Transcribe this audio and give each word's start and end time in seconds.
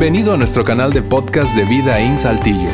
Bienvenido 0.00 0.32
a 0.32 0.36
nuestro 0.36 0.62
canal 0.62 0.92
de 0.92 1.02
podcast 1.02 1.56
de 1.56 1.64
Vida 1.64 1.98
en 1.98 2.16
Saltillo. 2.16 2.70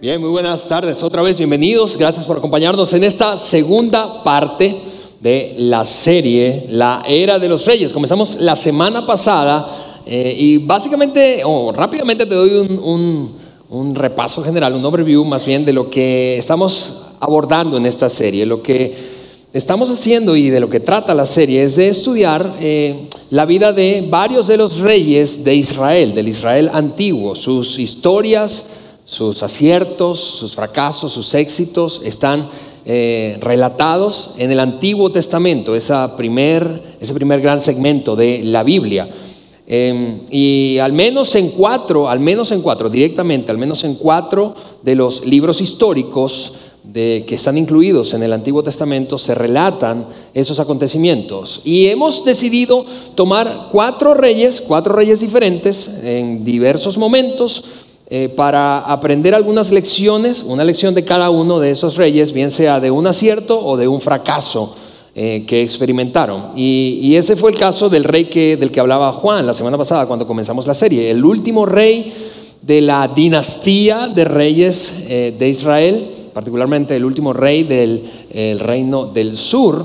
Bien, 0.00 0.22
muy 0.22 0.30
buenas 0.30 0.66
tardes. 0.66 1.02
Otra 1.02 1.20
vez 1.20 1.36
bienvenidos. 1.36 1.98
Gracias 1.98 2.24
por 2.24 2.38
acompañarnos 2.38 2.94
en 2.94 3.04
esta 3.04 3.36
segunda 3.36 4.24
parte 4.24 4.74
de 5.20 5.54
la 5.58 5.84
serie 5.84 6.64
La 6.70 7.02
Era 7.06 7.38
de 7.38 7.50
los 7.50 7.66
Reyes. 7.66 7.92
Comenzamos 7.92 8.36
la 8.40 8.56
semana 8.56 9.06
pasada 9.06 9.68
eh, 10.06 10.34
y 10.34 10.56
básicamente, 10.56 11.42
o 11.44 11.72
rápidamente 11.72 12.24
te 12.24 12.34
doy 12.34 12.52
un, 12.52 13.36
un 13.68 13.94
repaso 13.94 14.42
general, 14.42 14.72
un 14.72 14.84
overview 14.86 15.26
más 15.26 15.44
bien 15.44 15.66
de 15.66 15.74
lo 15.74 15.90
que 15.90 16.38
estamos 16.38 17.02
abordando 17.20 17.76
en 17.76 17.84
esta 17.84 18.08
serie. 18.08 18.46
Lo 18.46 18.62
que 18.62 19.17
estamos 19.52 19.90
haciendo 19.90 20.36
y 20.36 20.50
de 20.50 20.60
lo 20.60 20.68
que 20.68 20.80
trata 20.80 21.14
la 21.14 21.26
serie 21.26 21.62
es 21.62 21.76
de 21.76 21.88
estudiar 21.88 22.56
eh, 22.60 23.08
la 23.30 23.46
vida 23.46 23.72
de 23.72 24.06
varios 24.08 24.46
de 24.46 24.56
los 24.56 24.78
reyes 24.78 25.44
de 25.44 25.54
Israel, 25.54 26.14
del 26.14 26.28
Israel 26.28 26.70
antiguo, 26.72 27.34
sus 27.34 27.78
historias, 27.78 28.68
sus 29.04 29.42
aciertos, 29.42 30.20
sus 30.20 30.54
fracasos, 30.54 31.12
sus 31.12 31.34
éxitos 31.34 32.02
están 32.04 32.48
eh, 32.84 33.36
relatados 33.40 34.34
en 34.38 34.52
el 34.52 34.60
Antiguo 34.60 35.10
Testamento, 35.10 35.74
esa 35.74 36.16
primer, 36.16 36.96
ese 37.00 37.14
primer 37.14 37.40
gran 37.40 37.60
segmento 37.60 38.16
de 38.16 38.42
la 38.44 38.62
Biblia. 38.62 39.08
Em, 39.66 40.20
y 40.30 40.78
al 40.78 40.94
menos 40.94 41.34
en 41.34 41.50
cuatro, 41.50 42.08
al 42.08 42.20
menos 42.20 42.52
en 42.52 42.62
cuatro, 42.62 42.88
directamente, 42.88 43.50
al 43.50 43.58
menos 43.58 43.84
en 43.84 43.96
cuatro 43.96 44.54
de 44.82 44.94
los 44.94 45.26
libros 45.26 45.60
históricos, 45.60 46.54
de, 46.92 47.24
que 47.26 47.34
están 47.34 47.58
incluidos 47.58 48.14
en 48.14 48.22
el 48.22 48.32
Antiguo 48.32 48.62
Testamento 48.62 49.18
se 49.18 49.34
relatan 49.34 50.06
esos 50.32 50.58
acontecimientos. 50.58 51.60
Y 51.64 51.86
hemos 51.86 52.24
decidido 52.24 52.84
tomar 53.14 53.68
cuatro 53.70 54.14
reyes, 54.14 54.60
cuatro 54.60 54.94
reyes 54.94 55.20
diferentes 55.20 56.00
en 56.02 56.44
diversos 56.44 56.96
momentos 56.96 57.64
eh, 58.08 58.30
para 58.30 58.78
aprender 58.78 59.34
algunas 59.34 59.70
lecciones, 59.70 60.42
una 60.42 60.64
lección 60.64 60.94
de 60.94 61.04
cada 61.04 61.28
uno 61.28 61.60
de 61.60 61.72
esos 61.72 61.96
reyes, 61.96 62.32
bien 62.32 62.50
sea 62.50 62.80
de 62.80 62.90
un 62.90 63.06
acierto 63.06 63.60
o 63.60 63.76
de 63.76 63.86
un 63.86 64.00
fracaso 64.00 64.74
eh, 65.14 65.44
que 65.46 65.62
experimentaron. 65.62 66.52
Y, 66.56 67.14
ese 67.16 67.36
fue 67.36 67.50
el 67.50 67.58
caso 67.58 67.90
del 67.90 68.04
rey 68.04 68.26
que, 68.26 68.56
del 68.56 68.70
que 68.70 68.80
hablaba 68.80 69.12
Juan 69.12 69.46
la 69.46 69.52
semana 69.52 69.76
pasada 69.76 70.06
cuando 70.06 70.26
comenzamos 70.26 70.66
la 70.66 70.74
serie, 70.74 71.10
el 71.10 71.22
último 71.22 71.66
rey 71.66 72.10
de 72.62 72.80
la 72.80 73.08
dinastía 73.08 74.06
de 74.06 74.24
reyes 74.24 75.04
eh, 75.08 75.34
de 75.38 75.48
Israel 75.48 76.17
particularmente 76.32 76.96
el 76.96 77.04
último 77.04 77.32
rey 77.32 77.64
del 77.64 78.60
reino 78.60 79.06
del 79.06 79.36
sur, 79.36 79.84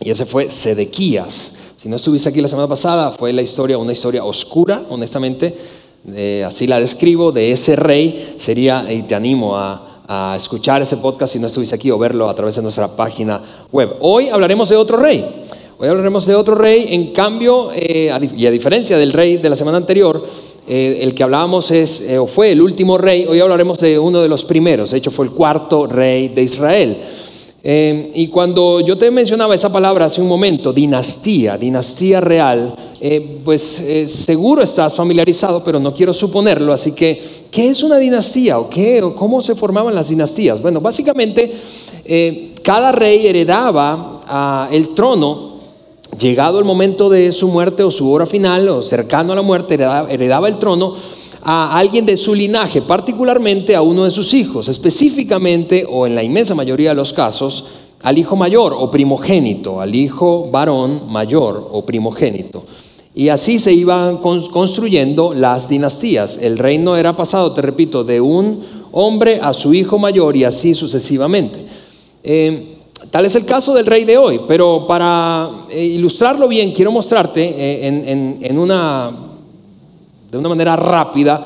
y 0.00 0.10
ese 0.10 0.26
fue 0.26 0.50
Sedequías. 0.50 1.56
Si 1.76 1.88
no 1.88 1.96
estuviste 1.96 2.30
aquí 2.30 2.40
la 2.40 2.48
semana 2.48 2.68
pasada, 2.68 3.10
fue 3.10 3.32
la 3.32 3.42
historia, 3.42 3.76
una 3.76 3.92
historia 3.92 4.24
oscura, 4.24 4.82
honestamente, 4.88 5.54
así 6.46 6.66
la 6.66 6.80
describo, 6.80 7.30
de 7.30 7.52
ese 7.52 7.76
rey. 7.76 8.34
Sería, 8.38 8.90
y 8.90 9.02
te 9.02 9.14
animo 9.14 9.56
a, 9.56 9.90
escuchar 10.36 10.82
ese 10.82 10.98
podcast 10.98 11.32
si 11.32 11.38
no 11.38 11.46
estuviste 11.46 11.74
aquí 11.74 11.90
o 11.90 11.98
verlo 11.98 12.28
a 12.28 12.34
través 12.34 12.56
de 12.56 12.62
nuestra 12.62 12.88
página 12.88 13.40
web. 13.72 13.96
Hoy 14.00 14.28
hablaremos 14.28 14.68
de 14.68 14.76
otro 14.76 14.98
rey. 14.98 15.24
Hoy 15.78 15.88
hablaremos 15.88 16.26
de 16.26 16.34
otro 16.34 16.54
rey, 16.54 16.86
en 16.90 17.12
cambio, 17.12 17.70
eh, 17.72 18.10
y 18.36 18.46
a 18.46 18.50
diferencia 18.50 18.96
del 18.96 19.12
rey 19.12 19.38
de 19.38 19.48
la 19.48 19.56
semana 19.56 19.78
anterior, 19.78 20.24
eh, 20.66 21.00
el 21.02 21.14
que 21.14 21.22
hablábamos 21.22 21.70
es, 21.70 22.00
eh, 22.02 22.18
o 22.18 22.26
fue 22.26 22.52
el 22.52 22.62
último 22.62 22.96
rey, 22.96 23.26
hoy 23.26 23.38
hablaremos 23.38 23.78
de 23.78 23.98
uno 23.98 24.22
de 24.22 24.28
los 24.28 24.44
primeros, 24.44 24.92
de 24.92 24.98
hecho 24.98 25.10
fue 25.10 25.26
el 25.26 25.32
cuarto 25.32 25.86
rey 25.86 26.28
de 26.28 26.42
Israel. 26.42 26.98
Eh, 27.66 28.10
y 28.14 28.28
cuando 28.28 28.80
yo 28.80 28.96
te 28.96 29.10
mencionaba 29.10 29.54
esa 29.54 29.72
palabra 29.72 30.06
hace 30.06 30.20
un 30.20 30.28
momento, 30.28 30.72
dinastía, 30.72 31.56
dinastía 31.56 32.20
real, 32.20 32.74
pues 33.44 33.84
seguro 34.06 34.62
estás 34.62 34.94
familiarizado, 34.94 35.62
pero 35.62 35.78
no 35.78 35.94
quiero 35.94 36.12
suponerlo, 36.12 36.72
así 36.72 36.92
que, 36.92 37.22
¿qué 37.50 37.68
es 37.68 37.82
una 37.82 37.98
dinastía 37.98 38.58
o 38.58 38.68
qué, 38.68 39.02
o 39.02 39.14
cómo 39.14 39.40
se 39.40 39.54
formaban 39.54 39.94
las 39.94 40.08
dinastías? 40.08 40.60
Bueno, 40.60 40.80
básicamente 40.80 41.52
cada 42.62 42.92
rey 42.92 43.26
heredaba 43.26 44.20
ah, 44.26 44.68
el 44.72 44.94
trono 44.94 45.53
llegado 46.18 46.58
el 46.58 46.64
momento 46.64 47.08
de 47.08 47.32
su 47.32 47.48
muerte 47.48 47.82
o 47.82 47.90
su 47.90 48.10
hora 48.10 48.26
final 48.26 48.68
o 48.68 48.82
cercano 48.82 49.32
a 49.32 49.36
la 49.36 49.42
muerte, 49.42 49.74
heredaba, 49.74 50.48
el 50.48 50.58
trono 50.58 50.94
a 51.42 51.78
alguien 51.78 52.06
de 52.06 52.16
su 52.16 52.34
linaje, 52.34 52.82
particularmente 52.82 53.76
a 53.76 53.82
uno 53.82 54.04
de 54.04 54.10
sus 54.10 54.32
hijos, 54.32 54.68
específicamente 54.68 55.86
o 55.88 56.06
en 56.06 56.14
la 56.14 56.22
inmensa 56.22 56.54
mayoría 56.54 56.90
de 56.90 56.94
los 56.94 57.12
casos, 57.12 57.64
al 58.02 58.18
hijo 58.18 58.36
mayor 58.36 58.74
o 58.76 58.90
primogénito, 58.90 59.80
al 59.80 59.94
hijo 59.94 60.48
varón 60.50 61.02
mayor 61.08 61.68
o 61.72 61.84
primogénito. 61.84 62.64
Y 63.14 63.28
así 63.28 63.58
se 63.58 63.72
iban 63.72 64.16
construyendo 64.18 65.34
las 65.34 65.68
dinastías. 65.68 66.38
El 66.38 66.58
reino 66.58 66.96
era 66.96 67.14
pasado, 67.16 67.52
te 67.52 67.62
repito, 67.62 68.02
de 68.02 68.20
un 68.20 68.60
hombre 68.90 69.38
a 69.40 69.52
su 69.52 69.72
hijo 69.72 69.98
mayor 69.98 70.36
y 70.36 70.44
así 70.44 70.74
sucesivamente. 70.74 71.64
Eh, 72.24 72.73
Tal 73.10 73.24
es 73.24 73.34
el 73.36 73.44
caso 73.44 73.74
del 73.74 73.86
rey 73.86 74.04
de 74.04 74.16
hoy, 74.16 74.40
pero 74.46 74.86
para 74.86 75.66
eh, 75.70 75.84
ilustrarlo 75.84 76.48
bien, 76.48 76.72
quiero 76.72 76.92
mostrarte 76.92 77.42
eh, 77.42 78.38
en, 78.40 78.58
una, 78.58 79.10
de 80.30 80.38
una 80.38 80.48
manera 80.48 80.76
rápida 80.76 81.44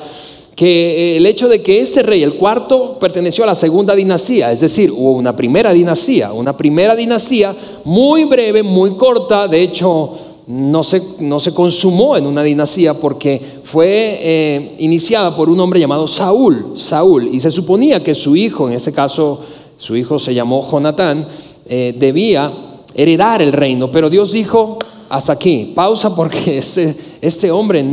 que 0.55 1.13
eh, 1.13 1.17
el 1.17 1.25
hecho 1.25 1.47
de 1.47 1.61
que 1.61 1.79
este 1.79 2.03
rey, 2.03 2.21
el 2.23 2.35
cuarto, 2.35 2.97
perteneció 2.99 3.43
a 3.43 3.47
la 3.47 3.55
segunda 3.55 3.95
dinastía, 3.95 4.51
es 4.51 4.59
decir, 4.59 4.91
hubo 4.91 5.11
una 5.11 5.35
primera 5.35 5.73
dinastía, 5.73 6.33
una 6.33 6.55
primera 6.55 6.95
dinastía 6.95 7.55
muy 7.85 8.25
breve, 8.25 8.61
muy 8.61 8.95
corta, 8.95 9.47
de 9.47 9.61
hecho 9.61 10.11
no 10.47 10.83
se, 10.83 11.01
no 11.19 11.39
se 11.39 11.53
consumó 11.53 12.17
en 12.17 12.25
una 12.25 12.43
dinastía 12.43 12.93
porque 12.93 13.41
fue 13.63 14.75
iniciada 14.79 15.35
por 15.35 15.49
un 15.49 15.59
hombre 15.59 15.79
llamado 15.79 16.07
Saúl, 16.07 16.73
Saúl, 16.75 17.29
y 17.31 17.39
se 17.39 17.51
suponía 17.51 18.03
que 18.03 18.15
su 18.15 18.35
hijo, 18.35 18.67
en 18.67 18.73
este 18.73 18.91
caso 18.91 19.41
su 19.77 19.95
hijo 19.95 20.19
se 20.19 20.33
llamó 20.33 20.67
Jonatán, 20.69 21.25
eh, 21.69 21.95
debía 21.97 22.51
heredar 22.95 23.41
el 23.41 23.53
reino, 23.53 23.91
pero 23.91 24.09
Dios 24.09 24.31
dijo, 24.31 24.79
hasta 25.07 25.33
aquí, 25.33 25.71
pausa 25.75 26.15
porque 26.15 26.57
este, 26.59 26.95
este 27.21 27.51
hombre 27.51 27.83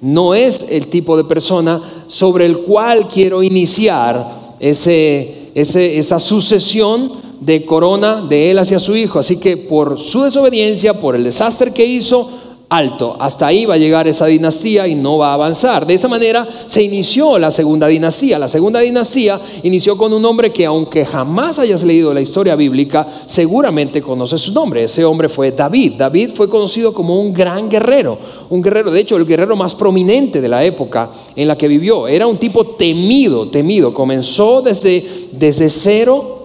no 0.00 0.34
es 0.34 0.60
el 0.68 0.86
tipo 0.86 1.16
de 1.16 1.24
persona 1.24 1.80
sobre 2.06 2.46
el 2.46 2.58
cual 2.58 3.08
quiero 3.08 3.42
iniciar 3.42 4.56
ese, 4.60 5.50
esa 5.54 6.20
sucesión 6.20 7.12
de 7.40 7.64
corona 7.64 8.22
de 8.22 8.50
él 8.50 8.58
hacia 8.58 8.80
su 8.80 8.96
hijo. 8.96 9.18
Así 9.18 9.38
que 9.38 9.56
por 9.56 9.98
su 9.98 10.22
desobediencia, 10.22 11.00
por 11.00 11.16
el 11.16 11.24
desastre 11.24 11.72
que 11.72 11.84
hizo, 11.84 12.30
alto. 12.68 13.16
Hasta 13.18 13.46
ahí 13.46 13.64
va 13.64 13.74
a 13.74 13.78
llegar 13.78 14.06
esa 14.06 14.26
dinastía 14.26 14.86
y 14.86 14.94
no 14.94 15.18
va 15.18 15.30
a 15.30 15.34
avanzar. 15.34 15.86
De 15.86 15.94
esa 15.94 16.08
manera 16.08 16.46
se 16.66 16.82
inició 16.82 17.38
la 17.38 17.50
segunda 17.50 17.86
dinastía. 17.86 18.38
La 18.38 18.48
segunda 18.48 18.80
dinastía 18.80 19.40
inició 19.62 19.96
con 19.96 20.12
un 20.12 20.24
hombre 20.24 20.52
que 20.52 20.66
aunque 20.66 21.04
jamás 21.04 21.58
hayas 21.58 21.82
leído 21.84 22.12
la 22.12 22.20
historia 22.20 22.56
bíblica, 22.56 23.06
seguramente 23.26 24.02
conoces 24.02 24.42
su 24.42 24.52
nombre. 24.52 24.84
Ese 24.84 25.04
hombre 25.04 25.28
fue 25.28 25.52
David. 25.52 25.94
David 25.96 26.30
fue 26.34 26.48
conocido 26.48 26.92
como 26.92 27.20
un 27.20 27.32
gran 27.32 27.68
guerrero. 27.68 28.18
Un 28.50 28.60
guerrero, 28.60 28.90
de 28.90 29.00
hecho, 29.00 29.16
el 29.16 29.26
guerrero 29.26 29.56
más 29.56 29.74
prominente 29.74 30.40
de 30.40 30.48
la 30.48 30.64
época 30.64 31.10
en 31.34 31.48
la 31.48 31.56
que 31.56 31.68
vivió. 31.68 32.06
Era 32.06 32.26
un 32.26 32.38
tipo 32.38 32.64
temido, 32.64 33.48
temido. 33.48 33.94
Comenzó 33.94 34.60
desde, 34.60 35.28
desde 35.32 35.70
cero 35.70 36.36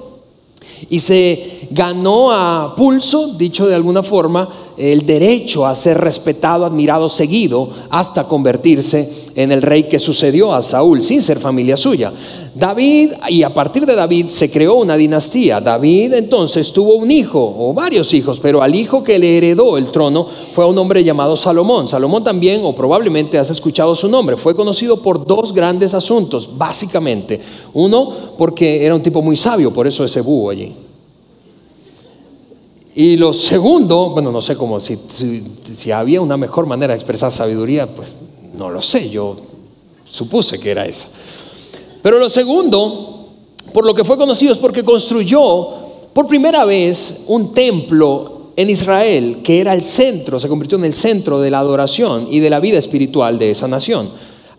y 0.89 0.99
se 0.99 1.67
ganó 1.71 2.31
a 2.31 2.75
pulso, 2.75 3.33
dicho 3.33 3.67
de 3.67 3.75
alguna 3.75 4.03
forma, 4.03 4.47
el 4.77 5.05
derecho 5.05 5.65
a 5.65 5.75
ser 5.75 5.97
respetado, 5.97 6.65
admirado, 6.65 7.09
seguido, 7.09 7.69
hasta 7.89 8.27
convertirse 8.27 9.23
en 9.35 9.51
el 9.51 9.61
rey 9.61 9.83
que 9.83 9.99
sucedió 9.99 10.53
a 10.53 10.61
Saúl, 10.61 11.03
sin 11.03 11.21
ser 11.21 11.39
familia 11.39 11.77
suya. 11.77 12.11
David, 12.55 13.13
y 13.29 13.41
a 13.41 13.51
partir 13.51 13.85
de 13.85 13.95
David 13.95 14.27
se 14.27 14.51
creó 14.51 14.75
una 14.75 14.95
dinastía. 14.95 15.59
David 15.59 16.13
entonces 16.13 16.71
tuvo 16.71 16.95
un 16.95 17.09
hijo, 17.09 17.55
o 17.57 17.73
varios 17.73 18.13
hijos, 18.13 18.39
pero 18.39 18.61
al 18.61 18.75
hijo 18.75 19.03
que 19.03 19.17
le 19.17 19.37
heredó 19.37 19.77
el 19.77 19.91
trono 19.91 20.27
fue 20.51 20.65
un 20.67 20.77
hombre 20.77 21.03
llamado 21.03 21.35
Salomón. 21.35 21.87
Salomón 21.87 22.23
también, 22.23 22.61
o 22.63 22.75
probablemente 22.75 23.39
has 23.39 23.49
escuchado 23.49 23.95
su 23.95 24.07
nombre, 24.07 24.37
fue 24.37 24.55
conocido 24.55 25.01
por 25.01 25.25
dos 25.25 25.53
grandes 25.53 25.93
asuntos, 25.93 26.49
básicamente. 26.55 27.39
Uno, 27.73 28.11
porque 28.37 28.85
era 28.85 28.95
un 28.95 29.01
tipo 29.01 29.21
muy 29.21 29.35
sabio, 29.35 29.73
por 29.73 29.87
eso 29.87 30.05
ese 30.05 30.21
búho 30.21 30.51
allí. 30.51 30.82
Y 32.95 33.17
lo 33.17 33.33
segundo, 33.33 34.11
bueno, 34.11 34.31
no 34.31 34.41
sé 34.41 34.55
cómo, 34.55 34.79
si, 34.79 35.91
había 35.91 36.21
una 36.21 36.37
mejor 36.37 36.67
manera 36.67 36.93
de 36.93 36.97
expresar 36.97 37.31
sabiduría, 37.31 37.87
pues 37.87 38.15
no 38.55 38.69
lo 38.69 38.81
sé, 38.81 39.09
yo 39.09 39.35
supuse 40.03 40.59
que 40.59 40.69
era 40.69 40.85
esa. 40.85 41.09
Pero 42.03 42.19
lo 42.19 42.29
segundo, 42.29 43.29
por 43.73 43.85
lo 43.85 43.95
que 43.95 44.03
fue 44.03 44.15
conocido, 44.15 44.53
es 44.53 44.59
porque 44.59 44.83
construyó 44.83 45.69
por 46.13 46.27
primera 46.27 46.65
vez 46.65 47.23
un 47.27 47.51
templo 47.51 48.51
en 48.55 48.69
Israel, 48.69 49.39
que 49.43 49.59
era 49.59 49.73
el 49.73 49.81
centro, 49.81 50.39
se 50.39 50.47
convirtió 50.47 50.77
en 50.77 50.85
el 50.85 50.93
centro 50.93 51.39
de 51.39 51.49
la 51.49 51.59
adoración 51.59 52.27
y 52.29 52.41
de 52.41 52.51
la 52.51 52.59
vida 52.59 52.77
espiritual 52.77 53.39
de 53.39 53.49
esa 53.49 53.67
nación. 53.67 54.09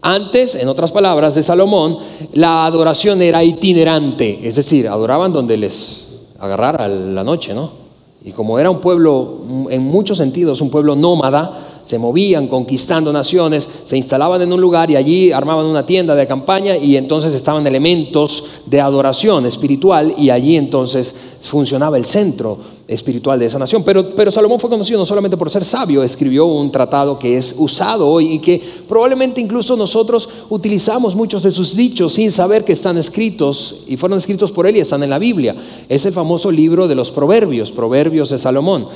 Antes, 0.03 0.57
en 0.57 0.67
otras 0.67 0.91
palabras, 0.91 1.37
de 1.37 1.45
Salomón, 1.45 1.99
la 2.33 2.67
adoración 2.67 3.23
era 3.23 3.45
itinerante, 3.45 4.41
es 4.43 4.57
decir, 4.57 4.89
adoraban 4.89 5.33
donde 5.33 5.57
les 5.57 6.09
agarrara 6.41 6.89
la 6.89 7.23
noche, 7.23 7.55
¿no? 7.55 7.84
Y 8.27 8.33
como 8.33 8.59
era 8.59 8.71
un 8.71 8.81
pueblo, 8.81 9.43
en 9.69 9.83
muchos 9.83 10.17
sentidos, 10.17 10.63
un 10.63 10.71
pueblo 10.71 10.97
nómada, 10.97 11.83
se 11.85 11.99
movían 11.99 12.49
conquistando 12.49 13.13
naciones, 13.13 13.69
se 13.85 13.99
instalaban 13.99 14.41
en 14.41 14.51
un 14.51 14.63
lugar 14.63 14.91
y 14.91 14.97
allí 14.97 15.31
armaban 15.31 15.67
una 15.67 15.85
tienda 15.85 16.15
de 16.15 16.27
campaña 16.27 16.75
y 16.79 16.97
entonces 16.97 17.35
estaban 17.35 17.67
elementos 17.67 18.45
de 18.65 18.81
adoración 18.81 19.45
espiritual 19.45 20.15
y 20.17 20.31
allí 20.31 20.57
entonces 20.57 21.15
funcionaba 21.43 21.99
el 21.99 22.07
centro 22.07 22.57
espiritual 22.87 23.39
de 23.39 23.47
esa 23.47 23.59
nación. 23.59 23.83
Pero, 23.83 24.11
pero 24.15 24.31
Salomón 24.31 24.61
fue 24.61 24.71
conocido 24.71 24.99
no 24.99 25.07
solamente 25.07 25.37
por 25.37 25.51
ser 25.51 25.65
sabio, 25.65 26.03
escribió 26.03 26.47
un 26.47 26.71
tratado 26.71 27.19
que 27.19 27.37
es 27.37 27.55
usado 27.59 28.09
hoy 28.09 28.35
y 28.35 28.39
que 28.39 28.61
probablemente 28.89 29.41
incluso 29.41 29.77
nosotros 29.77 30.29
utilizamos 30.51 31.15
muchos 31.15 31.43
de 31.43 31.51
sus 31.51 31.77
dichos 31.77 32.13
sin 32.13 32.31
saber 32.31 32.65
que 32.65 32.73
están 32.73 32.99
escritos 32.99 33.85
y 33.87 33.97
fueron 33.97 34.19
escritos 34.19 34.53
por 34.53 34.67
él 34.67 34.77
y 34.77 34.81
están 34.81 35.03
en 35.03 35.11
la 35.11 35.19
Biblia. 35.19 35.57
Es 35.89 36.05
el 36.07 36.13
famoso 36.13 36.51
libro 36.51 36.87
de 36.89 36.95
los 36.95 37.11
proverbios, 37.11 37.73
proverbios 37.73 38.31
de 38.31 38.39
Salomón. 38.39 38.89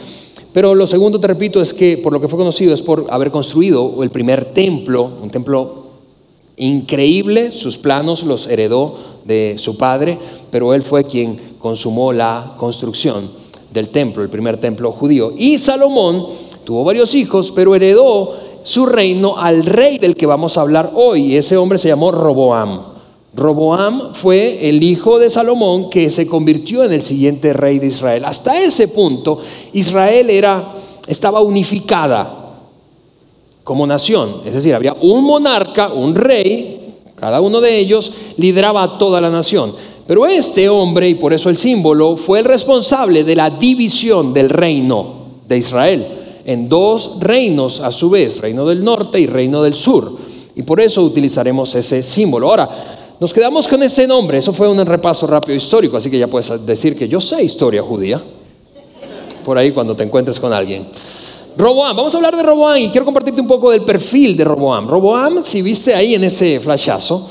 Pero 0.52 0.74
lo 0.74 0.86
segundo, 0.86 1.20
te 1.20 1.26
repito, 1.26 1.60
es 1.60 1.72
que 1.74 1.98
por 1.98 2.12
lo 2.12 2.20
que 2.20 2.28
fue 2.28 2.38
conocido 2.38 2.74
es 2.74 2.82
por 2.82 3.06
haber 3.10 3.30
construido 3.30 4.02
el 4.02 4.10
primer 4.10 4.46
templo, 4.46 5.10
un 5.22 5.30
templo 5.30 5.86
increíble, 6.56 7.52
sus 7.52 7.78
planos 7.78 8.24
los 8.24 8.48
heredó 8.48 8.96
de 9.24 9.56
su 9.58 9.76
padre, 9.76 10.18
pero 10.50 10.74
él 10.74 10.82
fue 10.82 11.04
quien 11.04 11.38
consumó 11.58 12.12
la 12.12 12.54
construcción 12.58 13.47
del 13.72 13.88
templo, 13.88 14.22
el 14.22 14.30
primer 14.30 14.56
templo 14.58 14.92
judío. 14.92 15.32
Y 15.36 15.58
Salomón 15.58 16.26
tuvo 16.64 16.84
varios 16.84 17.14
hijos, 17.14 17.52
pero 17.52 17.74
heredó 17.74 18.34
su 18.62 18.86
reino 18.86 19.38
al 19.38 19.64
rey 19.64 19.98
del 19.98 20.16
que 20.16 20.26
vamos 20.26 20.56
a 20.56 20.62
hablar 20.62 20.92
hoy. 20.94 21.36
Ese 21.36 21.56
hombre 21.56 21.78
se 21.78 21.88
llamó 21.88 22.12
Roboam. 22.12 22.98
Roboam 23.34 24.14
fue 24.14 24.68
el 24.68 24.82
hijo 24.82 25.18
de 25.18 25.30
Salomón 25.30 25.90
que 25.90 26.10
se 26.10 26.26
convirtió 26.26 26.84
en 26.84 26.92
el 26.92 27.02
siguiente 27.02 27.52
rey 27.52 27.78
de 27.78 27.86
Israel. 27.86 28.24
Hasta 28.24 28.60
ese 28.60 28.88
punto, 28.88 29.38
Israel 29.72 30.30
era, 30.30 30.74
estaba 31.06 31.40
unificada 31.40 32.56
como 33.62 33.86
nación. 33.86 34.42
Es 34.44 34.54
decir, 34.54 34.74
había 34.74 34.94
un 34.94 35.24
monarca, 35.24 35.88
un 35.88 36.14
rey, 36.14 36.94
cada 37.14 37.40
uno 37.40 37.60
de 37.60 37.78
ellos 37.78 38.12
lideraba 38.36 38.82
a 38.82 38.98
toda 38.98 39.20
la 39.20 39.30
nación. 39.30 39.74
Pero 40.08 40.26
este 40.26 40.70
hombre, 40.70 41.06
y 41.06 41.16
por 41.16 41.34
eso 41.34 41.50
el 41.50 41.58
símbolo, 41.58 42.16
fue 42.16 42.38
el 42.38 42.46
responsable 42.46 43.24
de 43.24 43.36
la 43.36 43.50
división 43.50 44.32
del 44.32 44.48
reino 44.48 45.16
de 45.46 45.58
Israel 45.58 46.06
en 46.46 46.66
dos 46.66 47.18
reinos 47.20 47.80
a 47.80 47.92
su 47.92 48.08
vez, 48.08 48.40
reino 48.40 48.64
del 48.64 48.82
norte 48.82 49.20
y 49.20 49.26
reino 49.26 49.62
del 49.62 49.74
sur. 49.74 50.16
Y 50.56 50.62
por 50.62 50.80
eso 50.80 51.02
utilizaremos 51.02 51.74
ese 51.74 52.02
símbolo. 52.02 52.48
Ahora, 52.48 52.66
nos 53.20 53.34
quedamos 53.34 53.68
con 53.68 53.82
ese 53.82 54.06
nombre, 54.06 54.38
eso 54.38 54.54
fue 54.54 54.66
un 54.66 54.82
repaso 54.86 55.26
rápido 55.26 55.54
histórico, 55.54 55.98
así 55.98 56.10
que 56.10 56.18
ya 56.18 56.26
puedes 56.26 56.64
decir 56.64 56.96
que 56.96 57.06
yo 57.06 57.20
sé 57.20 57.44
historia 57.44 57.82
judía, 57.82 58.18
por 59.44 59.58
ahí 59.58 59.72
cuando 59.72 59.94
te 59.94 60.04
encuentres 60.04 60.40
con 60.40 60.54
alguien. 60.54 60.88
Roboam, 61.54 61.94
vamos 61.94 62.14
a 62.14 62.16
hablar 62.16 62.34
de 62.34 62.42
Roboam 62.42 62.78
y 62.78 62.88
quiero 62.88 63.04
compartirte 63.04 63.42
un 63.42 63.46
poco 63.46 63.70
del 63.70 63.82
perfil 63.82 64.34
de 64.38 64.44
Roboam. 64.44 64.88
Roboam, 64.88 65.42
si 65.42 65.60
viste 65.60 65.94
ahí 65.94 66.14
en 66.14 66.24
ese 66.24 66.60
flashazo, 66.60 67.28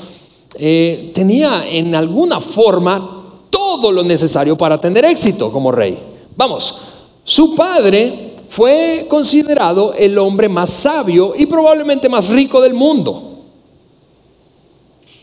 eh, 0.54 1.10
tenía 1.14 1.68
en 1.68 1.94
alguna 1.94 2.40
forma 2.40 3.24
todo 3.50 3.92
lo 3.92 4.02
necesario 4.02 4.56
para 4.56 4.80
tener 4.80 5.04
éxito 5.04 5.52
como 5.52 5.72
rey. 5.72 5.98
Vamos, 6.36 6.78
su 7.24 7.54
padre 7.54 8.34
fue 8.48 9.06
considerado 9.08 9.92
el 9.92 10.16
hombre 10.18 10.48
más 10.48 10.72
sabio 10.72 11.34
y 11.36 11.46
probablemente 11.46 12.08
más 12.08 12.28
rico 12.30 12.60
del 12.60 12.74
mundo. 12.74 13.24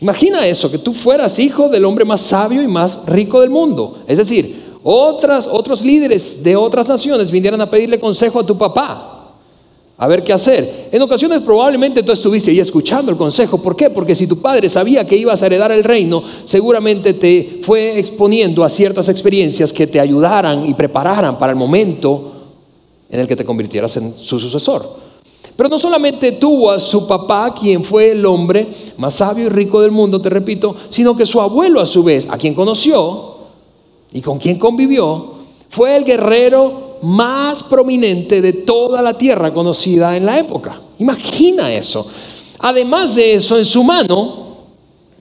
Imagina 0.00 0.46
eso, 0.46 0.70
que 0.70 0.78
tú 0.78 0.92
fueras 0.92 1.38
hijo 1.38 1.68
del 1.68 1.84
hombre 1.84 2.04
más 2.04 2.20
sabio 2.20 2.62
y 2.62 2.68
más 2.68 3.06
rico 3.06 3.40
del 3.40 3.50
mundo. 3.50 3.98
Es 4.06 4.18
decir, 4.18 4.78
otras, 4.82 5.48
otros 5.50 5.82
líderes 5.82 6.42
de 6.44 6.54
otras 6.54 6.86
naciones 6.86 7.30
vinieran 7.30 7.60
a 7.60 7.70
pedirle 7.70 7.98
consejo 7.98 8.40
a 8.40 8.46
tu 8.46 8.56
papá 8.56 9.15
a 9.98 10.06
ver 10.06 10.22
qué 10.22 10.32
hacer. 10.32 10.90
En 10.92 11.00
ocasiones 11.00 11.40
probablemente 11.40 12.02
tú 12.02 12.12
estuviste 12.12 12.50
ahí 12.50 12.60
escuchando 12.60 13.10
el 13.10 13.16
consejo. 13.16 13.62
¿Por 13.62 13.74
qué? 13.74 13.88
Porque 13.88 14.14
si 14.14 14.26
tu 14.26 14.38
padre 14.40 14.68
sabía 14.68 15.06
que 15.06 15.16
ibas 15.16 15.42
a 15.42 15.46
heredar 15.46 15.72
el 15.72 15.84
reino, 15.84 16.22
seguramente 16.44 17.14
te 17.14 17.60
fue 17.62 17.98
exponiendo 17.98 18.62
a 18.62 18.68
ciertas 18.68 19.08
experiencias 19.08 19.72
que 19.72 19.86
te 19.86 19.98
ayudaran 19.98 20.68
y 20.68 20.74
prepararan 20.74 21.38
para 21.38 21.52
el 21.52 21.58
momento 21.58 22.32
en 23.08 23.20
el 23.20 23.26
que 23.26 23.36
te 23.36 23.44
convirtieras 23.44 23.96
en 23.96 24.14
su 24.14 24.38
sucesor. 24.38 25.06
Pero 25.56 25.70
no 25.70 25.78
solamente 25.78 26.32
tuvo 26.32 26.70
a 26.70 26.78
su 26.78 27.06
papá, 27.06 27.54
quien 27.54 27.82
fue 27.82 28.10
el 28.10 28.26
hombre 28.26 28.68
más 28.98 29.14
sabio 29.14 29.46
y 29.46 29.48
rico 29.48 29.80
del 29.80 29.90
mundo, 29.90 30.20
te 30.20 30.28
repito, 30.28 30.76
sino 30.90 31.16
que 31.16 31.24
su 31.24 31.40
abuelo 31.40 31.80
a 31.80 31.86
su 31.86 32.04
vez, 32.04 32.26
a 32.28 32.36
quien 32.36 32.52
conoció 32.52 33.36
y 34.12 34.20
con 34.20 34.36
quien 34.38 34.58
convivió, 34.58 35.36
fue 35.70 35.96
el 35.96 36.04
guerrero 36.04 36.85
más 37.06 37.62
prominente 37.62 38.42
de 38.42 38.52
toda 38.52 39.00
la 39.00 39.16
tierra 39.16 39.54
conocida 39.54 40.16
en 40.16 40.26
la 40.26 40.40
época. 40.40 40.80
Imagina 40.98 41.72
eso. 41.72 42.04
Además 42.58 43.14
de 43.14 43.34
eso, 43.34 43.56
en 43.56 43.64
su 43.64 43.84
mano, 43.84 44.56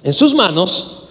en 0.01 0.11
sus 0.11 0.33
manos, 0.33 1.03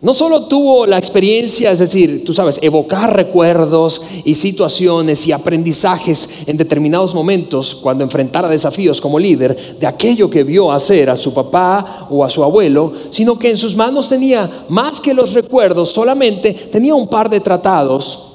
no 0.00 0.14
solo 0.14 0.46
tuvo 0.46 0.86
la 0.86 0.96
experiencia, 0.96 1.72
es 1.72 1.80
decir, 1.80 2.24
tú 2.24 2.32
sabes, 2.32 2.60
evocar 2.62 3.16
recuerdos 3.16 4.00
y 4.24 4.34
situaciones 4.34 5.26
y 5.26 5.32
aprendizajes 5.32 6.46
en 6.46 6.56
determinados 6.56 7.12
momentos 7.12 7.74
cuando 7.74 8.04
enfrentara 8.04 8.48
desafíos 8.48 9.00
como 9.00 9.18
líder 9.18 9.76
de 9.80 9.86
aquello 9.88 10.30
que 10.30 10.44
vio 10.44 10.70
hacer 10.70 11.10
a 11.10 11.16
su 11.16 11.34
papá 11.34 12.06
o 12.08 12.24
a 12.24 12.30
su 12.30 12.44
abuelo, 12.44 12.92
sino 13.10 13.36
que 13.36 13.50
en 13.50 13.56
sus 13.56 13.74
manos 13.74 14.08
tenía 14.08 14.48
más 14.68 15.00
que 15.00 15.14
los 15.14 15.32
recuerdos, 15.32 15.90
solamente 15.90 16.54
tenía 16.54 16.94
un 16.94 17.08
par 17.08 17.28
de 17.28 17.40
tratados 17.40 18.29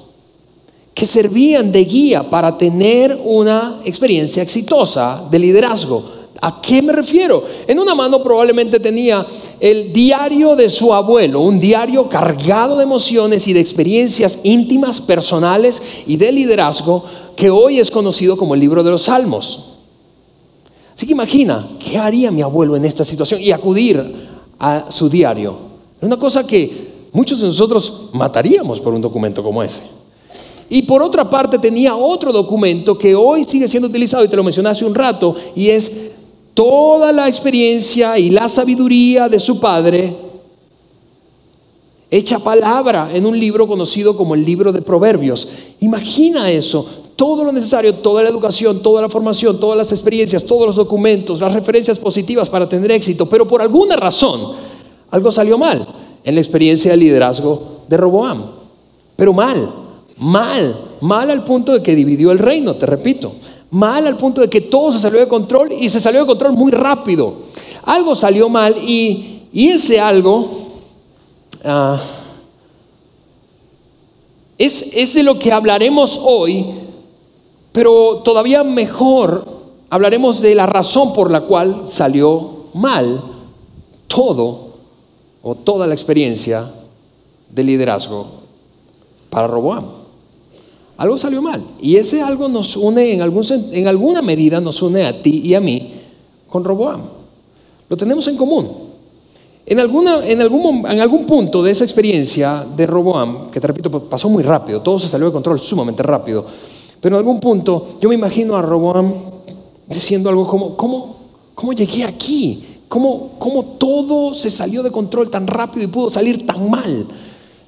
que 0.96 1.06
servían 1.06 1.74
de 1.74 1.84
guía 1.84 2.24
para 2.24 2.58
tener 2.58 3.20
una 3.22 3.82
experiencia 3.84 4.42
exitosa 4.42 5.26
de 5.30 5.38
liderazgo. 5.38 6.16
¿A 6.42 6.62
qué 6.62 6.82
me 6.82 6.94
refiero? 6.94 7.44
En 7.68 7.80
una 7.80 7.94
mano 7.94 8.24
probablemente 8.24 8.80
tenía 8.80 9.28
el 9.60 9.92
diario 9.92 10.56
de 10.56 10.70
su 10.70 10.94
abuelo, 10.94 11.42
un 11.42 11.60
diario 11.60 12.08
cargado 12.08 12.78
de 12.78 12.84
emociones 12.84 13.46
y 13.50 13.54
de 13.54 13.60
experiencias 13.60 14.40
íntimas, 14.44 15.02
personales 15.02 15.82
y 16.08 16.16
de 16.16 16.32
liderazgo 16.32 17.04
que 17.36 17.50
hoy 17.50 17.80
es 17.80 17.92
conocido 17.92 18.38
como 18.38 18.54
el 18.54 18.62
libro 18.62 18.82
de 18.82 18.92
los 18.92 19.04
Salmos. 19.04 19.74
Así 20.94 21.06
que 21.06 21.12
imagina, 21.12 21.68
¿qué 21.78 21.98
haría 21.98 22.32
mi 22.32 22.42
abuelo 22.42 22.78
en 22.78 22.86
esta 22.86 23.04
situación? 23.04 23.42
Y 23.42 23.52
acudir 23.52 24.28
a 24.60 24.86
su 24.92 25.10
diario. 25.10 25.58
Es 25.98 26.04
una 26.04 26.18
cosa 26.18 26.48
que 26.48 27.08
muchos 27.12 27.42
de 27.42 27.48
nosotros 27.48 28.12
mataríamos 28.14 28.80
por 28.80 28.94
un 28.94 29.02
documento 29.02 29.44
como 29.44 29.62
ese. 29.62 29.95
Y 30.70 30.84
por 30.84 31.04
otra 31.04 31.30
parte 31.30 31.60
tenía 31.60 31.96
otro 31.96 32.32
documento 32.32 32.98
que 32.98 33.16
hoy 33.16 33.44
sigue 33.44 33.68
siendo 33.68 33.88
utilizado 33.88 34.24
y 34.26 34.28
te 34.28 34.36
lo 34.36 34.44
mencioné 34.44 34.70
hace 34.70 34.86
un 34.86 34.96
rato, 34.96 35.36
y 35.56 35.70
es 35.70 35.92
toda 36.54 37.12
la 37.12 37.28
experiencia 37.28 38.18
y 38.18 38.30
la 38.30 38.50
sabiduría 38.50 39.30
de 39.30 39.40
su 39.40 39.60
padre 39.60 40.26
hecha 42.10 42.40
palabra 42.40 43.10
en 43.14 43.26
un 43.26 43.38
libro 43.38 43.68
conocido 43.68 44.16
como 44.16 44.36
el 44.36 44.46
libro 44.46 44.72
de 44.72 44.82
Proverbios. 44.82 45.48
Imagina 45.82 46.50
eso, 46.50 46.86
todo 47.16 47.44
lo 47.44 47.52
necesario, 47.52 47.96
toda 47.96 48.24
la 48.24 48.30
educación, 48.30 48.82
toda 48.82 49.02
la 49.02 49.10
formación, 49.10 49.60
todas 49.60 49.78
las 49.78 49.92
experiencias, 49.92 50.46
todos 50.46 50.68
los 50.68 50.76
documentos, 50.76 51.42
las 51.42 51.54
referencias 51.54 52.00
positivas 52.00 52.50
para 52.50 52.70
tener 52.70 52.92
éxito, 52.92 53.28
pero 53.28 53.48
por 53.48 53.62
alguna 53.62 53.96
razón 53.96 54.54
algo 55.12 55.32
salió 55.32 55.58
mal 55.58 55.88
en 56.24 56.36
la 56.36 56.42
experiencia 56.42 56.92
de 56.92 56.98
liderazgo 56.98 57.82
de 57.88 57.98
Roboam, 57.98 58.44
pero 59.16 59.34
mal. 59.34 59.85
Mal, 60.18 60.98
mal 61.02 61.30
al 61.30 61.44
punto 61.44 61.74
de 61.74 61.84
que 61.84 61.96
dividió 61.96 62.32
el 62.32 62.40
reino, 62.40 62.76
te 62.76 62.86
repito. 62.86 63.34
Mal 63.72 64.08
al 64.08 64.16
punto 64.16 64.42
de 64.42 64.50
que 64.50 64.62
todo 64.62 64.92
se 64.92 65.00
salió 65.00 65.20
de 65.20 65.28
control 65.28 65.74
y 65.74 65.90
se 65.90 66.00
salió 66.00 66.22
de 66.22 66.28
control 66.28 66.54
muy 66.54 66.72
rápido. 66.72 67.36
Algo 67.84 68.16
salió 68.16 68.48
mal 68.48 68.76
y, 68.78 69.32
ese 69.54 70.00
algo 70.00 70.50
ah, 71.64 72.00
es, 74.58 74.94
es 74.94 75.14
de 75.14 75.24
lo 75.24 75.38
que 75.38 75.52
hablaremos 75.52 76.20
hoy, 76.24 76.66
pero 77.74 78.22
todavía 78.24 78.64
mejor 78.64 79.46
hablaremos 79.90 80.42
de 80.42 80.56
la 80.56 80.66
razón 80.66 81.14
por 81.14 81.30
la 81.30 81.42
cual 81.42 81.84
salió 81.86 82.68
mal 82.74 83.22
todo 84.08 84.76
o 85.44 85.56
toda 85.56 85.86
la 85.86 85.94
experiencia 85.94 86.72
de 87.50 87.64
liderazgo 87.64 88.28
para 89.30 89.48
Roboam 89.48 89.95
algo 90.98 91.18
salió 91.18 91.42
mal. 91.42 91.64
Y 91.82 91.96
ese 91.98 92.22
algo 92.22 92.48
nos 92.48 92.76
une, 92.78 93.14
en, 93.14 93.88
alguna 93.88 94.22
medida 94.22 94.62
nos 94.62 94.82
une 94.82 95.06
a 95.06 95.22
ti 95.22 95.42
y 95.44 95.54
a 95.54 95.60
mí 95.60 95.92
con 96.50 96.64
Roboam. 96.64 97.02
Lo 97.90 97.98
tenemos 97.98 98.28
en 98.28 98.38
común. 98.38 98.86
En, 99.66 99.80
alguna, 99.80 100.26
en, 100.26 100.42
algún, 100.42 100.86
en 100.88 101.02
algún 101.02 101.26
punto 101.26 101.64
de 101.64 101.72
esa 101.72 101.84
experiencia 101.84 102.66
de 102.76 102.86
Roboam, 102.86 103.50
que 103.50 103.60
te 103.60 103.66
repito, 103.66 103.90
pasó 104.08 104.30
muy 104.30 104.44
rápido, 104.44 104.82
todo 104.82 105.00
se 105.00 105.10
salió 105.10 105.26
de 105.26 105.34
control 105.34 105.60
sumamente 105.60 106.04
rápido, 106.04 106.46
pero 107.02 107.16
en 107.16 107.20
algún 107.20 107.40
punto 107.40 107.98
yo 108.00 108.08
me 108.08 108.16
imagino 108.16 108.56
a 108.56 108.62
Roboam 108.62 109.12
diciendo 109.88 110.30
algo 110.30 110.48
como, 110.48 110.78
¿cómo, 110.78 111.16
cómo 111.56 111.74
llegué 111.74 112.04
aquí? 112.04 112.64
¿Cómo, 112.88 113.32
¿Cómo 113.40 113.64
todo 113.80 114.36
se 114.36 114.52
salió 114.52 114.84
de 114.84 114.92
control 114.92 115.32
tan 115.32 115.48
rápido 115.48 115.84
y 115.84 115.88
pudo 115.88 116.12
salir 116.12 116.46
tan 116.46 116.70
mal? 116.70 117.08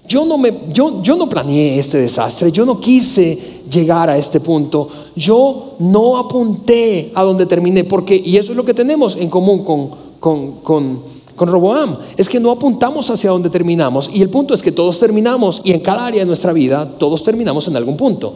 Yo 0.08 0.26
no, 0.26 0.38
me, 0.38 0.54
yo, 0.70 1.02
yo 1.04 1.16
no 1.16 1.28
planeé 1.28 1.78
este 1.78 1.98
desastre, 1.98 2.52
yo 2.52 2.66
no 2.66 2.80
quise 2.80 3.62
llegar 3.70 4.10
a 4.10 4.18
este 4.18 4.40
punto, 4.40 4.88
yo 5.16 5.76
no 5.80 6.18
apunté 6.18 7.12
a 7.14 7.24
donde 7.24 7.46
terminé, 7.46 7.84
porque, 7.84 8.22
y 8.24 8.38
eso 8.38 8.52
es 8.52 8.58
lo 8.58 8.64
que 8.64 8.74
tenemos 8.74 9.18
en 9.18 9.30
común 9.30 9.66
con, 9.66 9.90
con, 10.20 10.52
con, 10.62 11.02
con 11.36 11.50
Roboam, 11.50 11.98
es 12.16 12.30
que 12.30 12.40
no 12.40 12.52
apuntamos 12.52 13.10
hacia 13.10 13.32
donde 13.32 13.50
terminamos, 13.50 14.10
y 14.14 14.22
el 14.22 14.30
punto 14.30 14.54
es 14.54 14.62
que 14.62 14.72
todos 14.72 14.98
terminamos, 14.98 15.62
y 15.66 15.72
en 15.72 15.82
cada 15.82 16.06
área 16.06 16.22
de 16.22 16.26
nuestra 16.26 16.54
vida, 16.54 16.98
todos 16.98 17.22
terminamos 17.22 17.68
en 17.68 17.76
algún 17.76 17.98
punto. 17.98 18.34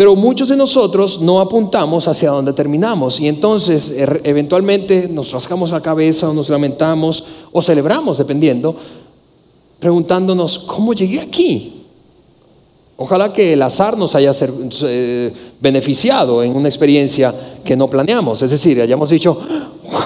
Pero 0.00 0.16
muchos 0.16 0.48
de 0.48 0.56
nosotros 0.56 1.20
no 1.20 1.42
apuntamos 1.42 2.08
hacia 2.08 2.30
donde 2.30 2.54
terminamos 2.54 3.20
y 3.20 3.28
entonces 3.28 3.90
er, 3.90 4.22
eventualmente 4.24 5.08
nos 5.10 5.30
rascamos 5.30 5.72
la 5.72 5.82
cabeza 5.82 6.30
o 6.30 6.32
nos 6.32 6.48
lamentamos 6.48 7.22
o 7.52 7.60
celebramos, 7.60 8.16
dependiendo, 8.16 8.74
preguntándonos, 9.80 10.58
¿cómo 10.58 10.92
llegué 10.92 11.20
aquí? 11.20 11.80
Ojalá 13.02 13.32
que 13.32 13.54
el 13.54 13.62
azar 13.62 13.96
nos 13.96 14.14
haya 14.14 14.30
eh, 14.82 15.32
beneficiado 15.58 16.42
en 16.42 16.54
una 16.54 16.68
experiencia 16.68 17.34
que 17.64 17.74
no 17.74 17.88
planeamos. 17.88 18.42
Es 18.42 18.50
decir, 18.50 18.78
hayamos 18.78 19.08
dicho, 19.08 19.40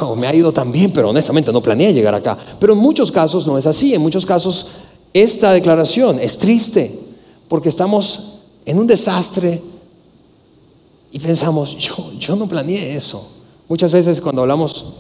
wow, 0.01 0.15
me 0.15 0.29
ha 0.29 0.35
ido 0.35 0.53
tan 0.53 0.71
bien, 0.71 0.93
pero 0.93 1.11
honestamente 1.11 1.53
no 1.53 1.61
planeé 1.61 1.93
llegar 1.93 2.15
acá. 2.15 2.39
Pero 2.61 2.73
en 2.75 2.79
muchos 2.79 3.11
casos 3.11 3.49
no 3.49 3.59
es 3.59 3.67
así. 3.67 3.95
En 3.95 4.01
muchos 4.01 4.25
casos 4.25 4.69
esta 5.13 5.53
declaración 5.53 6.21
es 6.21 6.39
triste 6.39 6.97
porque 7.49 7.69
estamos 7.69 8.35
en 8.65 8.79
un 8.79 8.87
desastre 8.87 9.61
y 11.11 11.19
pensamos, 11.19 11.77
yo, 11.77 12.13
yo 12.17 12.37
no 12.37 12.47
planeé 12.47 12.97
eso. 12.97 13.29
Muchas 13.69 13.91
veces 13.91 14.21
cuando 14.21 14.43
hablamos, 14.43 14.95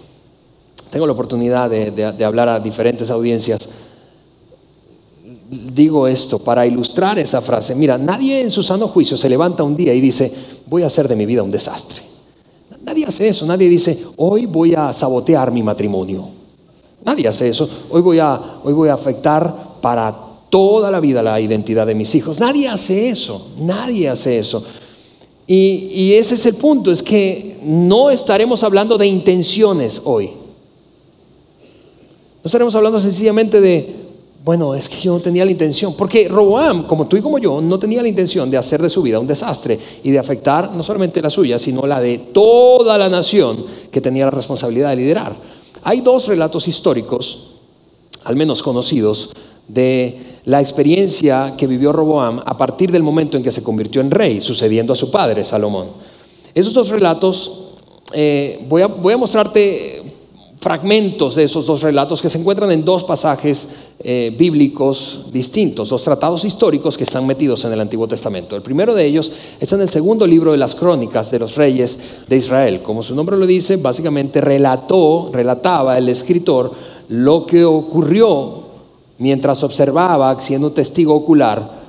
tengo 0.90 1.06
la 1.06 1.12
oportunidad 1.12 1.70
de 1.70 2.24
hablar 2.24 2.48
a 2.48 2.58
diferentes 2.58 3.08
audiencias 3.12 3.68
digo 5.50 6.08
esto 6.08 6.38
para 6.38 6.66
ilustrar 6.66 7.18
esa 7.18 7.40
frase. 7.40 7.74
Mira, 7.74 7.98
nadie 7.98 8.40
en 8.40 8.50
su 8.50 8.62
sano 8.62 8.88
juicio 8.88 9.16
se 9.16 9.28
levanta 9.28 9.62
un 9.62 9.76
día 9.76 9.94
y 9.94 10.00
dice, 10.00 10.32
voy 10.66 10.82
a 10.82 10.86
hacer 10.86 11.08
de 11.08 11.16
mi 11.16 11.26
vida 11.26 11.42
un 11.42 11.50
desastre. 11.50 12.02
Nadie 12.84 13.04
hace 13.06 13.28
eso, 13.28 13.46
nadie 13.46 13.68
dice, 13.68 14.04
hoy 14.16 14.46
voy 14.46 14.74
a 14.74 14.92
sabotear 14.92 15.50
mi 15.50 15.62
matrimonio. 15.62 16.28
Nadie 17.04 17.28
hace 17.28 17.48
eso, 17.48 17.68
hoy 17.90 18.02
voy 18.02 18.18
a, 18.18 18.40
hoy 18.62 18.72
voy 18.72 18.88
a 18.88 18.94
afectar 18.94 19.80
para 19.80 20.14
toda 20.48 20.90
la 20.90 21.00
vida 21.00 21.22
la 21.22 21.40
identidad 21.40 21.86
de 21.86 21.94
mis 21.94 22.14
hijos. 22.14 22.40
Nadie 22.40 22.68
hace 22.68 23.10
eso, 23.10 23.50
nadie 23.58 24.08
hace 24.08 24.38
eso. 24.38 24.64
Y, 25.46 25.90
y 25.92 26.14
ese 26.14 26.36
es 26.36 26.46
el 26.46 26.54
punto, 26.54 26.90
es 26.90 27.02
que 27.02 27.58
no 27.62 28.10
estaremos 28.10 28.64
hablando 28.64 28.96
de 28.96 29.06
intenciones 29.06 30.00
hoy. 30.04 30.26
No 30.26 32.48
estaremos 32.48 32.74
hablando 32.74 33.00
sencillamente 33.00 33.60
de, 33.60 34.03
bueno, 34.44 34.74
es 34.74 34.90
que 34.90 35.00
yo 35.00 35.14
no 35.14 35.20
tenía 35.20 35.42
la 35.42 35.52
intención, 35.52 35.94
porque 35.94 36.28
Roboam, 36.28 36.86
como 36.86 37.06
tú 37.06 37.16
y 37.16 37.22
como 37.22 37.38
yo, 37.38 37.62
no 37.62 37.78
tenía 37.78 38.02
la 38.02 38.08
intención 38.08 38.50
de 38.50 38.58
hacer 38.58 38.82
de 38.82 38.90
su 38.90 39.00
vida 39.00 39.18
un 39.18 39.26
desastre 39.26 39.78
y 40.02 40.10
de 40.10 40.18
afectar 40.18 40.70
no 40.70 40.82
solamente 40.82 41.22
la 41.22 41.30
suya, 41.30 41.58
sino 41.58 41.86
la 41.86 41.98
de 41.98 42.18
toda 42.18 42.98
la 42.98 43.08
nación 43.08 43.64
que 43.90 44.02
tenía 44.02 44.26
la 44.26 44.30
responsabilidad 44.30 44.90
de 44.90 44.96
liderar. 44.96 45.34
Hay 45.82 46.02
dos 46.02 46.28
relatos 46.28 46.68
históricos, 46.68 47.52
al 48.24 48.36
menos 48.36 48.62
conocidos, 48.62 49.32
de 49.66 50.18
la 50.44 50.60
experiencia 50.60 51.54
que 51.56 51.66
vivió 51.66 51.90
Roboam 51.90 52.42
a 52.44 52.58
partir 52.58 52.92
del 52.92 53.02
momento 53.02 53.38
en 53.38 53.42
que 53.42 53.50
se 53.50 53.62
convirtió 53.62 54.02
en 54.02 54.10
rey, 54.10 54.42
sucediendo 54.42 54.92
a 54.92 54.96
su 54.96 55.10
padre, 55.10 55.42
Salomón. 55.42 55.86
Esos 56.54 56.74
dos 56.74 56.90
relatos, 56.90 57.70
eh, 58.12 58.62
voy, 58.68 58.82
a, 58.82 58.88
voy 58.88 59.14
a 59.14 59.16
mostrarte 59.16 60.03
fragmentos 60.64 61.34
de 61.34 61.44
esos 61.44 61.66
dos 61.66 61.82
relatos 61.82 62.22
que 62.22 62.30
se 62.30 62.38
encuentran 62.38 62.70
en 62.70 62.86
dos 62.86 63.04
pasajes 63.04 63.74
eh, 64.02 64.34
bíblicos 64.36 65.26
distintos, 65.30 65.90
dos 65.90 66.02
tratados 66.02 66.42
históricos 66.46 66.96
que 66.96 67.04
están 67.04 67.26
metidos 67.26 67.66
en 67.66 67.72
el 67.74 67.82
Antiguo 67.82 68.08
Testamento. 68.08 68.56
El 68.56 68.62
primero 68.62 68.94
de 68.94 69.04
ellos 69.04 69.30
es 69.60 69.70
en 69.74 69.82
el 69.82 69.90
segundo 69.90 70.26
libro 70.26 70.52
de 70.52 70.56
las 70.56 70.74
crónicas 70.74 71.30
de 71.30 71.38
los 71.38 71.56
reyes 71.56 71.98
de 72.26 72.36
Israel. 72.36 72.80
Como 72.82 73.02
su 73.02 73.14
nombre 73.14 73.36
lo 73.36 73.46
dice, 73.46 73.76
básicamente 73.76 74.40
relató, 74.40 75.28
relataba 75.34 75.98
el 75.98 76.08
escritor 76.08 76.72
lo 77.08 77.44
que 77.44 77.62
ocurrió 77.62 78.62
mientras 79.18 79.62
observaba, 79.64 80.40
siendo 80.40 80.72
testigo 80.72 81.14
ocular, 81.14 81.83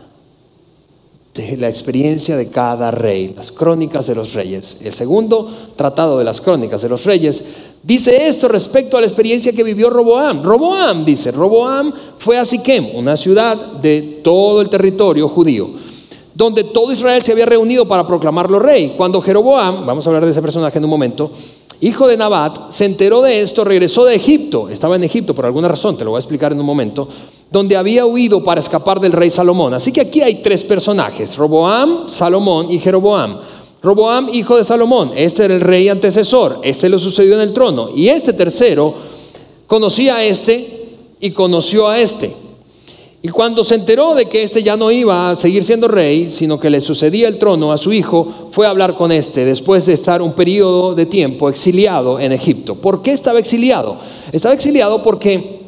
de 1.35 1.57
la 1.57 1.67
experiencia 1.67 2.37
de 2.37 2.47
cada 2.47 2.91
rey, 2.91 3.33
las 3.35 3.51
crónicas 3.51 4.07
de 4.07 4.15
los 4.15 4.33
reyes. 4.33 4.79
El 4.81 4.93
segundo 4.93 5.51
tratado 5.75 6.17
de 6.17 6.23
las 6.23 6.39
crónicas 6.39 6.81
de 6.81 6.87
los 6.87 7.03
reyes 7.03 7.45
dice 7.83 8.25
esto 8.25 8.47
respecto 8.47 8.95
a 8.95 9.01
la 9.01 9.07
experiencia 9.07 9.51
que 9.51 9.63
vivió 9.63 9.89
Roboam. 9.89 10.41
Roboam, 10.41 11.03
dice, 11.03 11.31
Roboam 11.31 11.91
fue 12.17 12.37
a 12.37 12.45
Siquem, 12.45 12.95
una 12.95 13.17
ciudad 13.17 13.57
de 13.57 14.21
todo 14.23 14.61
el 14.61 14.69
territorio 14.69 15.27
judío, 15.27 15.71
donde 16.33 16.63
todo 16.63 16.93
Israel 16.93 17.21
se 17.21 17.33
había 17.33 17.45
reunido 17.45 17.85
para 17.85 18.07
proclamarlo 18.07 18.57
rey. 18.57 18.93
Cuando 18.95 19.19
Jeroboam, 19.19 19.85
vamos 19.85 20.07
a 20.07 20.09
hablar 20.09 20.23
de 20.23 20.31
ese 20.31 20.41
personaje 20.41 20.77
en 20.77 20.85
un 20.85 20.89
momento, 20.89 21.31
hijo 21.81 22.07
de 22.07 22.17
Nabat, 22.17 22.71
se 22.71 22.85
enteró 22.85 23.21
de 23.21 23.41
esto, 23.41 23.63
regresó 23.63 24.05
de 24.05 24.15
Egipto, 24.15 24.69
estaba 24.69 24.95
en 24.95 25.03
Egipto 25.03 25.35
por 25.35 25.45
alguna 25.45 25.67
razón, 25.67 25.97
te 25.97 26.03
lo 26.03 26.11
voy 26.11 26.17
a 26.17 26.21
explicar 26.21 26.51
en 26.51 26.59
un 26.59 26.65
momento, 26.65 27.07
donde 27.51 27.75
había 27.75 28.05
huido 28.05 28.43
para 28.43 28.59
escapar 28.59 28.99
del 28.99 29.11
rey 29.11 29.29
Salomón. 29.29 29.73
Así 29.73 29.91
que 29.91 30.01
aquí 30.01 30.21
hay 30.21 30.35
tres 30.41 30.63
personajes, 30.63 31.37
Roboam, 31.37 32.07
Salomón 32.07 32.71
y 32.71 32.79
Jeroboam. 32.79 33.39
Roboam, 33.81 34.29
hijo 34.33 34.57
de 34.57 34.63
Salomón, 34.63 35.11
este 35.15 35.45
era 35.45 35.53
el 35.53 35.61
rey 35.61 35.89
antecesor, 35.89 36.59
este 36.63 36.89
lo 36.89 36.97
sucedió 36.97 37.35
en 37.35 37.41
el 37.41 37.53
trono. 37.53 37.89
Y 37.95 38.09
este 38.09 38.33
tercero 38.33 38.95
conocía 39.67 40.15
a 40.15 40.23
este 40.23 40.89
y 41.19 41.31
conoció 41.31 41.87
a 41.87 41.99
este. 41.99 42.44
Y 43.25 43.29
cuando 43.29 43.63
se 43.63 43.73
enteró 43.73 44.13
de 44.13 44.27
que 44.27 44.43
este 44.43 44.61
ya 44.61 44.77
no 44.77 44.91
iba 44.91 45.31
a 45.31 45.35
seguir 45.35 45.63
siendo 45.63 45.87
rey, 45.87 46.29
sino 46.29 46.59
que 46.59 46.69
le 46.69 46.79
sucedía 46.79 47.27
el 47.27 47.39
trono 47.39 47.71
a 47.71 47.77
su 47.79 47.91
hijo, 47.91 48.27
fue 48.51 48.67
a 48.67 48.69
hablar 48.69 48.95
con 48.95 49.11
este 49.11 49.45
después 49.45 49.87
de 49.87 49.93
estar 49.93 50.21
un 50.21 50.33
periodo 50.33 50.93
de 50.93 51.07
tiempo 51.07 51.49
exiliado 51.49 52.19
en 52.19 52.33
Egipto. 52.33 52.75
¿Por 52.75 53.01
qué 53.01 53.13
estaba 53.13 53.39
exiliado? 53.39 53.97
Estaba 54.31 54.53
exiliado 54.53 55.01
porque 55.01 55.61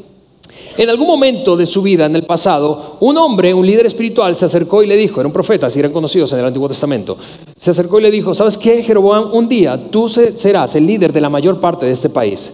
en 0.78 0.88
algún 0.88 1.08
momento 1.08 1.58
de 1.58 1.66
su 1.66 1.82
vida, 1.82 2.06
en 2.06 2.16
el 2.16 2.26
pasado, 2.26 2.98
un 3.00 3.18
hombre, 3.18 3.56
un 3.56 3.66
líder 3.66 3.88
espiritual, 3.88 4.36
se 4.36 4.46
acercó 4.46 4.84
y 4.84 4.88
le 4.88 4.96
dijo, 4.96 5.20
era 5.20 5.26
un 5.26 5.34
profeta, 5.34 5.68
si 5.72 5.80
eran 5.80 5.92
conocidos 5.92 6.32
en 6.34 6.40
el 6.42 6.46
Antiguo 6.46 6.70
Testamento, 6.70 7.18
se 7.56 7.72
acercó 7.72 7.98
y 7.98 8.04
le 8.04 8.12
dijo, 8.12 8.36
¿sabes 8.36 8.56
qué, 8.56 8.84
Jeroboam? 8.84 9.34
Un 9.34 9.50
día 9.50 9.90
tú 9.90 10.10
serás 10.10 10.76
el 10.76 10.86
líder 10.86 11.12
de 11.12 11.22
la 11.22 11.30
mayor 11.30 11.60
parte 11.60 11.88
de 11.88 11.94
este 11.94 12.10
país. 12.10 12.54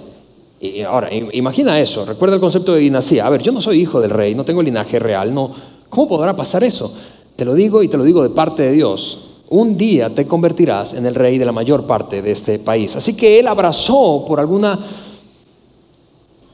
Ahora, 0.87 1.09
imagina 1.13 1.79
eso, 1.79 2.05
recuerda 2.05 2.35
el 2.35 2.41
concepto 2.41 2.73
de 2.73 2.79
dinastía. 2.79 3.25
A 3.25 3.29
ver, 3.29 3.41
yo 3.41 3.51
no 3.51 3.59
soy 3.59 3.81
hijo 3.81 3.99
del 3.99 4.11
rey, 4.11 4.33
no 4.33 4.45
tengo 4.45 4.63
linaje 4.63 4.97
real, 4.97 5.33
no. 5.33 5.51
¿Cómo 5.89 6.07
podrá 6.07 6.35
pasar 6.35 6.63
eso? 6.63 6.93
Te 7.35 7.43
lo 7.43 7.53
digo 7.53 7.83
y 7.83 7.89
te 7.89 7.97
lo 7.97 8.03
digo 8.03 8.23
de 8.23 8.29
parte 8.29 8.63
de 8.63 8.71
Dios. 8.71 9.19
Un 9.49 9.77
día 9.77 10.09
te 10.15 10.25
convertirás 10.25 10.93
en 10.93 11.05
el 11.05 11.15
rey 11.15 11.37
de 11.37 11.45
la 11.45 11.51
mayor 11.51 11.85
parte 11.85 12.21
de 12.21 12.31
este 12.31 12.59
país. 12.59 12.95
Así 12.95 13.15
que 13.15 13.39
él 13.39 13.47
abrazó 13.47 14.23
por 14.25 14.39
alguna 14.39 14.79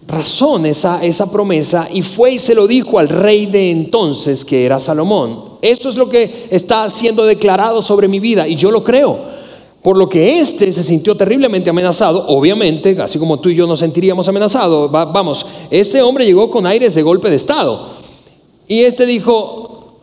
razón 0.08 0.66
esa, 0.66 1.04
esa 1.04 1.32
promesa 1.32 1.88
y 1.94 2.02
fue 2.02 2.34
y 2.34 2.40
se 2.40 2.56
lo 2.56 2.68
dijo 2.68 2.98
al 2.98 3.10
rey 3.10 3.46
de 3.46 3.70
entonces, 3.70 4.44
que 4.44 4.66
era 4.66 4.80
Salomón. 4.80 5.44
Esto 5.62 5.88
es 5.88 5.98
lo 5.98 6.10
que 6.10 6.48
está 6.50 6.90
siendo 6.90 7.26
declarado 7.26 7.82
sobre 7.84 8.08
mi 8.08 8.20
vida 8.20 8.48
y 8.48 8.56
yo 8.56 8.72
lo 8.72 8.84
creo. 8.84 9.39
Por 9.82 9.98
lo 9.98 10.10
que 10.10 10.40
éste 10.40 10.72
se 10.74 10.84
sintió 10.84 11.16
terriblemente 11.16 11.70
amenazado, 11.70 12.26
obviamente, 12.28 12.98
así 13.02 13.18
como 13.18 13.40
tú 13.40 13.50
y 13.50 13.56
yo 13.56 13.66
nos 13.66 13.80
sentiríamos 13.80 14.28
amenazados. 14.28 14.92
vamos, 14.92 15.46
este 15.70 16.02
hombre 16.02 16.26
llegó 16.26 16.50
con 16.50 16.66
aires 16.66 16.96
de 16.96 17.02
golpe 17.02 17.30
de 17.30 17.38
Estado. 17.38 17.88
Y 18.68 18.82
este 18.82 19.06
dijo, 19.06 19.94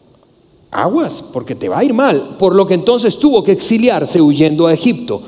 aguas, 0.70 1.22
porque 1.32 1.54
te 1.54 1.68
va 1.68 1.78
a 1.78 1.84
ir 1.84 1.92
mal. 1.92 2.36
Por 2.38 2.54
lo 2.54 2.66
que 2.66 2.74
entonces 2.74 3.18
tuvo 3.18 3.44
que 3.44 3.52
exiliarse 3.52 4.20
huyendo 4.20 4.66
a 4.66 4.72
Egipto 4.72 5.22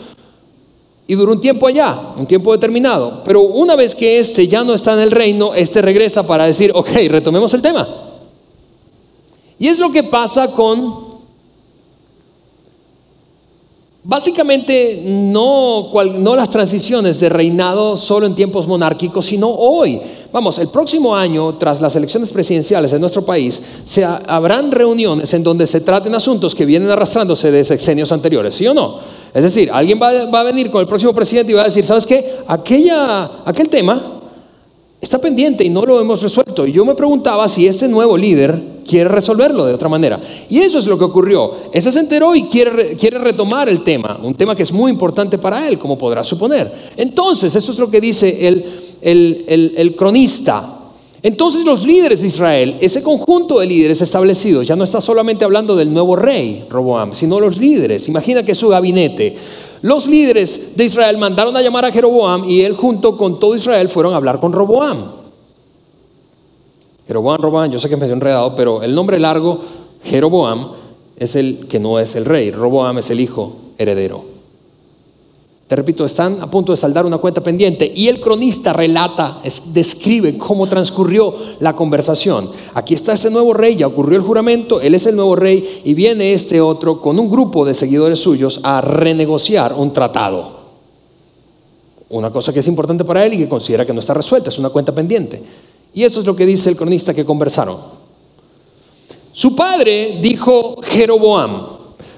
y 1.11 1.14
duró 1.14 1.33
un 1.33 1.40
tiempo 1.40 1.67
allá, 1.67 2.12
un 2.19 2.26
tiempo 2.26 2.52
determinado. 2.52 3.23
Pero 3.25 3.40
una 3.40 3.75
vez 3.75 3.95
que 3.95 4.19
este 4.19 4.47
ya 4.47 4.62
no 4.62 4.75
está 4.75 4.93
en 4.93 5.00
el 5.00 5.11
reino, 5.11 5.55
este 5.55 5.81
regresa 5.81 6.26
para 6.26 6.45
decir, 6.45 6.71
ok, 6.75 6.88
retomemos 7.09 7.52
el 7.55 7.62
tema. 7.62 7.88
Y 9.59 9.69
es 9.69 9.78
lo 9.78 9.90
que 9.90 10.02
pasa 10.02 10.52
con, 10.52 11.08
básicamente, 14.09 15.03
no, 15.05 15.91
no 16.15 16.35
las 16.35 16.49
transiciones 16.49 17.21
de 17.21 17.29
reinado 17.29 17.95
solo 17.95 18.25
en 18.25 18.35
tiempos 18.35 18.67
monárquicos, 18.67 19.27
sino 19.27 19.50
hoy. 19.50 20.00
Vamos, 20.33 20.59
el 20.59 20.69
próximo 20.69 21.15
año, 21.15 21.59
tras 21.59 21.83
las 21.83 21.95
elecciones 21.95 22.33
presidenciales 22.33 22.91
en 22.95 23.03
nuestro 23.03 23.27
país, 23.27 23.62
se 23.85 24.07
habrán 24.07 24.73
reuniones 24.73 25.35
en 25.35 25.43
donde 25.43 25.67
se 25.67 25.83
traten 25.83 26.15
asuntos 26.15 26.55
que 26.55 26.65
vienen 26.65 26.91
arrastrándose 26.91 27.50
de 27.50 27.62
sexenios 27.62 28.11
anteriores, 28.11 28.55
¿sí 28.55 28.67
o 28.67 28.73
no? 28.73 28.99
Es 29.35 29.43
decir, 29.43 29.69
alguien 29.71 30.00
va, 30.00 30.09
a 30.09 30.43
venir 30.43 30.71
con 30.71 30.81
el 30.81 30.87
próximo 30.87 31.12
presidente 31.12 31.53
y 31.53 31.55
va 31.55 31.62
a 31.62 31.67
decir, 31.67 31.85
¿sabes 31.85 32.07
qué? 32.07 32.37
Aquella, 32.47 33.43
aquel 33.45 33.69
tema 33.69 34.00
está 34.99 35.19
pendiente 35.19 35.65
y 35.65 35.69
no 35.69 35.85
lo 35.85 36.00
hemos 36.00 36.23
resuelto. 36.23 36.67
Y 36.67 36.73
yo 36.73 36.83
me 36.87 36.95
preguntaba 36.95 37.47
si 37.47 37.67
este 37.67 37.87
nuevo 37.87 38.17
líder 38.17 38.78
quiere 38.88 39.09
resolverlo 39.09 39.66
de 39.66 39.75
otra 39.75 39.88
manera. 39.88 40.21
Y 40.49 40.59
eso 40.59 40.78
es 40.78 40.87
lo 40.87 40.99
que 40.99 41.04
ocurrió. 41.04 41.52
Ese 41.73 41.92
se 41.92 42.00
enteró 42.00 42.35
y 42.35 42.45
quiere, 42.45 42.97
quiere 42.97 43.18
retomar 43.18 43.68
el 43.68 43.85
tema, 43.85 44.18
un 44.23 44.35
tema 44.35 44.57
que 44.57 44.62
es 44.62 44.73
muy 44.73 44.90
importante 44.90 45.38
para 45.38 45.68
él, 45.68 45.78
como 45.78 45.99
podrás 45.99 46.26
suponer. 46.26 46.92
Entonces, 46.97 47.54
eso 47.54 47.71
es 47.71 47.78
lo 47.78 47.90
que 47.90 48.00
dice 48.00 48.49
el, 48.49 48.64
el, 49.02 49.45
el, 49.47 49.75
el 49.76 49.95
cronista. 49.95 50.75
Entonces 51.21 51.64
los 51.64 51.85
líderes 51.85 52.21
de 52.21 52.28
Israel, 52.28 52.76
ese 52.80 53.02
conjunto 53.02 53.59
de 53.59 53.66
líderes 53.66 54.00
establecidos, 54.00 54.66
ya 54.66 54.76
no 54.76 54.85
está 54.85 55.00
solamente 55.00 55.45
hablando 55.45 55.75
del 55.75 55.92
nuevo 55.92 56.14
rey 56.14 56.64
Roboam, 56.71 57.12
sino 57.12 57.40
los 57.40 57.57
líderes. 57.57 58.07
Imagina 58.07 58.45
que 58.45 58.54
su 58.54 58.68
gabinete. 58.68 59.35
Los 59.83 60.07
líderes 60.07 60.76
de 60.76 60.85
Israel 60.85 61.18
mandaron 61.18 61.57
a 61.57 61.62
llamar 61.62 61.85
a 61.85 61.92
Jeroboam 61.92 62.45
y 62.49 62.62
él 62.62 62.75
junto 62.75 63.16
con 63.16 63.40
todo 63.40 63.57
Israel 63.57 63.88
fueron 63.88 64.14
a 64.14 64.16
hablar 64.16 64.38
con 64.38 64.52
Roboam. 64.52 65.18
Jeroboam, 67.09 67.41
Roboam, 67.41 67.71
yo 67.71 67.79
sé 67.79 67.88
que 67.88 67.97
me 67.97 68.07
he 68.07 68.12
enredado, 68.12 68.55
pero 68.55 68.83
el 68.83 68.95
nombre 68.95 69.19
largo, 69.19 69.61
Jeroboam, 70.05 70.73
es 71.17 71.35
el 71.37 71.67
que 71.67 71.79
no 71.79 71.99
es 71.99 72.15
el 72.15 72.27
rey. 72.27 72.50
Roboam 72.50 72.99
es 72.99 73.11
el 73.11 73.21
hijo 73.21 73.57
heredero. 73.79 74.38
Te 75.67 75.77
repito, 75.77 76.07
están 76.07 76.38
a 76.41 76.50
punto 76.50 76.73
de 76.73 76.77
saldar 76.77 77.05
una 77.05 77.19
cuenta 77.19 77.43
pendiente 77.43 77.91
y 77.95 78.09
el 78.09 78.21
cronista 78.21 78.73
relata, 78.73 79.43
describe 79.73 80.38
cómo 80.38 80.67
transcurrió 80.67 81.35
la 81.61 81.75
conversación. 81.75 82.50
Aquí 82.75 82.95
está 82.95 83.15
ese 83.15 83.31
nuevo 83.31 83.53
rey, 83.53 83.77
ya 83.77 83.87
ocurrió 83.87 84.19
el 84.19 84.25
juramento, 84.25 84.81
él 84.81 84.95
es 84.95 85.07
el 85.07 85.17
nuevo 85.17 85.37
rey 85.37 85.83
y 85.85 85.93
viene 85.93 86.33
este 86.33 86.61
otro 86.61 87.00
con 87.00 87.19
un 87.19 87.31
grupo 87.31 87.67
de 87.67 87.75
seguidores 87.75 88.19
suyos 88.19 88.61
a 88.62 88.81
renegociar 88.81 89.75
un 89.75 89.93
tratado. 89.93 90.59
Una 92.11 92.31
cosa 92.31 92.53
que 92.53 92.61
es 92.61 92.67
importante 92.67 93.05
para 93.05 93.27
él 93.27 93.35
y 93.35 93.38
que 93.38 93.49
considera 93.49 93.85
que 93.85 93.93
no 93.93 94.00
está 94.00 94.15
resuelta, 94.15 94.49
es 94.49 94.59
una 94.59 94.71
cuenta 94.71 94.95
pendiente. 94.95 95.43
Y 95.95 96.04
eso 96.04 96.21
es 96.21 96.26
lo 96.26 96.37
que 96.37 96.47
dice 96.47 96.71
el 96.71 96.76
cronista 96.76 97.14
que 97.14 97.25
conversaron. 97.25 97.78
Su 99.33 99.54
padre 99.54 100.18
dijo 100.21 100.76
Jeroboam, 100.83 101.66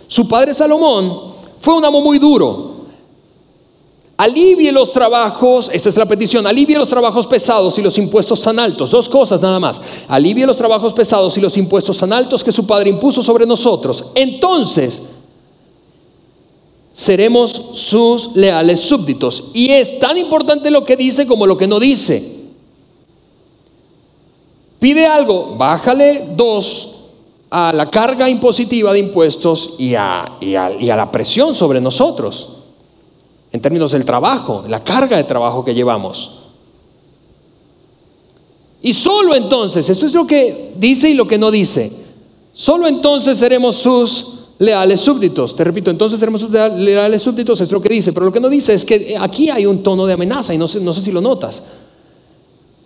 su 0.06 0.26
padre 0.26 0.54
Salomón 0.54 1.32
fue 1.60 1.74
un 1.74 1.84
amo 1.84 2.00
muy 2.00 2.18
duro 2.18 2.70
Alivie 4.20 4.70
los 4.70 4.92
trabajos, 4.92 5.70
esta 5.72 5.88
es 5.88 5.96
la 5.96 6.04
petición, 6.04 6.46
alivie 6.46 6.76
los 6.76 6.90
trabajos 6.90 7.26
pesados 7.26 7.78
y 7.78 7.82
los 7.82 7.96
impuestos 7.96 8.42
tan 8.42 8.58
altos. 8.58 8.90
Dos 8.90 9.08
cosas 9.08 9.40
nada 9.40 9.58
más. 9.58 9.80
Alivie 10.08 10.44
los 10.44 10.58
trabajos 10.58 10.92
pesados 10.92 11.38
y 11.38 11.40
los 11.40 11.56
impuestos 11.56 11.96
tan 11.96 12.12
altos 12.12 12.44
que 12.44 12.52
su 12.52 12.66
Padre 12.66 12.90
impuso 12.90 13.22
sobre 13.22 13.46
nosotros. 13.46 14.04
Entonces, 14.14 15.00
seremos 16.92 17.50
sus 17.72 18.36
leales 18.36 18.80
súbditos. 18.80 19.44
Y 19.54 19.70
es 19.70 19.98
tan 19.98 20.18
importante 20.18 20.70
lo 20.70 20.84
que 20.84 20.98
dice 20.98 21.26
como 21.26 21.46
lo 21.46 21.56
que 21.56 21.66
no 21.66 21.80
dice. 21.80 22.29
Pide 24.80 25.06
algo, 25.06 25.56
bájale 25.56 26.30
dos 26.34 26.96
a 27.50 27.72
la 27.72 27.90
carga 27.90 28.28
impositiva 28.28 28.92
de 28.92 28.98
impuestos 28.98 29.76
y 29.78 29.94
a, 29.94 30.38
y 30.40 30.54
a 30.56 30.96
la 30.96 31.10
presión 31.12 31.54
sobre 31.54 31.80
nosotros 31.80 32.56
en 33.52 33.60
términos 33.60 33.92
del 33.92 34.04
trabajo, 34.04 34.64
la 34.68 34.82
carga 34.82 35.16
de 35.16 35.24
trabajo 35.24 35.64
que 35.64 35.74
llevamos. 35.74 36.38
Y 38.82 38.92
solo 38.92 39.34
entonces, 39.34 39.88
esto 39.90 40.06
es 40.06 40.14
lo 40.14 40.26
que 40.26 40.72
dice 40.76 41.10
y 41.10 41.14
lo 41.14 41.26
que 41.26 41.36
no 41.36 41.50
dice, 41.50 41.92
solo 42.52 42.86
entonces 42.86 43.36
seremos 43.36 43.76
sus 43.76 44.40
leales 44.58 45.00
súbditos. 45.00 45.54
Te 45.56 45.64
repito, 45.64 45.90
entonces 45.90 46.18
seremos 46.18 46.40
sus 46.40 46.50
leales 46.50 47.20
súbditos, 47.20 47.60
es 47.60 47.70
lo 47.70 47.80
que 47.82 47.88
dice, 47.90 48.12
pero 48.12 48.26
lo 48.26 48.32
que 48.32 48.40
no 48.40 48.48
dice 48.48 48.72
es 48.72 48.84
que 48.84 49.16
aquí 49.18 49.50
hay 49.50 49.66
un 49.66 49.82
tono 49.82 50.06
de 50.06 50.14
amenaza 50.14 50.54
y 50.54 50.58
no 50.58 50.68
sé, 50.68 50.80
no 50.80 50.94
sé 50.94 51.02
si 51.02 51.12
lo 51.12 51.20
notas. 51.20 51.62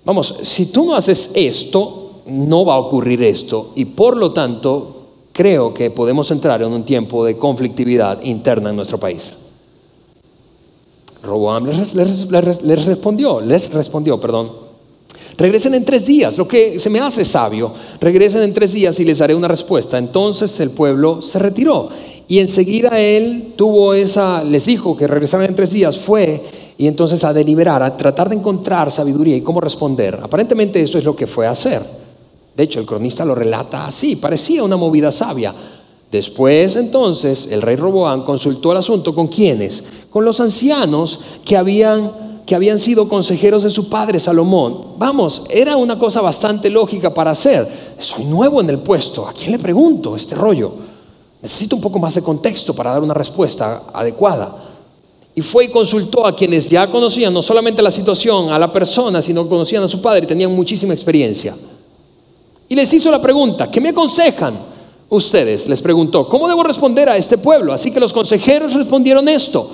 Vamos, 0.04 0.34
si 0.42 0.66
tú 0.66 0.86
no 0.86 0.94
haces 0.94 1.30
esto, 1.34 2.22
no 2.26 2.64
va 2.64 2.74
a 2.74 2.78
ocurrir 2.78 3.22
esto 3.22 3.72
y 3.74 3.84
por 3.84 4.16
lo 4.16 4.32
tanto 4.32 5.02
creo 5.32 5.74
que 5.74 5.90
podemos 5.90 6.30
entrar 6.30 6.62
en 6.62 6.72
un 6.72 6.84
tiempo 6.84 7.24
de 7.24 7.36
conflictividad 7.36 8.22
interna 8.22 8.70
en 8.70 8.76
nuestro 8.76 8.98
país. 8.98 9.36
Roboam 11.22 11.66
les, 11.66 12.86
respondió, 12.86 13.40
les 13.40 13.72
respondió, 13.72 14.20
perdón. 14.20 14.64
Regresen 15.36 15.74
en 15.74 15.84
tres 15.84 16.06
días, 16.06 16.36
lo 16.38 16.46
que 16.46 16.78
se 16.78 16.90
me 16.90 17.00
hace 17.00 17.24
sabio. 17.24 17.72
Regresen 18.00 18.42
en 18.42 18.52
tres 18.52 18.72
días 18.74 19.00
y 19.00 19.04
les 19.04 19.18
daré 19.18 19.34
una 19.34 19.48
respuesta. 19.48 19.98
Entonces 19.98 20.60
el 20.60 20.70
pueblo 20.70 21.22
se 21.22 21.38
retiró 21.38 21.88
y 22.28 22.38
enseguida 22.38 22.98
él 23.00 23.54
tuvo 23.56 23.94
esa, 23.94 24.42
les 24.42 24.66
dijo 24.66 24.96
que 24.96 25.06
regresaran 25.06 25.48
en 25.48 25.56
tres 25.56 25.72
días, 25.72 25.98
fue 25.98 26.42
y 26.76 26.86
entonces 26.86 27.22
a 27.24 27.32
deliberar, 27.32 27.82
a 27.82 27.96
tratar 27.96 28.28
de 28.28 28.36
encontrar 28.36 28.90
sabiduría 28.90 29.36
y 29.36 29.42
cómo 29.42 29.60
responder. 29.60 30.18
Aparentemente 30.22 30.82
eso 30.82 30.98
es 30.98 31.04
lo 31.04 31.14
que 31.14 31.26
fue 31.26 31.46
a 31.46 31.52
hacer. 31.52 31.82
De 32.56 32.62
hecho, 32.62 32.80
el 32.80 32.86
cronista 32.86 33.24
lo 33.24 33.34
relata 33.34 33.86
así, 33.86 34.16
parecía 34.16 34.62
una 34.62 34.76
movida 34.76 35.10
sabia. 35.10 35.54
Después 36.10 36.76
entonces 36.76 37.48
el 37.50 37.60
rey 37.62 37.74
Roboán 37.74 38.22
consultó 38.22 38.70
el 38.70 38.78
asunto 38.78 39.14
con 39.14 39.26
quienes, 39.26 39.84
con 40.10 40.24
los 40.24 40.40
ancianos 40.40 41.18
que 41.44 41.56
habían, 41.56 42.42
que 42.46 42.54
habían 42.54 42.78
sido 42.78 43.08
consejeros 43.08 43.64
de 43.64 43.70
su 43.70 43.88
padre 43.88 44.20
Salomón. 44.20 44.92
Vamos, 44.96 45.42
era 45.50 45.76
una 45.76 45.98
cosa 45.98 46.20
bastante 46.20 46.70
lógica 46.70 47.12
para 47.12 47.32
hacer. 47.32 47.96
Soy 47.98 48.24
nuevo 48.24 48.60
en 48.60 48.70
el 48.70 48.78
puesto, 48.78 49.26
¿a 49.26 49.32
quién 49.32 49.50
le 49.50 49.58
pregunto 49.58 50.14
este 50.14 50.36
rollo? 50.36 50.72
Necesito 51.42 51.74
un 51.74 51.82
poco 51.82 51.98
más 51.98 52.14
de 52.14 52.22
contexto 52.22 52.74
para 52.74 52.92
dar 52.92 53.02
una 53.02 53.14
respuesta 53.14 53.82
adecuada. 53.92 54.63
Y 55.34 55.42
fue 55.42 55.64
y 55.64 55.68
consultó 55.68 56.26
a 56.26 56.34
quienes 56.34 56.70
ya 56.70 56.88
conocían 56.88 57.34
no 57.34 57.42
solamente 57.42 57.82
la 57.82 57.90
situación, 57.90 58.50
a 58.50 58.58
la 58.58 58.70
persona, 58.70 59.20
sino 59.20 59.48
conocían 59.48 59.82
a 59.82 59.88
su 59.88 60.00
padre 60.00 60.24
y 60.24 60.26
tenían 60.28 60.54
muchísima 60.54 60.94
experiencia. 60.94 61.56
Y 62.68 62.74
les 62.74 62.92
hizo 62.94 63.10
la 63.10 63.20
pregunta, 63.20 63.70
¿qué 63.70 63.80
me 63.80 63.88
aconsejan? 63.88 64.74
ustedes? 65.08 65.68
Les 65.68 65.80
preguntó, 65.80 66.26
¿cómo 66.28 66.48
debo 66.48 66.62
responder 66.62 67.08
a 67.08 67.16
este 67.16 67.38
pueblo? 67.38 67.72
Así 67.72 67.90
que 67.90 68.00
los 68.00 68.12
consejeros 68.12 68.74
respondieron 68.74 69.28
esto. 69.28 69.70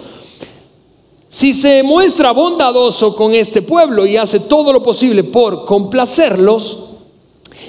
Si 1.29 1.55
se 1.55 1.83
muestra 1.83 2.33
bondadoso 2.33 3.14
con 3.14 3.33
este 3.33 3.62
pueblo 3.62 4.05
y 4.05 4.16
hace 4.16 4.40
todo 4.40 4.73
lo 4.73 4.83
posible 4.83 5.23
por 5.25 5.64
complacerlos 5.64 6.79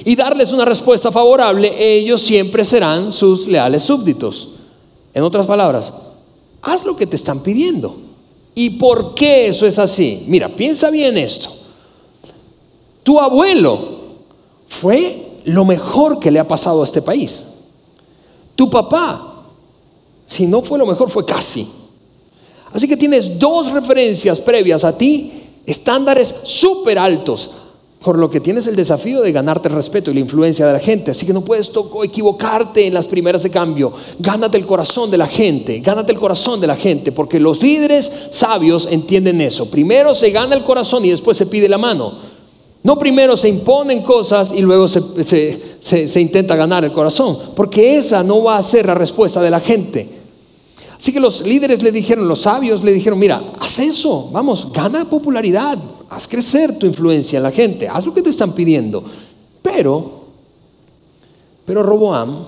y 0.04 0.16
darles 0.16 0.52
una 0.52 0.66
respuesta 0.66 1.12
favorable, 1.12 1.76
ellos 1.78 2.22
siempre 2.22 2.66
serán 2.66 3.12
sus 3.12 3.48
leales 3.48 3.84
súbditos. 3.84 4.50
En 5.14 5.24
otras 5.24 5.46
palabras, 5.46 5.94
haz 6.62 6.86
lo 6.86 6.96
que 6.96 7.08
te 7.08 7.16
están 7.16 7.42
pidiendo. 7.42 7.96
¿Y 8.54 8.72
por 8.72 9.16
qué 9.16 9.48
eso 9.48 9.66
es 9.66 9.80
así? 9.80 10.26
Mira, 10.28 10.50
piensa 10.56 10.90
bien 10.90 11.18
esto. 11.18 11.50
Tu 13.04 13.20
abuelo 13.20 13.80
fue 14.68 15.40
lo 15.46 15.66
mejor 15.66 16.20
que 16.20 16.32
le 16.32 16.40
ha 16.40 16.48
pasado 16.48 16.82
a 16.82 16.86
este 16.86 17.02
país. 17.02 17.46
Tu 18.56 18.70
papá, 18.70 19.46
si 20.28 20.46
no 20.46 20.62
fue 20.62 20.78
lo 20.78 20.86
mejor, 20.86 21.10
fue 21.10 21.26
casi. 21.26 21.68
Así 22.74 22.88
que 22.88 22.98
tienes 22.98 23.40
dos 23.40 23.72
referencias 23.72 24.40
previas 24.40 24.84
a 24.84 24.98
ti, 24.98 25.32
estándares 25.66 26.34
súper 26.44 27.00
altos, 27.00 27.52
por 28.04 28.18
lo 28.18 28.30
que 28.30 28.40
tienes 28.40 28.66
el 28.66 28.76
desafío 28.76 29.22
de 29.22 29.32
ganarte 29.32 29.70
el 29.70 29.76
respeto 29.76 30.10
y 30.10 30.16
la 30.16 30.22
influencia 30.22 30.66
de 30.66 30.74
la 30.74 30.80
gente. 30.80 31.12
Así 31.12 31.26
que 31.26 31.34
no 31.34 31.42
puedes 31.42 31.72
equivocarte 32.04 32.88
en 32.88 32.96
las 32.96 33.08
primeras 33.08 33.44
de 33.44 33.52
cambio. 33.52 33.94
Gánate 34.18 34.58
el 34.58 34.66
corazón 34.66 35.12
de 35.12 35.18
la 35.18 35.28
gente, 35.28 35.80
gánate 35.82 36.12
el 36.12 36.18
corazón 36.18 36.60
de 36.60 36.68
la 36.68 36.76
gente, 36.76 37.12
porque 37.12 37.40
los 37.40 37.62
líderes 37.62 38.12
sabios 38.32 38.88
entienden 38.90 39.40
eso. 39.42 39.70
Primero 39.70 40.16
se 40.16 40.32
gana 40.32 40.56
el 40.56 40.64
corazón 40.64 41.06
y 41.06 41.12
después 41.12 41.38
se 41.38 41.46
pide 41.46 41.70
la 41.70 41.78
mano. 41.78 42.32
No 42.84 42.98
primero 42.98 43.38
se 43.38 43.48
imponen 43.48 44.02
cosas 44.02 44.52
y 44.52 44.62
luego 44.62 44.88
se, 44.88 46.20
intenta 46.20 46.56
ganar 46.56 46.84
el 46.84 46.92
corazón, 46.92 47.38
porque 47.56 47.98
esa 47.98 48.24
no 48.24 48.44
va 48.44 48.58
a 48.58 48.64
ser 48.64 48.88
la 48.88 48.96
respuesta 48.96 49.40
de 49.42 49.52
la 49.52 49.60
gente. 49.60 50.21
Así 51.02 51.12
que 51.12 51.20
los 51.20 51.42
líderes 51.42 51.82
le 51.82 51.92
dijeron, 51.92 52.28
los 52.28 52.42
sabios 52.42 52.84
le 52.84 52.94
dijeron, 52.94 53.18
mira, 53.18 53.42
haz 53.60 53.80
eso, 53.80 54.30
vamos, 54.32 54.72
gana 54.72 55.06
popularidad, 55.06 55.80
haz 56.10 56.28
crecer 56.28 56.78
tu 56.78 56.86
influencia 56.86 57.38
en 57.38 57.44
la 57.44 57.52
gente, 57.52 57.88
haz 57.88 58.06
lo 58.06 58.14
que 58.14 58.22
te 58.22 58.30
están 58.30 58.54
pidiendo. 58.54 59.04
Pero, 59.64 60.26
pero 61.66 61.82
Roboam 61.82 62.46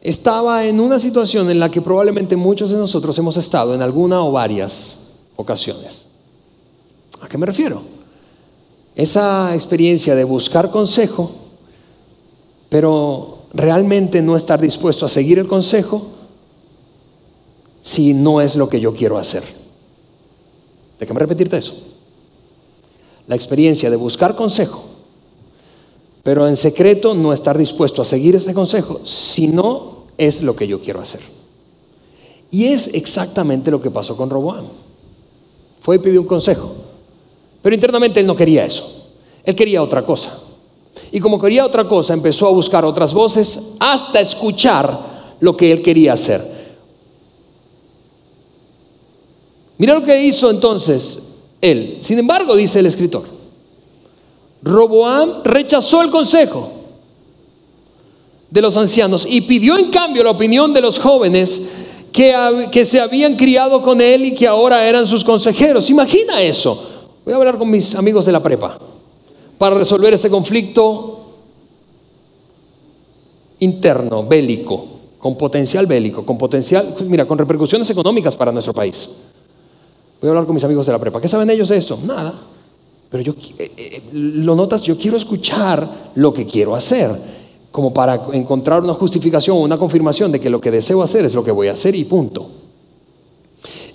estaba 0.00 0.64
en 0.64 0.80
una 0.80 0.98
situación 0.98 1.50
en 1.50 1.60
la 1.60 1.70
que 1.70 1.80
probablemente 1.80 2.34
muchos 2.34 2.70
de 2.70 2.78
nosotros 2.78 3.16
hemos 3.18 3.36
estado 3.36 3.76
en 3.76 3.82
alguna 3.82 4.24
o 4.24 4.32
varias 4.32 5.18
ocasiones. 5.36 6.08
¿A 7.20 7.28
qué 7.28 7.38
me 7.38 7.46
refiero? 7.46 8.02
esa 8.94 9.54
experiencia 9.54 10.14
de 10.14 10.24
buscar 10.24 10.70
consejo, 10.70 11.30
pero 12.68 13.38
realmente 13.54 14.22
no 14.22 14.36
estar 14.36 14.60
dispuesto 14.60 15.06
a 15.06 15.08
seguir 15.08 15.38
el 15.38 15.46
consejo 15.46 16.08
si 17.82 18.14
no 18.14 18.40
es 18.40 18.56
lo 18.56 18.68
que 18.68 18.80
yo 18.80 18.94
quiero 18.94 19.18
hacer. 19.18 19.42
Déjame 20.98 21.20
repetirte 21.20 21.56
eso. 21.58 21.74
La 23.26 23.34
experiencia 23.34 23.90
de 23.90 23.96
buscar 23.96 24.34
consejo, 24.34 24.84
pero 26.22 26.48
en 26.48 26.56
secreto 26.56 27.14
no 27.14 27.32
estar 27.32 27.58
dispuesto 27.58 28.00
a 28.00 28.04
seguir 28.04 28.36
ese 28.36 28.54
consejo 28.54 29.00
si 29.04 29.48
no 29.48 30.04
es 30.16 30.42
lo 30.42 30.56
que 30.56 30.66
yo 30.66 30.80
quiero 30.80 31.00
hacer. 31.00 31.20
Y 32.50 32.66
es 32.66 32.94
exactamente 32.94 33.70
lo 33.70 33.80
que 33.80 33.90
pasó 33.90 34.16
con 34.16 34.30
Roboam. 34.30 34.66
Fue 35.80 35.96
y 35.96 35.98
pidió 35.98 36.20
un 36.20 36.26
consejo. 36.26 36.74
Pero 37.62 37.74
internamente 37.74 38.20
él 38.20 38.26
no 38.26 38.36
quería 38.36 38.64
eso. 38.64 39.08
Él 39.42 39.54
quería 39.54 39.82
otra 39.82 40.04
cosa. 40.04 40.38
Y 41.10 41.20
como 41.20 41.40
quería 41.40 41.64
otra 41.64 41.88
cosa, 41.88 42.12
empezó 42.12 42.46
a 42.46 42.52
buscar 42.52 42.84
otras 42.84 43.14
voces 43.14 43.76
hasta 43.80 44.20
escuchar 44.20 45.36
lo 45.40 45.56
que 45.56 45.72
él 45.72 45.82
quería 45.82 46.12
hacer. 46.12 46.51
Mira 49.82 49.94
lo 49.94 50.04
que 50.04 50.22
hizo 50.22 50.48
entonces 50.48 51.38
él. 51.60 51.96
Sin 51.98 52.16
embargo, 52.16 52.54
dice 52.54 52.78
el 52.78 52.86
escritor, 52.86 53.24
Roboam 54.62 55.42
rechazó 55.42 56.02
el 56.02 56.10
consejo 56.10 56.70
de 58.48 58.62
los 58.62 58.76
ancianos 58.76 59.26
y 59.28 59.40
pidió 59.40 59.76
en 59.76 59.90
cambio 59.90 60.22
la 60.22 60.30
opinión 60.30 60.72
de 60.72 60.82
los 60.82 61.00
jóvenes 61.00 61.64
que, 62.12 62.68
que, 62.70 62.84
se 62.84 63.00
habían 63.00 63.34
criado 63.34 63.82
con 63.82 64.00
él 64.00 64.26
y 64.26 64.34
que 64.36 64.46
ahora 64.46 64.86
eran 64.86 65.04
sus 65.04 65.24
consejeros. 65.24 65.90
Imagina 65.90 66.40
eso. 66.40 66.80
Voy 67.24 67.34
a 67.34 67.38
hablar 67.38 67.58
con 67.58 67.68
mis 67.68 67.96
amigos 67.96 68.24
de 68.24 68.30
la 68.30 68.40
prepa 68.40 68.78
para 69.58 69.74
resolver 69.74 70.14
ese 70.14 70.30
conflicto 70.30 71.24
interno, 73.58 74.22
bélico, 74.28 74.86
con 75.18 75.36
potencial 75.36 75.86
bélico, 75.86 76.24
con 76.24 76.38
potencial, 76.38 76.94
mira, 77.08 77.26
con 77.26 77.36
repercusiones 77.36 77.90
económicas 77.90 78.36
para 78.36 78.52
nuestro 78.52 78.72
país. 78.72 79.10
Voy 80.22 80.28
a 80.28 80.30
hablar 80.30 80.46
con 80.46 80.54
mis 80.54 80.62
amigos 80.62 80.86
de 80.86 80.92
la 80.92 81.00
prepa. 81.00 81.20
¿Qué 81.20 81.26
saben 81.26 81.50
ellos 81.50 81.68
de 81.68 81.76
esto? 81.76 81.98
Nada. 82.00 82.32
Pero 83.10 83.24
yo, 83.24 83.32
eh, 83.58 83.72
eh, 83.76 84.02
lo 84.12 84.54
notas, 84.54 84.80
yo 84.80 84.96
quiero 84.96 85.16
escuchar 85.16 86.12
lo 86.14 86.32
que 86.32 86.46
quiero 86.46 86.76
hacer, 86.76 87.10
como 87.72 87.92
para 87.92 88.28
encontrar 88.32 88.84
una 88.84 88.94
justificación 88.94 89.56
o 89.56 89.60
una 89.62 89.76
confirmación 89.76 90.30
de 90.30 90.40
que 90.40 90.48
lo 90.48 90.60
que 90.60 90.70
deseo 90.70 91.02
hacer 91.02 91.24
es 91.24 91.34
lo 91.34 91.42
que 91.42 91.50
voy 91.50 91.66
a 91.66 91.72
hacer 91.72 91.96
y 91.96 92.04
punto. 92.04 92.48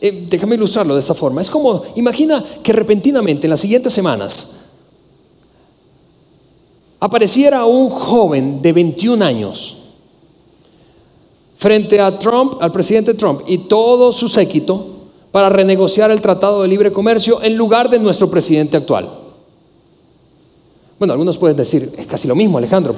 Eh, 0.01 0.27
déjame 0.29 0.55
ilustrarlo 0.55 0.95
de 0.95 0.99
esa 0.99 1.13
forma. 1.13 1.39
Es 1.39 1.49
como, 1.49 1.83
imagina 1.95 2.43
que 2.61 2.73
repentinamente 2.73 3.47
en 3.47 3.51
las 3.51 3.61
siguientes 3.61 3.93
semanas 3.93 4.57
apareciera 6.99 7.63
un 7.63 7.89
joven 7.89 8.61
de 8.61 8.73
21 8.73 9.23
años 9.23 9.77
frente 11.55 12.01
a 12.01 12.19
Trump, 12.19 12.55
al 12.59 12.73
presidente 12.73 13.13
Trump 13.13 13.43
y 13.47 13.59
todo 13.59 14.11
su 14.11 14.27
séquito 14.27 14.96
para 15.37 15.49
renegociar 15.49 16.09
el 16.09 16.19
Tratado 16.19 16.63
de 16.63 16.67
Libre 16.67 16.91
Comercio 16.91 17.43
en 17.43 17.55
lugar 17.55 17.91
de 17.91 17.99
nuestro 17.99 18.27
presidente 18.27 18.75
actual. 18.75 19.07
Bueno, 20.97 21.13
algunos 21.13 21.37
pueden 21.37 21.55
decir, 21.55 21.93
es 21.95 22.07
casi 22.07 22.27
lo 22.27 22.33
mismo, 22.33 22.57
Alejandro. 22.57 22.95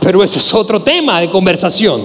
Pero 0.00 0.24
ese 0.24 0.40
es 0.40 0.52
otro 0.52 0.82
tema 0.82 1.20
de 1.20 1.30
conversación. 1.30 2.02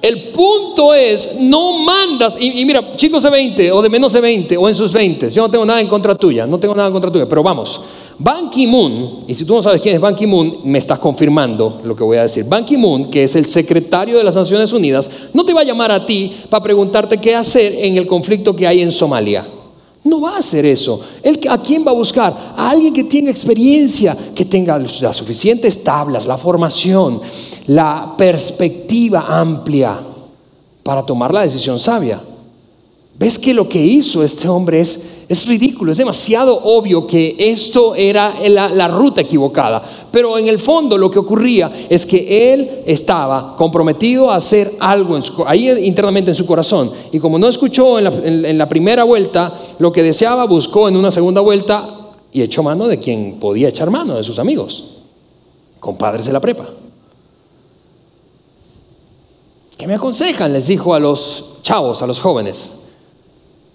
El 0.00 0.32
punto 0.32 0.94
es, 0.94 1.36
no 1.38 1.80
mandas, 1.80 2.38
y, 2.40 2.64
mira, 2.64 2.92
chicos 2.96 3.24
de 3.24 3.28
20 3.28 3.70
o 3.70 3.82
de 3.82 3.90
menos 3.90 4.14
de 4.14 4.22
20 4.22 4.56
o 4.56 4.66
en 4.66 4.74
sus 4.74 4.90
20, 4.90 5.28
yo 5.28 5.42
no 5.42 5.50
tengo 5.50 5.66
nada 5.66 5.82
en 5.82 5.86
contra 5.86 6.14
tuya, 6.14 6.46
no 6.46 6.58
tengo 6.58 6.74
nada 6.74 6.86
en 6.88 6.94
contra 6.94 7.12
tuya, 7.12 7.28
pero 7.28 7.42
vamos, 7.42 7.82
Ban 8.18 8.48
Ki-moon, 8.48 9.24
y 9.26 9.34
si 9.34 9.44
tú 9.44 9.54
no 9.54 9.62
sabes 9.62 9.80
quién 9.80 9.94
es 9.94 10.00
Ban 10.00 10.14
Ki-moon, 10.14 10.58
me 10.64 10.78
estás 10.78 10.98
confirmando 10.98 11.80
lo 11.82 11.96
que 11.96 12.04
voy 12.04 12.16
a 12.16 12.22
decir. 12.22 12.44
Ban 12.44 12.64
Ki-moon, 12.64 13.10
que 13.10 13.24
es 13.24 13.34
el 13.34 13.44
secretario 13.44 14.18
de 14.18 14.24
las 14.24 14.36
Naciones 14.36 14.72
Unidas, 14.72 15.10
no 15.32 15.44
te 15.44 15.52
va 15.52 15.62
a 15.62 15.64
llamar 15.64 15.90
a 15.90 16.06
ti 16.06 16.32
para 16.48 16.62
preguntarte 16.62 17.18
qué 17.18 17.34
hacer 17.34 17.74
en 17.74 17.96
el 17.96 18.06
conflicto 18.06 18.54
que 18.54 18.66
hay 18.66 18.82
en 18.82 18.92
Somalia. 18.92 19.46
No 20.04 20.20
va 20.20 20.36
a 20.36 20.38
hacer 20.38 20.66
eso. 20.66 21.00
¿A 21.50 21.58
quién 21.58 21.84
va 21.84 21.90
a 21.90 21.94
buscar? 21.94 22.36
A 22.56 22.70
alguien 22.70 22.92
que 22.92 23.04
tenga 23.04 23.30
experiencia, 23.30 24.16
que 24.34 24.44
tenga 24.44 24.78
las 24.78 25.16
suficientes 25.16 25.82
tablas, 25.82 26.26
la 26.26 26.36
formación, 26.36 27.22
la 27.68 28.14
perspectiva 28.16 29.26
amplia 29.26 29.98
para 30.82 31.02
tomar 31.04 31.32
la 31.32 31.40
decisión 31.40 31.80
sabia. 31.80 32.20
¿Ves 33.16 33.38
que 33.38 33.54
lo 33.54 33.68
que 33.68 33.80
hizo 33.80 34.24
este 34.24 34.48
hombre 34.48 34.80
es, 34.80 35.04
es 35.28 35.46
ridículo? 35.46 35.92
Es 35.92 35.98
demasiado 35.98 36.60
obvio 36.64 37.06
que 37.06 37.36
esto 37.38 37.94
era 37.94 38.34
la, 38.48 38.88
ruta 38.88 39.20
equivocada. 39.20 39.80
Pero 40.10 40.36
en 40.36 40.48
el 40.48 40.58
fondo 40.58 40.98
lo 40.98 41.08
que 41.10 41.20
ocurría 41.20 41.70
es 41.88 42.04
que 42.04 42.52
él 42.52 42.82
estaba 42.86 43.54
comprometido 43.56 44.32
a 44.32 44.36
hacer 44.36 44.72
algo 44.80 45.16
ahí 45.46 45.70
internamente 45.86 46.32
en 46.32 46.34
su 46.34 46.44
corazón. 46.44 46.90
Y 47.12 47.20
como 47.20 47.38
no 47.38 47.46
escuchó 47.46 47.98
en 47.98 48.04
la, 48.04 48.10
en 48.10 48.58
la 48.58 48.68
primera 48.68 49.04
vuelta 49.04 49.60
lo 49.78 49.92
que 49.92 50.02
deseaba, 50.02 50.44
buscó 50.44 50.88
en 50.88 50.96
una 50.96 51.12
segunda 51.12 51.40
vuelta 51.40 52.00
y 52.32 52.42
echó 52.42 52.64
mano 52.64 52.88
de 52.88 52.98
quien 52.98 53.38
podía 53.38 53.68
echar 53.68 53.90
mano, 53.90 54.16
de 54.16 54.24
sus 54.24 54.40
amigos, 54.40 54.86
compadres 55.78 56.26
de 56.26 56.32
la 56.32 56.40
prepa. 56.40 56.68
¿Qué 59.78 59.86
me 59.86 59.94
aconsejan? 59.94 60.52
Les 60.52 60.66
dijo 60.66 60.94
a 60.94 60.98
los 60.98 61.58
chavos, 61.62 62.02
a 62.02 62.08
los 62.08 62.20
jóvenes. 62.20 62.80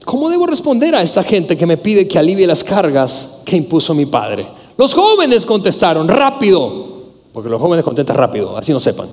¿Cómo 0.06 0.30
debo 0.30 0.48
responder 0.48 0.96
a 0.96 1.02
esta 1.02 1.24
gente 1.24 1.58
que 1.58 1.66
me 1.66 1.78
pide 1.78 2.08
que 2.08 2.18
alivie 2.18 2.48
las 2.48 2.64
cargas 2.64 3.42
que 3.46 3.56
impuso 3.56 3.94
mi 3.94 4.06
padre? 4.06 4.48
Los 4.78 4.94
jóvenes 4.94 5.46
contestaron 5.46 6.08
rápido, 6.08 7.04
porque 7.34 7.50
los 7.50 7.62
jóvenes 7.62 7.84
contestan 7.84 8.16
rápido, 8.16 8.58
así 8.58 8.72
no 8.72 8.80
sepan. 8.80 9.10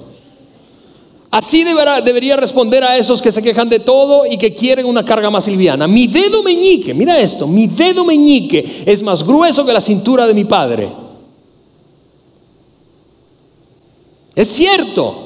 Así 1.31 1.64
deberá, 1.64 2.01
debería 2.01 2.37
responder 2.37 2.85
a 2.85 2.96
esos 2.96 3.20
que 3.20 3.33
se 3.33 3.42
quejan 3.42 3.68
de 3.68 3.81
todo 3.81 4.25
y 4.25 4.38
que 4.38 4.55
quieren 4.55 4.87
una 4.87 5.05
carga 5.05 5.29
más 5.29 5.49
liviana. 5.49 5.87
Mi 5.87 6.07
dedo 6.07 6.42
meñique, 6.42 6.94
mira 6.94 7.18
esto, 7.18 7.46
mi 7.46 7.66
dedo 7.66 8.05
meñique 8.05 8.85
es 8.87 9.03
más 9.03 9.22
grueso 9.22 9.66
que 9.66 9.72
la 9.72 9.81
cintura 9.81 10.27
de 10.27 10.35
mi 10.35 10.44
padre. 10.44 10.88
Es 14.35 14.49
cierto, 14.49 15.25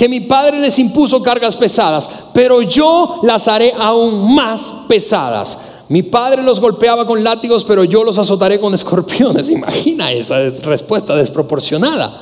que 0.00 0.08
mi 0.08 0.20
padre 0.20 0.58
les 0.58 0.78
impuso 0.78 1.22
cargas 1.22 1.54
pesadas, 1.54 2.08
pero 2.32 2.62
yo 2.62 3.20
las 3.22 3.46
haré 3.48 3.74
aún 3.78 4.34
más 4.34 4.84
pesadas. 4.88 5.58
Mi 5.90 6.02
padre 6.02 6.42
los 6.42 6.58
golpeaba 6.58 7.06
con 7.06 7.22
látigos, 7.22 7.64
pero 7.64 7.84
yo 7.84 8.02
los 8.02 8.16
azotaré 8.16 8.58
con 8.58 8.72
escorpiones. 8.80 9.50
Imagina 9.50 10.10
esa 10.10 10.38
respuesta 10.62 11.14
desproporcionada. 11.14 12.18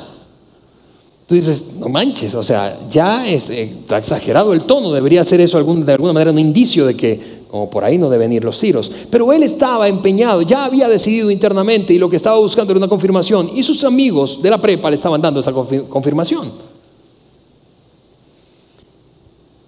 Tú 1.28 1.36
dices, 1.36 1.74
no 1.78 1.88
manches, 1.88 2.34
o 2.34 2.42
sea, 2.42 2.80
ya 2.90 3.24
es, 3.24 3.48
eh, 3.48 3.62
está 3.62 3.98
exagerado 3.98 4.52
el 4.54 4.62
tono, 4.62 4.90
debería 4.90 5.22
ser 5.22 5.40
eso 5.40 5.62
de 5.62 5.92
alguna 5.92 6.12
manera 6.12 6.32
un 6.32 6.38
indicio 6.40 6.84
de 6.84 6.96
que 6.96 7.38
como 7.48 7.70
por 7.70 7.84
ahí 7.84 7.96
no 7.96 8.10
deben 8.10 8.32
ir 8.32 8.42
los 8.42 8.58
tiros. 8.58 8.90
Pero 9.08 9.32
él 9.32 9.44
estaba 9.44 9.86
empeñado, 9.86 10.42
ya 10.42 10.64
había 10.64 10.88
decidido 10.88 11.30
internamente 11.30 11.94
y 11.94 11.98
lo 11.98 12.10
que 12.10 12.16
estaba 12.16 12.38
buscando 12.38 12.72
era 12.72 12.78
una 12.78 12.88
confirmación 12.88 13.52
y 13.54 13.62
sus 13.62 13.84
amigos 13.84 14.42
de 14.42 14.50
la 14.50 14.60
prepa 14.60 14.90
le 14.90 14.96
estaban 14.96 15.22
dando 15.22 15.38
esa 15.38 15.52
confirmación. 15.52 16.67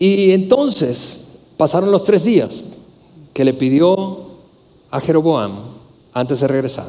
Y 0.02 0.30
entonces 0.30 1.26
pasaron 1.58 1.92
los 1.92 2.04
tres 2.04 2.24
días 2.24 2.70
que 3.34 3.44
le 3.44 3.52
pidió 3.52 4.30
a 4.90 4.98
Jeroboam 4.98 5.52
antes 6.14 6.40
de 6.40 6.48
regresar. 6.48 6.88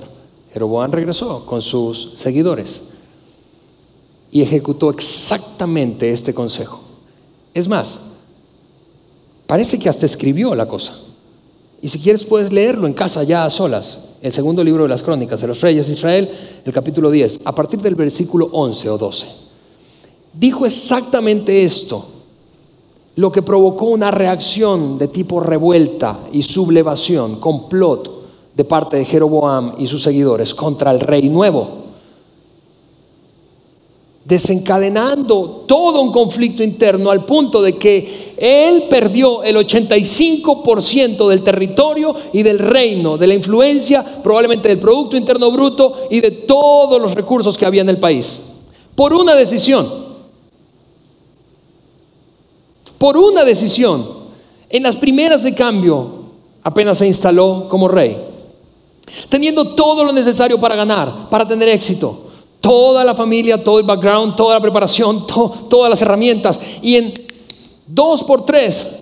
Jeroboam 0.54 0.92
regresó 0.94 1.46
con 1.46 1.62
sus 1.62 2.14
seguidores 2.16 2.84
y 4.32 4.42
ejecutó 4.42 4.90
exactamente 4.90 6.10
este 6.10 6.34
consejo. 6.34 6.80
Es 7.54 7.68
más, 7.68 8.00
parece 9.46 9.78
que 9.78 9.90
hasta 9.90 10.06
escribió 10.06 10.56
la 10.56 10.70
cosa. 10.70 10.98
Y 11.82 11.90
si 11.90 12.00
quieres 12.00 12.24
puedes 12.24 12.54
leerlo 12.54 12.88
en 12.88 12.94
casa 12.94 13.24
ya 13.24 13.44
a 13.44 13.50
solas. 13.50 14.08
El 14.22 14.32
segundo 14.32 14.64
libro 14.64 14.84
de 14.84 14.90
las 14.90 15.04
crónicas 15.04 15.42
de 15.42 15.48
los 15.48 15.60
reyes 15.60 15.88
de 15.88 15.94
Israel, 15.94 16.30
el 16.64 16.72
capítulo 16.72 17.12
10, 17.12 17.42
a 17.44 17.54
partir 17.54 17.82
del 17.82 17.96
versículo 17.96 18.48
11 18.54 18.90
o 18.90 18.98
12. 18.98 19.28
Dijo 20.34 20.66
exactamente 20.66 21.64
esto 21.66 22.11
lo 23.16 23.32
que 23.32 23.42
provocó 23.42 23.86
una 23.86 24.10
reacción 24.12 24.98
de 24.98 25.08
tipo 25.08 25.40
revuelta 25.40 26.20
y 26.32 26.44
sublevación, 26.44 27.40
complot 27.40 28.22
de 28.56 28.64
parte 28.64 28.98
de 28.98 29.06
Jeroboam 29.06 29.76
y 29.78 29.88
sus 29.88 30.04
seguidores 30.04 30.54
contra 30.54 30.92
el 30.92 31.00
rey 31.00 31.30
nuevo, 31.30 31.82
desencadenando 34.24 35.64
todo 35.68 36.02
un 36.02 36.12
conflicto 36.12 36.64
interno 36.64 37.12
al 37.12 37.26
punto 37.26 37.62
de 37.62 37.76
que 37.78 38.34
él 38.38 38.86
perdió 38.90 39.44
el 39.44 39.58
85% 39.58 41.28
del 41.28 41.44
territorio 41.44 42.16
y 42.32 42.44
del 42.44 42.60
reino, 42.60 43.18
de 43.18 43.28
la 43.28 43.34
influencia, 43.34 44.06
probablemente 44.24 44.70
del 44.70 44.80
Producto 44.80 45.18
Interno 45.18 45.52
Bruto 45.52 46.08
y 46.10 46.22
de 46.22 46.32
todos 46.32 47.02
los 47.02 47.14
recursos 47.14 47.58
que 47.58 47.66
había 47.66 47.82
en 47.82 47.90
el 47.90 48.00
país, 48.00 48.42
por 48.96 49.14
una 49.14 49.36
decisión 49.36 50.01
por 53.02 53.18
una 53.18 53.44
decisión. 53.44 54.06
En 54.70 54.84
las 54.84 54.96
primeras 54.96 55.42
de 55.42 55.56
cambio, 55.56 56.08
apenas 56.62 57.00
se 57.00 57.08
instaló 57.08 57.66
como 57.68 57.88
rey, 57.88 58.16
teniendo 59.28 59.74
todo 59.74 60.04
lo 60.04 60.14
necesario 60.14 60.60
para 60.60 60.76
ganar, 60.76 61.28
para 61.28 61.48
tener 61.48 61.68
éxito. 61.70 62.28
Toda 62.60 63.04
la 63.04 63.16
familia, 63.16 63.64
todo 63.64 63.80
el 63.80 63.88
background, 63.88 64.36
toda 64.36 64.54
la 64.54 64.62
preparación, 64.62 65.26
todas 65.26 65.90
las 65.90 66.00
herramientas. 66.04 66.60
Y 66.84 66.96
en 66.96 67.12
dos 67.88 68.24
por 68.24 68.46
tres 68.46 69.00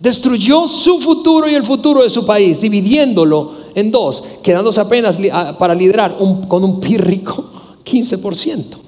destruyó 0.00 0.66
su 0.66 0.98
futuro 0.98 1.46
y 1.50 1.54
el 1.54 1.62
futuro 1.62 2.02
de 2.04 2.08
su 2.08 2.24
país, 2.24 2.62
dividiéndolo 2.62 3.52
en 3.74 3.90
dos, 3.90 4.24
quedándose 4.42 4.80
apenas 4.80 5.20
para 5.58 5.74
liderar 5.74 6.16
con 6.16 6.64
un 6.64 6.80
pírrico 6.80 7.44
15% 7.84 8.85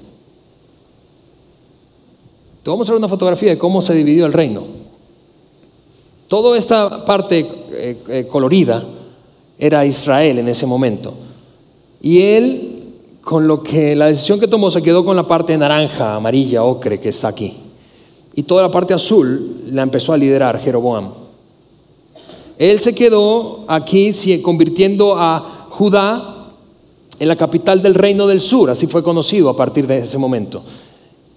vamos 2.69 2.89
a 2.89 2.93
ver 2.93 2.99
una 2.99 3.07
fotografía 3.07 3.49
de 3.49 3.57
cómo 3.57 3.81
se 3.81 3.93
dividió 3.93 4.25
el 4.25 4.33
reino. 4.33 4.63
Toda 6.27 6.57
esta 6.57 7.05
parte 7.05 7.39
eh, 7.71 7.97
eh, 8.07 8.27
colorida 8.29 8.83
era 9.57 9.85
Israel 9.85 10.39
en 10.39 10.47
ese 10.47 10.65
momento. 10.65 11.13
Y 12.01 12.21
él, 12.21 12.83
con 13.21 13.47
lo 13.47 13.63
que 13.63 13.95
la 13.95 14.05
decisión 14.05 14.39
que 14.39 14.47
tomó, 14.47 14.71
se 14.71 14.81
quedó 14.81 15.03
con 15.03 15.15
la 15.15 15.27
parte 15.27 15.57
naranja, 15.57 16.15
amarilla, 16.15 16.63
ocre 16.63 16.99
que 16.99 17.09
está 17.09 17.29
aquí. 17.29 17.55
Y 18.35 18.43
toda 18.43 18.61
la 18.61 18.71
parte 18.71 18.93
azul 18.93 19.63
la 19.65 19.81
empezó 19.81 20.13
a 20.13 20.17
liderar 20.17 20.61
Jeroboam. 20.61 21.09
Él 22.57 22.79
se 22.79 22.93
quedó 22.93 23.65
aquí 23.67 24.11
convirtiendo 24.41 25.17
a 25.17 25.67
Judá 25.69 26.35
en 27.17 27.27
la 27.27 27.35
capital 27.35 27.81
del 27.81 27.95
reino 27.95 28.27
del 28.27 28.41
sur, 28.41 28.69
así 28.69 28.87
fue 28.87 29.03
conocido 29.03 29.49
a 29.49 29.57
partir 29.57 29.87
de 29.87 29.99
ese 29.99 30.17
momento. 30.17 30.63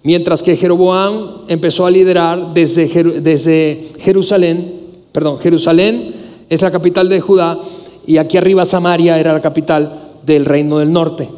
Mientras 0.03 0.43
que 0.43 0.57
Jeroboam 0.57 1.45
empezó 1.47 1.85
a 1.85 1.91
liderar 1.91 2.53
desde, 2.53 3.93
Jerusalén, 3.99 4.81
perdón, 5.13 5.39
Jerusalén 5.39 6.13
es 6.49 6.61
la 6.61 6.71
capital 6.71 7.07
de 7.07 7.21
Judá 7.21 7.57
y 8.05 8.17
aquí 8.17 8.37
arriba 8.37 8.65
Samaria 8.65 9.17
era 9.17 9.31
la 9.31 9.41
capital 9.41 10.11
del 10.25 10.43
reino 10.43 10.79
del 10.79 10.91
norte. 10.91 11.29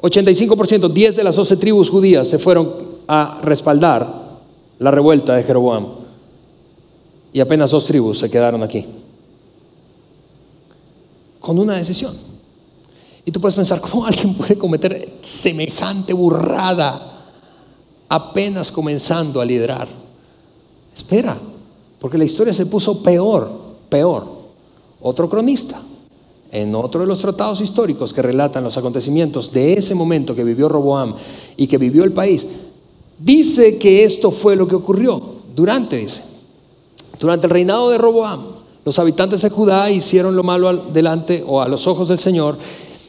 85%, 0.00 0.92
10 0.92 1.16
de 1.16 1.24
las 1.24 1.36
12 1.36 1.56
tribus 1.56 1.90
judías 1.90 2.26
se 2.26 2.40
fueron 2.40 2.72
a 3.06 3.38
respaldar 3.42 4.26
la 4.80 4.90
revuelta 4.90 5.36
de 5.36 5.44
Jeroboam. 5.44 5.86
Y 7.32 7.40
apenas 7.40 7.70
dos 7.70 7.86
tribus 7.86 8.18
se 8.18 8.30
quedaron 8.30 8.62
aquí. 8.64 8.84
Con 11.38 11.58
una 11.58 11.76
decisión. 11.76 12.35
Y 13.26 13.32
tú 13.32 13.40
puedes 13.40 13.56
pensar, 13.56 13.80
¿cómo 13.80 14.06
alguien 14.06 14.34
puede 14.34 14.56
cometer 14.56 15.18
semejante 15.20 16.12
burrada 16.12 17.24
apenas 18.08 18.70
comenzando 18.70 19.40
a 19.40 19.44
liderar? 19.44 19.88
Espera, 20.96 21.36
porque 21.98 22.16
la 22.16 22.24
historia 22.24 22.54
se 22.54 22.66
puso 22.66 23.02
peor, 23.02 23.50
peor. 23.88 24.28
Otro 25.02 25.28
cronista, 25.28 25.82
en 26.52 26.72
otro 26.76 27.00
de 27.00 27.08
los 27.08 27.18
tratados 27.18 27.60
históricos 27.60 28.12
que 28.12 28.22
relatan 28.22 28.62
los 28.62 28.76
acontecimientos 28.76 29.52
de 29.52 29.72
ese 29.72 29.96
momento 29.96 30.36
que 30.36 30.44
vivió 30.44 30.68
Roboam 30.68 31.16
y 31.56 31.66
que 31.66 31.78
vivió 31.78 32.04
el 32.04 32.12
país, 32.12 32.46
dice 33.18 33.76
que 33.76 34.04
esto 34.04 34.30
fue 34.30 34.54
lo 34.54 34.68
que 34.68 34.76
ocurrió 34.76 35.20
durante, 35.52 35.96
dice, 35.96 36.22
durante 37.18 37.48
el 37.48 37.50
reinado 37.50 37.90
de 37.90 37.98
Roboam. 37.98 38.54
Los 38.84 39.00
habitantes 39.00 39.42
de 39.42 39.50
Judá 39.50 39.90
hicieron 39.90 40.36
lo 40.36 40.44
malo 40.44 40.72
delante 40.76 41.42
o 41.44 41.60
a 41.60 41.66
los 41.66 41.88
ojos 41.88 42.08
del 42.08 42.20
Señor 42.20 42.56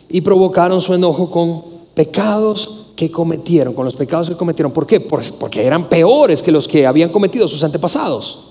y 0.09 0.21
provocaron 0.21 0.81
su 0.81 0.93
enojo 0.93 1.29
con 1.29 1.63
pecados 1.93 2.87
que 2.95 3.11
cometieron, 3.11 3.73
con 3.73 3.85
los 3.85 3.95
pecados 3.95 4.29
que 4.29 4.35
cometieron. 4.35 4.71
¿Por 4.71 4.87
qué? 4.87 4.99
Porque 4.99 5.63
eran 5.63 5.87
peores 5.89 6.41
que 6.41 6.51
los 6.51 6.67
que 6.67 6.85
habían 6.85 7.09
cometido 7.09 7.47
sus 7.47 7.63
antepasados. 7.63 8.43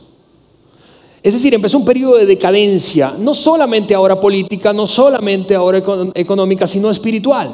Es 1.22 1.34
decir, 1.34 1.52
empezó 1.54 1.78
un 1.78 1.84
periodo 1.84 2.16
de 2.16 2.26
decadencia, 2.26 3.14
no 3.18 3.34
solamente 3.34 3.94
ahora 3.94 4.20
política, 4.20 4.72
no 4.72 4.86
solamente 4.86 5.56
ahora 5.56 5.82
económica, 6.14 6.68
sino 6.68 6.88
espiritual. 6.88 7.50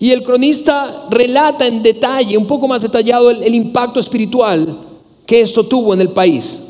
Y 0.00 0.10
el 0.10 0.24
cronista 0.24 1.06
relata 1.10 1.64
en 1.64 1.80
detalle, 1.80 2.36
un 2.36 2.48
poco 2.48 2.66
más 2.66 2.82
detallado, 2.82 3.30
el, 3.30 3.54
impacto 3.54 4.00
espiritual 4.00 4.76
que 5.24 5.40
esto 5.40 5.64
tuvo 5.64 5.94
en 5.94 6.00
el 6.00 6.08
país. 6.08 6.61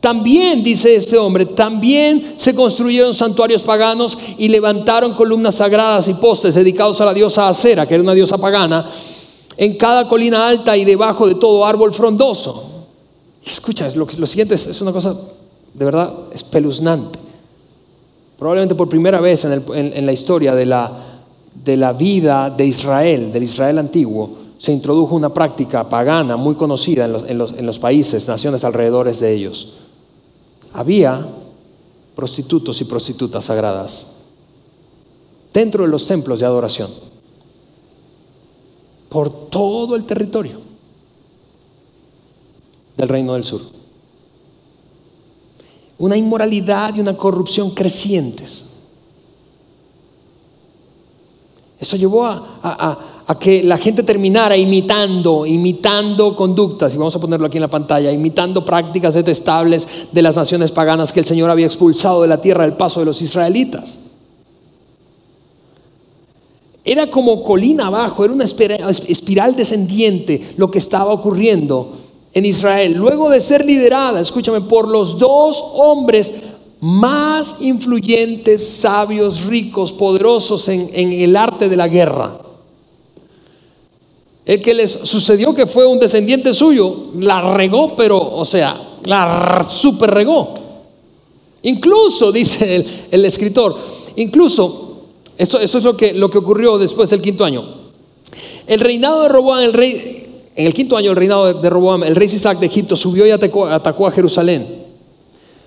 También, 0.00 0.64
dice 0.64 0.94
este 0.94 1.18
hombre, 1.18 1.44
también 1.44 2.34
se 2.36 2.54
construyeron 2.54 3.12
santuarios 3.12 3.62
paganos 3.62 4.16
y 4.38 4.48
levantaron 4.48 5.12
columnas 5.12 5.56
sagradas 5.56 6.08
y 6.08 6.14
postes 6.14 6.54
dedicados 6.54 6.98
a 7.02 7.04
la 7.04 7.12
diosa 7.12 7.48
Acera, 7.48 7.86
que 7.86 7.94
era 7.94 8.02
una 8.02 8.14
diosa 8.14 8.38
pagana, 8.38 8.88
en 9.58 9.76
cada 9.76 10.08
colina 10.08 10.48
alta 10.48 10.74
y 10.74 10.86
debajo 10.86 11.28
de 11.28 11.34
todo 11.34 11.66
árbol 11.66 11.92
frondoso. 11.92 12.86
Escucha, 13.44 13.90
lo, 13.94 14.26
siguiente 14.26 14.54
es, 14.54 14.80
una 14.80 14.90
cosa 14.90 15.14
de 15.74 15.84
verdad 15.84 16.10
espeluznante. 16.32 17.18
Probablemente 18.38 18.74
por 18.74 18.88
primera 18.88 19.20
vez 19.20 19.44
en, 19.44 20.06
la 20.06 20.12
historia 20.12 20.54
de 20.54 20.64
la, 20.64 21.92
vida 21.92 22.48
de 22.48 22.64
Israel, 22.64 23.30
del 23.30 23.42
Israel 23.42 23.78
antiguo, 23.78 24.30
se 24.56 24.72
introdujo 24.72 25.14
una 25.14 25.32
práctica 25.32 25.86
pagana 25.90 26.38
muy 26.38 26.54
conocida 26.54 27.04
en 27.04 27.12
los, 27.12 27.28
en, 27.28 27.36
los, 27.36 27.52
en 27.52 27.66
los, 27.66 27.78
países, 27.78 28.26
naciones 28.28 28.64
alrededor 28.64 29.14
de 29.14 29.32
ellos. 29.32 29.74
Había 30.72 31.26
prostitutos 32.14 32.80
y 32.80 32.84
prostitutas 32.84 33.46
sagradas 33.46 34.18
dentro 35.52 35.84
de 35.84 35.90
los 35.90 36.06
templos 36.06 36.40
de 36.40 36.46
adoración, 36.46 36.90
por 39.08 39.48
todo 39.50 39.96
el 39.96 40.04
territorio 40.04 40.60
del 42.96 43.08
reino 43.08 43.34
del 43.34 43.44
sur. 43.44 43.62
Una 45.98 46.16
inmoralidad 46.16 46.94
y 46.94 47.00
una 47.00 47.16
corrupción 47.16 47.70
crecientes. 47.72 48.80
Eso 51.78 51.96
llevó 51.96 52.26
a, 52.26 53.19
que 53.38 53.62
la 53.62 53.78
gente 53.78 54.02
terminara 54.02 54.56
imitando, 54.56 55.46
imitando 55.46 56.34
conductas, 56.34 56.94
y 56.94 56.98
vamos 56.98 57.14
a 57.14 57.20
ponerlo 57.20 57.46
aquí 57.46 57.58
en 57.58 57.62
la 57.62 57.70
pantalla, 57.70 58.10
imitando 58.10 58.64
prácticas 58.64 59.14
detestables 59.14 59.86
de 60.10 60.22
las 60.22 60.36
naciones 60.36 60.72
paganas 60.72 61.12
que 61.12 61.20
el 61.20 61.26
Señor 61.26 61.50
había 61.50 61.66
expulsado 61.66 62.22
de 62.22 62.28
la 62.28 62.40
tierra 62.40 62.64
del 62.64 62.74
paso 62.74 63.00
de 63.00 63.06
los 63.06 63.22
israelitas. 63.22 64.00
Era 66.84 67.06
como 67.08 67.42
colina 67.42 67.86
abajo, 67.86 68.24
era 68.24 68.32
una 68.32 68.44
espiral 68.44 69.54
descendiente 69.54 70.54
lo 70.56 70.70
que 70.70 70.78
estaba 70.78 71.12
ocurriendo 71.12 71.98
en 72.32 72.46
Israel, 72.46 72.94
luego 72.94 73.28
de 73.28 73.40
ser 73.40 73.64
liderada, 73.64 74.20
escúchame, 74.20 74.60
por 74.62 74.88
los 74.88 75.18
dos 75.18 75.62
hombres 75.74 76.32
más 76.80 77.60
influyentes, 77.60 78.66
sabios, 78.66 79.44
ricos, 79.44 79.92
poderosos 79.92 80.68
en, 80.68 80.90
el 80.94 81.36
arte 81.36 81.68
de 81.68 81.76
la 81.76 81.88
guerra. 81.88 82.49
El 84.50 84.60
que 84.60 84.74
les 84.74 84.90
sucedió 84.90 85.54
que 85.54 85.68
fue 85.68 85.86
un 85.86 86.00
descendiente 86.00 86.52
suyo, 86.52 87.10
la 87.20 87.54
regó, 87.54 87.94
pero, 87.94 88.18
o 88.18 88.44
sea, 88.44 88.96
la 89.04 89.64
super 89.64 90.10
regó. 90.10 90.54
Incluso, 91.62 92.32
dice 92.32 92.84
el, 93.12 93.24
escritor, 93.24 93.78
incluso, 94.16 95.02
eso, 95.38 95.60
es 95.60 95.84
lo 95.84 95.96
que, 95.96 96.14
lo 96.14 96.28
que 96.28 96.38
ocurrió 96.38 96.78
después 96.78 97.10
del 97.10 97.22
quinto 97.22 97.44
año. 97.44 97.64
El 98.66 98.80
reinado 98.80 99.22
de 99.22 99.28
Roboán, 99.28 99.62
el 99.62 99.72
rey, 99.72 100.42
en 100.56 100.66
el 100.66 100.74
quinto 100.74 100.96
año 100.96 101.10
del 101.10 101.16
reinado 101.18 101.54
de 101.54 101.70
Roboam, 101.70 102.02
el 102.02 102.16
rey 102.16 102.26
Isaac 102.26 102.58
de 102.58 102.66
Egipto 102.66 102.96
subió 102.96 103.24
y 103.24 103.30
atacó, 103.30 103.68
a 103.68 104.10
Jerusalén. 104.10 104.66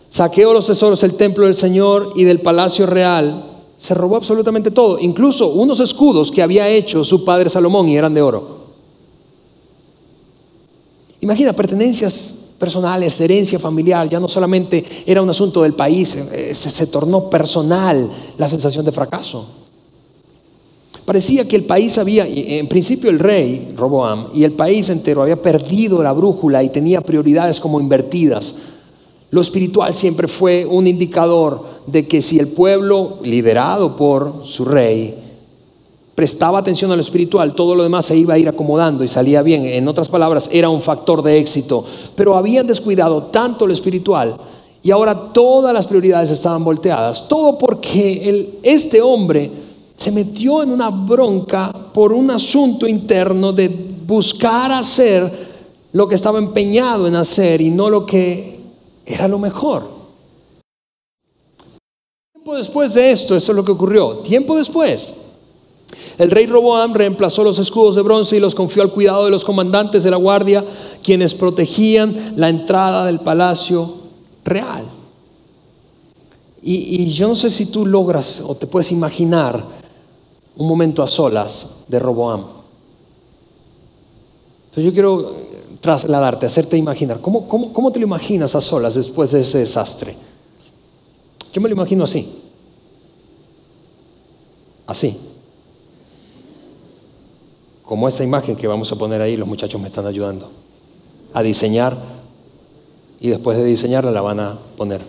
Saqueó 0.09 0.51
los 0.51 0.67
tesoros 0.67 0.99
del 0.99 1.13
templo 1.13 1.45
del 1.45 1.55
Señor 1.55 2.11
y 2.17 2.25
del 2.25 2.41
palacio 2.41 2.85
real. 2.85 3.45
Se 3.77 3.93
robó 3.93 4.17
absolutamente 4.17 4.71
todo, 4.71 4.99
incluso 4.99 5.53
unos 5.53 5.79
escudos 5.79 6.29
que 6.31 6.41
había 6.41 6.67
hecho 6.67 7.05
su 7.05 7.23
padre 7.23 7.49
Salomón 7.49 7.87
y 7.87 7.95
eran 7.95 8.13
de 8.13 8.21
oro. 8.21 8.62
Imagina, 11.23 11.53
pertenencias 11.53 12.35
personales, 12.59 13.21
herencia 13.21 13.57
familiar, 13.57 14.09
ya 14.09 14.19
no 14.19 14.27
solamente 14.27 14.83
era 15.05 15.21
un 15.21 15.29
asunto 15.29 15.63
del 15.63 15.73
país, 15.73 16.15
eh, 16.15 16.53
se 16.53 16.87
tornó 16.87 17.29
personal 17.29 18.11
la 18.37 18.45
sensación 18.45 18.83
de 18.83 18.91
fracaso. 18.91 19.47
Parecía 21.05 21.47
que 21.47 21.55
el 21.55 21.63
país 21.63 21.97
había, 21.97 22.25
en 22.27 22.67
principio 22.67 23.09
el 23.09 23.19
rey, 23.19 23.69
Roboam, 23.73 24.31
y 24.33 24.43
el 24.43 24.51
país 24.51 24.89
entero 24.89 25.21
había 25.21 25.41
perdido 25.41 26.03
la 26.03 26.11
brújula 26.11 26.61
y 26.61 26.67
tenía 26.67 26.99
prioridades 26.99 27.57
como 27.61 27.79
invertidas. 27.79 28.55
Lo 29.31 29.39
espiritual 29.39 29.93
siempre 29.93 30.27
fue 30.27 30.65
un 30.65 30.87
indicador 30.87 31.63
de 31.87 32.05
que 32.05 32.21
si 32.21 32.37
el 32.37 32.49
pueblo, 32.49 33.19
liderado 33.23 33.95
por 33.95 34.41
su 34.43 34.65
rey, 34.65 35.15
prestaba 36.15 36.59
atención 36.59 36.91
a 36.91 36.95
lo 36.95 37.01
espiritual, 37.01 37.55
todo 37.55 37.75
lo 37.75 37.83
demás 37.83 38.05
se 38.05 38.17
iba 38.17 38.35
a 38.35 38.37
ir 38.37 38.47
acomodando 38.47 39.03
y 39.03 39.07
salía 39.07 39.41
bien. 39.41 39.65
En 39.65 39.87
otras 39.87 40.09
palabras, 40.09 40.49
era 40.51 40.69
un 40.69 40.81
factor 40.81 41.21
de 41.23 41.39
éxito. 41.39 41.83
Pero 42.15 42.35
habían 42.35 42.67
descuidado 42.67 43.23
tanto 43.23 43.65
lo 43.65 43.73
espiritual 43.73 44.37
y 44.83 44.91
ahora 44.91 45.31
todas 45.33 45.73
las 45.73 45.87
prioridades 45.87 46.29
estaban 46.29 46.63
volteadas. 46.63 47.27
Todo 47.27 47.57
porque 47.57 48.59
este 48.61 49.01
hombre 49.01 49.49
se 49.95 50.11
metió 50.11 50.61
en 50.61 50.71
una 50.71 50.89
bronca 50.89 51.71
por 51.93 52.11
un 52.11 52.29
asunto 52.29 52.87
interno 52.87 53.53
de 53.53 53.69
buscar 54.05 54.71
hacer 54.71 55.53
lo 55.93 56.07
que 56.07 56.15
estaba 56.15 56.39
empeñado 56.39 57.07
en 57.07 57.15
hacer 57.15 57.61
y 57.61 57.69
no 57.69 57.89
lo 57.89 58.05
que 58.05 58.59
era 59.05 59.27
lo 59.27 59.39
mejor. 59.39 59.87
Tiempo 62.33 62.55
después 62.55 62.93
de 62.93 63.11
esto, 63.11 63.37
esto 63.37 63.51
es 63.53 63.55
lo 63.55 63.63
que 63.63 63.71
ocurrió. 63.71 64.17
Tiempo 64.17 64.57
después, 64.57 65.22
el 66.17 66.31
rey 66.31 66.45
Roboam 66.45 66.93
reemplazó 66.93 67.43
los 67.43 67.59
escudos 67.59 67.95
de 67.95 68.01
bronce 68.01 68.37
y 68.37 68.39
los 68.39 68.55
confió 68.55 68.83
al 68.83 68.91
cuidado 68.91 69.25
de 69.25 69.31
los 69.31 69.43
comandantes 69.43 70.03
de 70.03 70.11
la 70.11 70.17
guardia, 70.17 70.63
quienes 71.03 71.33
protegían 71.33 72.33
la 72.35 72.49
entrada 72.49 73.05
del 73.05 73.19
palacio 73.19 73.95
real. 74.43 74.85
Y, 76.65 77.05
yo 77.07 77.27
no 77.27 77.35
sé 77.35 77.49
si 77.49 77.65
tú 77.65 77.85
logras 77.85 78.41
o 78.45 78.55
te 78.55 78.67
puedes 78.67 78.91
imaginar 78.91 79.65
un 80.55 80.67
momento 80.67 81.03
a 81.03 81.07
solas 81.07 81.79
de 81.87 81.99
Roboam. 81.99 82.45
Entonces 84.65 84.85
yo 84.85 84.93
quiero 84.93 85.35
trasladarte, 85.81 86.45
hacerte 86.45 86.77
imaginar. 86.77 87.19
¿Cómo, 87.19 87.47
cómo, 87.47 87.91
te 87.91 87.99
lo 87.99 88.05
imaginas 88.05 88.55
a 88.55 88.61
solas 88.61 88.95
después 88.95 89.31
de 89.31 89.41
ese 89.41 89.59
desastre? 89.59 90.15
Yo 91.51 91.61
me 91.61 91.67
lo 91.67 91.75
imagino 91.75 92.05
así. 92.05 92.41
Así. 94.87 95.17
Como 97.93 98.07
esta 98.07 98.23
imagen 98.23 98.55
que 98.55 98.65
vamos 98.65 98.91
a 98.91 98.95
poner 98.95 99.21
ahí, 99.21 99.37
los 99.37 99.47
muchachos 99.47 99.79
me 99.79 99.85
están 99.85 100.07
ayudando 100.07 100.49
a 101.31 101.43
diseñar. 101.43 101.95
y 103.19 103.29
después 103.29 103.55
de 103.55 103.63
diseñarla 103.63 104.09
la 104.09 104.21
van 104.21 104.39
a 104.39 104.59
poner. 104.75 104.99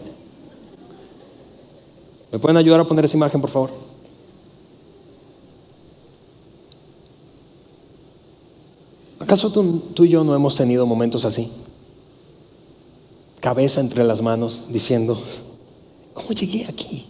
¿Me 2.30 2.38
pueden 2.38 2.58
ayudar 2.58 2.80
a 2.80 2.84
poner 2.84 3.06
esa 3.06 3.16
imagen, 3.16 3.40
por 3.40 3.48
favor? 3.48 3.70
¿Acaso 9.20 9.50
tú, 9.50 10.04
y 10.04 10.08
yo 10.10 10.22
no 10.22 10.34
hemos 10.34 10.54
tenido 10.54 10.84
momentos 10.84 11.24
así? 11.24 11.50
Cabeza 13.40 13.80
entre 13.80 14.04
las 14.04 14.20
manos 14.20 14.66
diciendo, 14.70 15.18
¿cómo 16.12 16.28
llegué 16.32 16.66
aquí? 16.66 17.06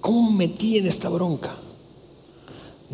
¿Cómo 0.00 0.32
me 0.32 0.48
metí 0.48 0.78
en 0.78 0.88
esta 0.88 1.08
bronca? 1.08 1.54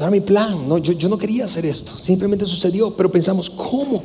No 0.00 0.06
era 0.06 0.10
mi 0.10 0.20
plan, 0.20 0.66
no, 0.66 0.78
yo, 0.78 0.94
yo 0.94 1.08
no 1.08 1.18
quería 1.18 1.44
hacer 1.44 1.66
esto, 1.66 1.96
simplemente 1.98 2.46
sucedió, 2.46 2.96
pero 2.96 3.12
pensamos, 3.12 3.50
¿cómo? 3.50 4.02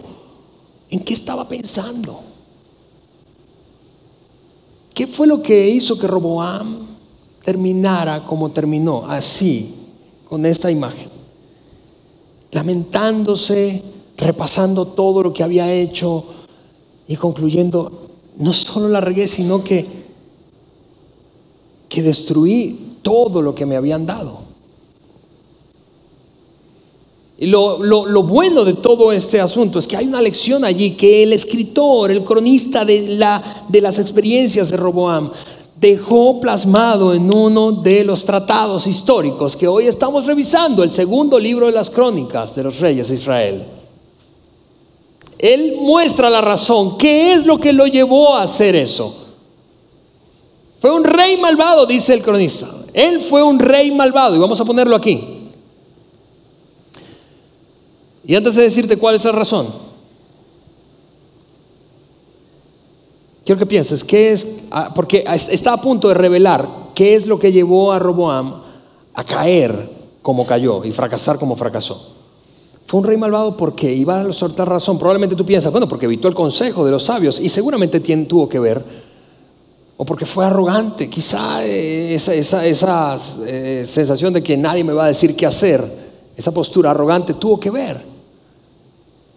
¿En 0.89 0.99
qué 0.99 1.13
estaba 1.13 1.47
pensando? 1.47 2.19
¿Qué 4.93 5.07
fue 5.07 5.25
lo 5.25 5.41
que 5.41 5.69
hizo 5.69 5.97
que 5.97 6.05
Roboam 6.05 6.85
terminara 7.43 8.25
como 8.25 8.51
terminó, 8.51 9.05
así, 9.07 9.73
con 10.27 10.45
esta 10.45 10.69
imagen? 10.69 11.15
lamentándose, 12.55 13.83
repasando 14.15 14.87
todo 14.87 15.21
lo 15.21 15.33
que 15.33 15.43
había 15.43 15.73
hecho 15.73 16.23
y 17.05 17.17
concluyendo, 17.17 18.07
no 18.37 18.53
solo 18.53 18.87
la 18.87 19.01
regué, 19.01 19.27
sino 19.27 19.61
que, 19.61 19.85
que 21.89 22.01
destruí 22.01 22.99
todo 23.01 23.41
lo 23.41 23.53
que 23.53 23.65
me 23.65 23.75
habían 23.75 24.05
dado. 24.05 24.44
Y 27.37 27.47
lo, 27.47 27.83
lo, 27.83 28.23
bueno 28.23 28.63
de 28.63 28.75
todo 28.75 29.11
este 29.11 29.41
asunto 29.41 29.79
es 29.79 29.87
que 29.87 29.97
hay 29.97 30.07
una 30.07 30.21
lección 30.21 30.63
allí 30.63 30.91
que 30.91 31.23
el 31.23 31.33
escritor, 31.33 32.09
el 32.09 32.23
cronista 32.23 32.85
de, 32.85 33.09
la, 33.09 33.65
de 33.67 33.81
las 33.81 33.99
experiencias 33.99 34.69
de 34.69 34.77
Roboam, 34.77 35.31
dejó 35.75 36.39
plasmado 36.39 37.13
en 37.13 37.33
uno 37.33 37.73
de 37.73 38.05
los 38.05 38.23
tratados 38.23 38.87
históricos 38.87 39.57
que 39.57 39.67
hoy 39.67 39.87
estamos 39.87 40.25
revisando, 40.25 40.81
el 40.81 40.91
segundo 40.91 41.37
libro 41.37 41.65
de 41.65 41.73
las 41.73 41.89
crónicas 41.89 42.55
de 42.55 42.63
los 42.63 42.79
reyes 42.79 43.09
de 43.09 43.15
Israel. 43.15 43.65
Él 45.37 45.75
muestra 45.81 46.29
la 46.29 46.39
razón, 46.39 46.97
qué 46.97 47.33
es 47.33 47.45
lo 47.45 47.59
que 47.59 47.73
lo 47.73 47.85
llevó 47.85 48.35
a 48.35 48.43
hacer 48.43 48.77
eso. 48.77 49.13
Fue 50.79 50.91
un 50.91 51.03
rey 51.03 51.35
malvado, 51.35 51.85
dice 51.85 52.13
el 52.13 52.21
cronista. 52.21 52.69
Él 52.93 53.19
fue 53.19 53.43
un 53.43 53.59
rey 53.59 53.91
malvado 53.91 54.35
y 54.35 54.39
vamos 54.39 54.61
a 54.61 54.65
ponerlo 54.65 54.95
aquí. 54.95 55.34
Y 58.27 58.35
antes 58.35 58.55
de 58.55 58.63
decirte 58.63 58.97
cuál 58.97 59.15
es 59.15 59.25
la 59.25 59.31
razón, 59.31 59.67
Quiero 63.45 63.59
que 63.59 63.67
pienses, 63.67 64.03
¿qué 64.03 64.31
es? 64.31 64.47
Ah, 64.71 64.91
porque 64.93 65.23
está 65.27 65.73
a 65.73 65.77
punto 65.77 66.07
de 66.07 66.15
revelar 66.15 66.67
qué 66.95 67.13
es 67.13 67.27
lo 67.27 67.37
que 67.37 67.51
llevó 67.51 67.91
a 67.91 67.99
Roboam 67.99 68.63
a 69.13 69.23
caer 69.23 69.87
como 70.23 70.47
cayó 70.47 70.83
y 70.83 70.91
fracasar 70.91 71.37
como 71.37 71.55
fracasó. 71.55 72.15
Fue 72.87 72.99
un 72.99 73.05
rey 73.05 73.17
malvado 73.17 73.55
porque 73.55 73.93
iba 73.93 74.21
a 74.21 74.33
soltar 74.33 74.67
razón. 74.67 74.97
Probablemente 74.97 75.35
tú 75.35 75.45
piensas, 75.45 75.71
bueno, 75.71 75.87
porque 75.87 76.07
evitó 76.07 76.27
el 76.27 76.33
consejo 76.33 76.83
de 76.83 76.91
los 76.91 77.03
sabios 77.03 77.39
y 77.39 77.47
seguramente 77.47 77.99
tuvo 77.99 78.49
que 78.49 78.57
ver. 78.57 78.83
O 79.97 80.05
porque 80.05 80.25
fue 80.25 80.43
arrogante, 80.43 81.07
quizá 81.07 81.63
eh, 81.63 82.15
esa, 82.15 82.65
esa, 82.65 83.17
eh, 83.45 83.83
sensación 83.85 84.33
de 84.33 84.41
que 84.41 84.57
nadie 84.57 84.83
me 84.83 84.91
va 84.91 85.05
a 85.05 85.07
decir 85.09 85.35
qué 85.35 85.45
hacer, 85.45 85.83
esa 86.35 86.51
postura 86.51 86.91
arrogante 86.91 87.35
tuvo 87.35 87.59
que 87.59 87.69
ver. 87.69 88.14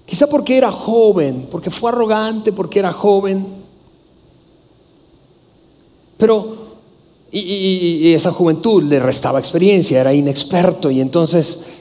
Quizá 0.09 0.27
porque 0.27 0.57
era 0.57 0.73
joven, 0.73 1.49
porque 1.51 1.71
fue 1.71 1.91
arrogante, 1.91 2.51
porque 2.51 2.79
era 2.79 2.93
joven, 2.95 3.47
pero, 6.17 6.57
y, 7.31 8.15
esa 8.15 8.33
juventud 8.33 8.83
le 8.85 9.01
restaba 9.01 9.39
experiencia, 9.39 10.01
era 10.01 10.15
inexperto 10.15 10.91
y 10.91 11.01
entonces... 11.01 11.78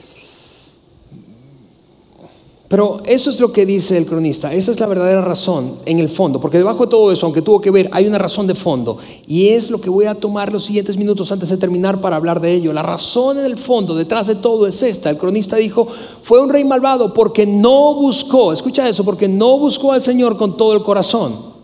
Pero 2.68 3.00
eso 3.06 3.30
es 3.30 3.40
lo 3.40 3.50
que 3.50 3.64
dice 3.64 3.96
el 3.96 4.04
cronista, 4.04 4.52
esa 4.52 4.70
es 4.70 4.78
la 4.78 4.86
verdadera 4.86 5.22
razón 5.22 5.76
en 5.86 6.00
el 6.00 6.10
fondo, 6.10 6.38
porque 6.38 6.58
debajo 6.58 6.84
de 6.84 6.90
todo 6.90 7.10
eso, 7.10 7.24
aunque 7.24 7.40
tuvo 7.40 7.62
que 7.62 7.70
ver, 7.70 7.88
hay 7.92 8.06
una 8.06 8.18
razón 8.18 8.46
de 8.46 8.54
fondo, 8.54 8.98
y 9.26 9.48
es 9.48 9.70
lo 9.70 9.80
que 9.80 9.88
voy 9.88 10.04
a 10.04 10.14
tomar 10.14 10.52
los 10.52 10.64
siguientes 10.64 10.98
minutos 10.98 11.32
antes 11.32 11.48
de 11.48 11.56
terminar 11.56 11.98
para 12.02 12.16
hablar 12.16 12.42
de 12.42 12.52
ello. 12.52 12.74
La 12.74 12.82
razón 12.82 13.38
en 13.38 13.46
el 13.46 13.56
fondo, 13.56 13.94
detrás 13.94 14.26
de 14.26 14.34
todo, 14.34 14.66
es 14.66 14.82
esta. 14.82 15.08
El 15.08 15.16
cronista 15.16 15.56
dijo, 15.56 15.88
fue 16.22 16.42
un 16.42 16.50
rey 16.50 16.62
malvado 16.62 17.14
porque 17.14 17.46
no 17.46 17.94
buscó, 17.94 18.52
escucha 18.52 18.86
eso, 18.86 19.02
porque 19.02 19.28
no 19.28 19.58
buscó 19.58 19.92
al 19.92 20.02
Señor 20.02 20.36
con 20.36 20.58
todo 20.58 20.74
el 20.74 20.82
corazón. 20.82 21.56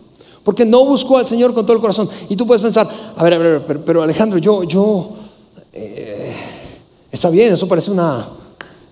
Porque 0.43 0.65
no 0.65 0.85
buscó 0.85 1.19
al 1.19 1.27
Señor 1.27 1.53
con 1.53 1.65
todo 1.67 1.75
el 1.75 1.81
corazón. 1.81 2.09
Y 2.29 2.35
tú 2.35 2.47
puedes 2.47 2.61
pensar, 2.61 2.89
a 3.15 3.23
ver, 3.23 3.33
a 3.33 3.37
ver, 3.37 3.83
pero, 3.85 4.01
Alejandro, 4.01 4.39
yo, 4.39 4.63
yo, 4.63 5.09
eh, 5.71 6.33
está 7.11 7.29
bien, 7.29 7.53
eso 7.53 7.67
parece 7.67 7.91
una, 7.91 8.27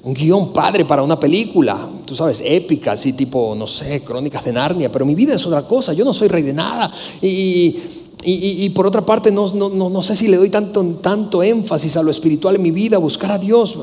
un 0.03 0.13
guion 0.13 0.51
padre 0.51 0.83
para 0.85 1.01
una 1.01 1.19
película, 1.19 1.89
tú 2.05 2.13
sabes, 2.13 2.41
épica, 2.45 2.91
así 2.91 3.13
tipo, 3.13 3.55
no 3.55 3.67
sé, 3.67 4.03
crónicas 4.03 4.43
de 4.43 4.51
Narnia, 4.51 4.91
pero 4.91 5.05
mi 5.05 5.15
vida 5.15 5.33
es 5.33 5.45
otra 5.45 5.65
cosa, 5.65 5.93
yo 5.93 6.03
no 6.03 6.13
soy 6.13 6.27
rey 6.27 6.43
de 6.43 6.53
nada. 6.53 6.91
Y, 7.21 7.79
y, 8.25 8.69
por 8.69 8.87
otra 8.87 9.05
parte, 9.05 9.31
no, 9.31 9.53
no, 9.53 9.69
no, 9.69 10.01
sé 10.01 10.15
si 10.15 10.27
le 10.27 10.37
doy 10.37 10.49
tanto, 10.49 10.81
tanto 11.01 11.43
énfasis 11.43 11.97
a 11.97 12.03
lo 12.03 12.09
espiritual 12.09 12.55
en 12.55 12.61
mi 12.61 12.71
vida, 12.71 12.97
buscar 12.97 13.31
a 13.31 13.37
Dios 13.37 13.77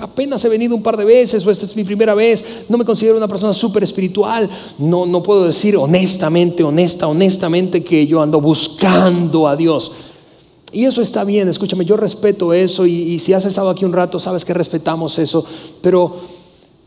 apenas 0.00 0.44
he 0.44 0.48
venido 0.48 0.74
un 0.74 0.82
par 0.82 0.96
de 0.96 1.04
veces 1.04 1.46
o 1.46 1.50
esta 1.50 1.66
es 1.66 1.76
mi 1.76 1.84
primera 1.84 2.14
vez, 2.14 2.64
no 2.68 2.78
me 2.78 2.84
considero 2.84 3.16
una 3.16 3.28
persona 3.28 3.52
súper 3.52 3.82
espiritual, 3.82 4.48
no, 4.78 5.06
no 5.06 5.22
puedo 5.22 5.44
decir 5.44 5.76
honestamente, 5.76 6.62
honesta, 6.62 7.06
honestamente 7.08 7.84
que 7.84 8.06
yo 8.06 8.22
ando 8.22 8.40
buscando 8.40 9.48
a 9.48 9.56
Dios. 9.56 9.92
Y 10.76 10.84
eso 10.84 11.00
está 11.00 11.24
bien, 11.24 11.48
escúchame, 11.48 11.86
yo 11.86 11.96
respeto 11.96 12.52
eso 12.52 12.84
y, 12.84 13.18
si 13.18 13.32
has 13.32 13.46
estado 13.46 13.70
aquí 13.70 13.86
un 13.86 13.94
rato 13.94 14.18
sabes 14.18 14.44
que 14.44 14.52
respetamos 14.52 15.18
eso, 15.18 15.42
pero 15.80 16.36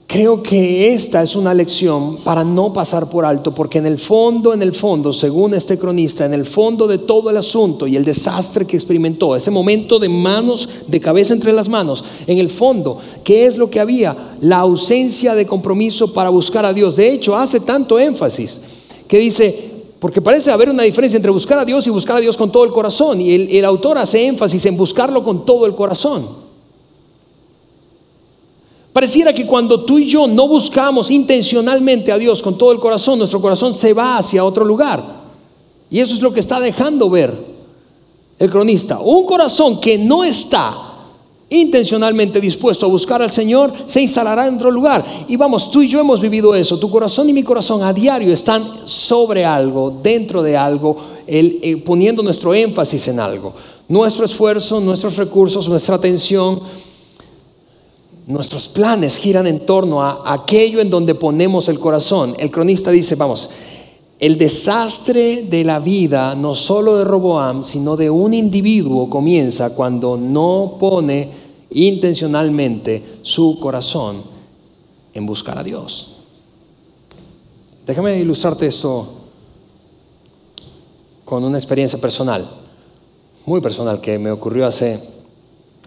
Creo 0.06 0.42
que 0.42 0.92
esta 0.92 1.22
es 1.22 1.36
una 1.36 1.54
lección 1.54 2.18
para 2.24 2.44
no 2.44 2.74
pasar 2.74 3.12
por 3.12 3.26
alto, 3.26 3.54
porque 3.54 3.78
en 3.78 3.86
el 3.86 4.00
fondo, 4.00 4.56
en 4.56 4.64
el 4.64 4.74
fondo, 4.74 5.14
según 5.14 5.54
este 5.54 5.78
cronista, 5.78 6.26
en 6.26 6.34
el 6.34 6.48
fondo 6.48 6.88
de 6.88 6.98
todo 6.98 7.30
el 7.30 7.38
asunto 7.38 7.86
y 7.86 7.96
el 7.96 8.04
desastre 8.04 8.66
que 8.66 8.76
experimentó, 8.76 9.36
ese 9.36 9.52
momento 9.52 10.00
de 10.00 10.10
manos, 10.10 10.68
de 10.88 11.00
cabeza 11.00 11.36
entre 11.36 11.54
las 11.54 11.70
manos, 11.70 12.04
en 12.26 12.40
el 12.40 12.50
fondo, 12.50 12.98
¿qué 13.24 13.46
es 13.46 13.56
lo 13.56 13.70
que 13.70 13.80
había? 13.80 14.36
La 14.42 14.58
ausencia 14.58 15.36
de 15.36 15.46
compromiso 15.46 16.12
para 16.12 16.30
buscar 16.30 16.66
a 16.66 16.74
Dios. 16.74 16.96
De 16.96 17.14
hecho, 17.14 17.36
hace 17.36 17.60
tanto 17.60 18.00
énfasis 18.00 18.62
que 19.08 19.20
dice, 19.20 19.69
porque 20.00 20.22
parece 20.22 20.52
haber 20.52 20.70
una 20.70 20.84
diferencia 20.84 21.18
entre 21.18 21.32
buscar 21.32 21.60
a 21.60 21.66
Dios 21.66 21.86
y 21.88 21.90
buscar 21.90 22.18
a 22.18 22.22
Dios 22.22 22.38
con 22.38 22.52
todo 22.52 22.64
el 22.64 22.72
corazón, 22.72 23.20
y 23.22 23.34
el, 23.34 23.50
el 23.50 23.66
autor 23.66 23.98
hace 23.98 24.26
énfasis 24.26 24.66
en 24.66 24.78
buscarlo 24.78 25.24
con 25.24 25.46
todo 25.46 25.66
el 25.66 25.76
corazón. 25.76 26.50
Pareciera 28.94 29.34
que 29.34 29.46
cuando 29.46 29.86
tú 29.86 30.00
y 30.00 30.10
yo 30.10 30.28
no 30.28 30.48
buscamos 30.48 31.12
intencionalmente 31.12 32.12
a 32.12 32.18
Dios 32.18 32.42
con 32.42 32.58
todo 32.58 32.72
el 32.72 32.80
corazón, 32.80 33.20
nuestro 33.20 33.40
corazón 33.40 33.76
se 33.76 33.94
va 33.94 34.18
hacia 34.18 34.44
otro 34.44 34.66
lugar. 34.66 35.20
Y 35.90 36.00
eso 36.00 36.14
es 36.14 36.22
lo 36.22 36.34
que 36.34 36.40
está 36.40 36.60
dejando 36.60 37.10
ver 37.10 37.34
el 38.40 38.50
cronista. 38.50 39.00
Un 39.00 39.26
corazón 39.26 39.80
que 39.80 39.98
no 39.98 40.24
está 40.24 40.89
intencionalmente 41.50 42.40
dispuesto 42.40 42.86
a 42.86 42.90
buscar 42.90 43.22
al 43.22 43.32
Señor, 43.32 43.74
se 43.86 44.02
instalará 44.02 44.48
en 44.48 44.56
otro 44.56 44.72
lugar. 44.72 45.04
Y 45.28 45.36
vamos, 45.36 45.72
tú 45.72 45.82
y 45.82 45.88
yo 45.88 46.00
hemos 46.00 46.22
vivido 46.22 46.54
eso. 46.56 46.80
Tu 46.80 46.90
corazón 46.90 47.30
y 47.30 47.34
mi 47.34 47.44
corazón 47.44 47.84
a 47.84 47.94
diario 47.94 48.32
están 48.32 48.88
sobre 48.88 49.46
algo, 49.46 49.92
dentro 50.02 50.42
de 50.44 50.56
algo, 50.56 50.98
eh, 51.28 51.82
poniendo 51.86 52.22
nuestro 52.24 52.54
énfasis 52.54 53.08
en 53.08 53.20
algo. 53.20 53.54
Nuestro 53.88 54.26
esfuerzo, 54.26 54.80
nuestros 54.80 55.16
recursos, 55.18 55.68
nuestra 55.68 55.96
atención 55.96 56.62
Nuestros 58.30 58.70
planes 58.70 59.18
giran 59.18 59.48
en 59.48 59.66
torno 59.66 60.04
a 60.04 60.22
aquello 60.32 60.82
en 60.82 60.92
donde 60.92 61.16
ponemos 61.16 61.68
el 61.68 61.80
corazón. 61.80 62.36
El 62.38 62.52
cronista 62.52 62.92
dice, 62.92 63.16
vamos, 63.16 63.50
el 64.20 64.38
desastre 64.38 65.48
de 65.50 65.64
la 65.64 65.80
vida, 65.80 66.36
no 66.36 66.54
solo 66.54 66.98
de 66.98 67.06
Roboam, 67.06 67.64
sino 67.64 67.98
de 67.98 68.08
un 68.08 68.36
individuo, 68.36 69.10
comienza 69.10 69.74
cuando 69.74 70.16
no 70.16 70.76
pone 70.80 71.28
intencionalmente 71.72 73.20
su 73.22 73.60
corazón 73.60 74.24
en 75.14 75.26
buscar 75.26 75.58
a 75.58 75.64
Dios. 75.64 76.16
Déjame 77.86 78.20
ilustrarte 78.20 78.68
esto 78.68 79.16
con 81.26 81.44
una 81.44 81.58
experiencia 81.58 82.00
personal, 82.00 82.50
muy 83.46 83.62
personal, 83.62 84.02
que 84.02 84.18
me 84.18 84.32
ocurrió 84.32 84.66
hace 84.66 85.00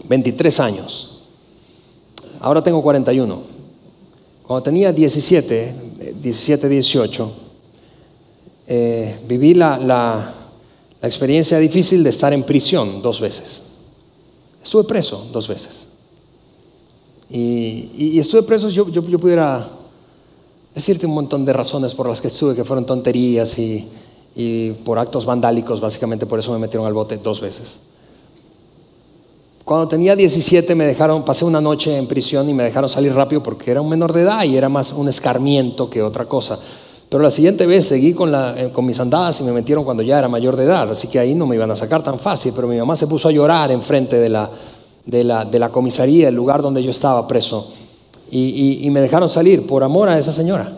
23 0.08 0.60
años. 0.60 1.20
Ahora 2.40 2.62
tengo 2.62 2.82
41. 2.82 3.42
Cuando 4.46 4.62
tenía 4.62 4.92
17, 4.92 5.74
17, 6.20 6.68
18, 6.68 7.32
viví 9.28 9.54
la, 9.54 9.78
la, 9.78 10.34
experiencia 11.02 11.58
difícil 11.58 12.04
de 12.04 12.10
estar 12.10 12.32
en 12.32 12.44
prisión 12.44 13.02
dos 13.02 13.20
veces. 13.20 13.71
Estuve 14.62 14.84
preso 14.84 15.26
dos 15.32 15.48
veces. 15.48 15.88
Y, 17.30 18.18
estuve 18.18 18.42
preso, 18.42 18.68
yo, 18.68 18.88
yo, 18.88 19.02
pudiera 19.02 19.66
decirte 20.74 21.06
un 21.06 21.14
montón 21.14 21.44
de 21.44 21.52
razones 21.52 21.94
por 21.94 22.08
las 22.08 22.20
que 22.20 22.28
estuve 22.28 22.54
que 22.54 22.64
fueron 22.64 22.84
tonterías 22.84 23.58
y, 23.58 23.88
y 24.34 24.70
por 24.70 24.98
actos 24.98 25.24
vandálicos, 25.24 25.80
básicamente 25.80 26.26
por 26.26 26.38
eso 26.38 26.52
me 26.52 26.58
metieron 26.58 26.86
al 26.86 26.92
bote 26.92 27.16
dos 27.16 27.40
veces. 27.40 27.80
Cuando 29.64 29.88
tenía 29.88 30.16
17 30.16 30.74
me 30.74 30.86
dejaron, 30.86 31.24
pasé 31.24 31.44
una 31.44 31.60
noche 31.60 31.96
en 31.96 32.06
prisión 32.06 32.48
y 32.48 32.54
me 32.54 32.64
dejaron 32.64 32.90
salir 32.90 33.14
rápido 33.14 33.42
porque 33.42 33.70
era 33.70 33.80
un 33.80 33.88
menor 33.88 34.12
de 34.12 34.22
edad 34.22 34.44
y 34.44 34.56
era 34.56 34.68
más 34.68 34.92
un 34.92 35.08
escarmiento 35.08 35.88
que 35.88 36.02
otra 36.02 36.26
cosa. 36.26 36.58
Pero 37.12 37.24
la 37.24 37.30
siguiente 37.30 37.66
vez 37.66 37.88
seguí 37.88 38.14
con, 38.14 38.32
eh, 38.34 38.70
con 38.72 38.86
mis 38.86 38.98
andadas 38.98 39.38
y 39.38 39.44
me 39.44 39.52
metieron 39.52 39.84
cuando 39.84 40.02
ya 40.02 40.18
era 40.18 40.28
mayor 40.28 40.56
de 40.56 40.64
edad, 40.64 40.90
así 40.90 41.08
que 41.08 41.18
ahí 41.18 41.34
no 41.34 41.46
me 41.46 41.56
iban 41.56 41.70
a 41.70 41.76
sacar 41.76 42.02
tan 42.02 42.18
fácil, 42.18 42.54
pero 42.56 42.66
mi 42.66 42.78
mamá 42.78 42.96
se 42.96 43.06
puso 43.06 43.28
a 43.28 43.30
llorar 43.30 43.70
enfrente 43.70 44.18
de 44.18 44.30
la, 44.30 44.50
de 45.04 45.22
la, 45.22 45.44
de 45.44 45.58
la 45.58 45.68
comisaría, 45.68 46.30
el 46.30 46.34
lugar 46.34 46.62
donde 46.62 46.82
yo 46.82 46.90
estaba 46.90 47.28
preso, 47.28 47.70
y, 48.30 48.88
me 48.90 49.02
dejaron 49.02 49.28
salir 49.28 49.66
por 49.66 49.84
amor 49.84 50.08
a 50.08 50.18
esa 50.18 50.32
señora. 50.32 50.72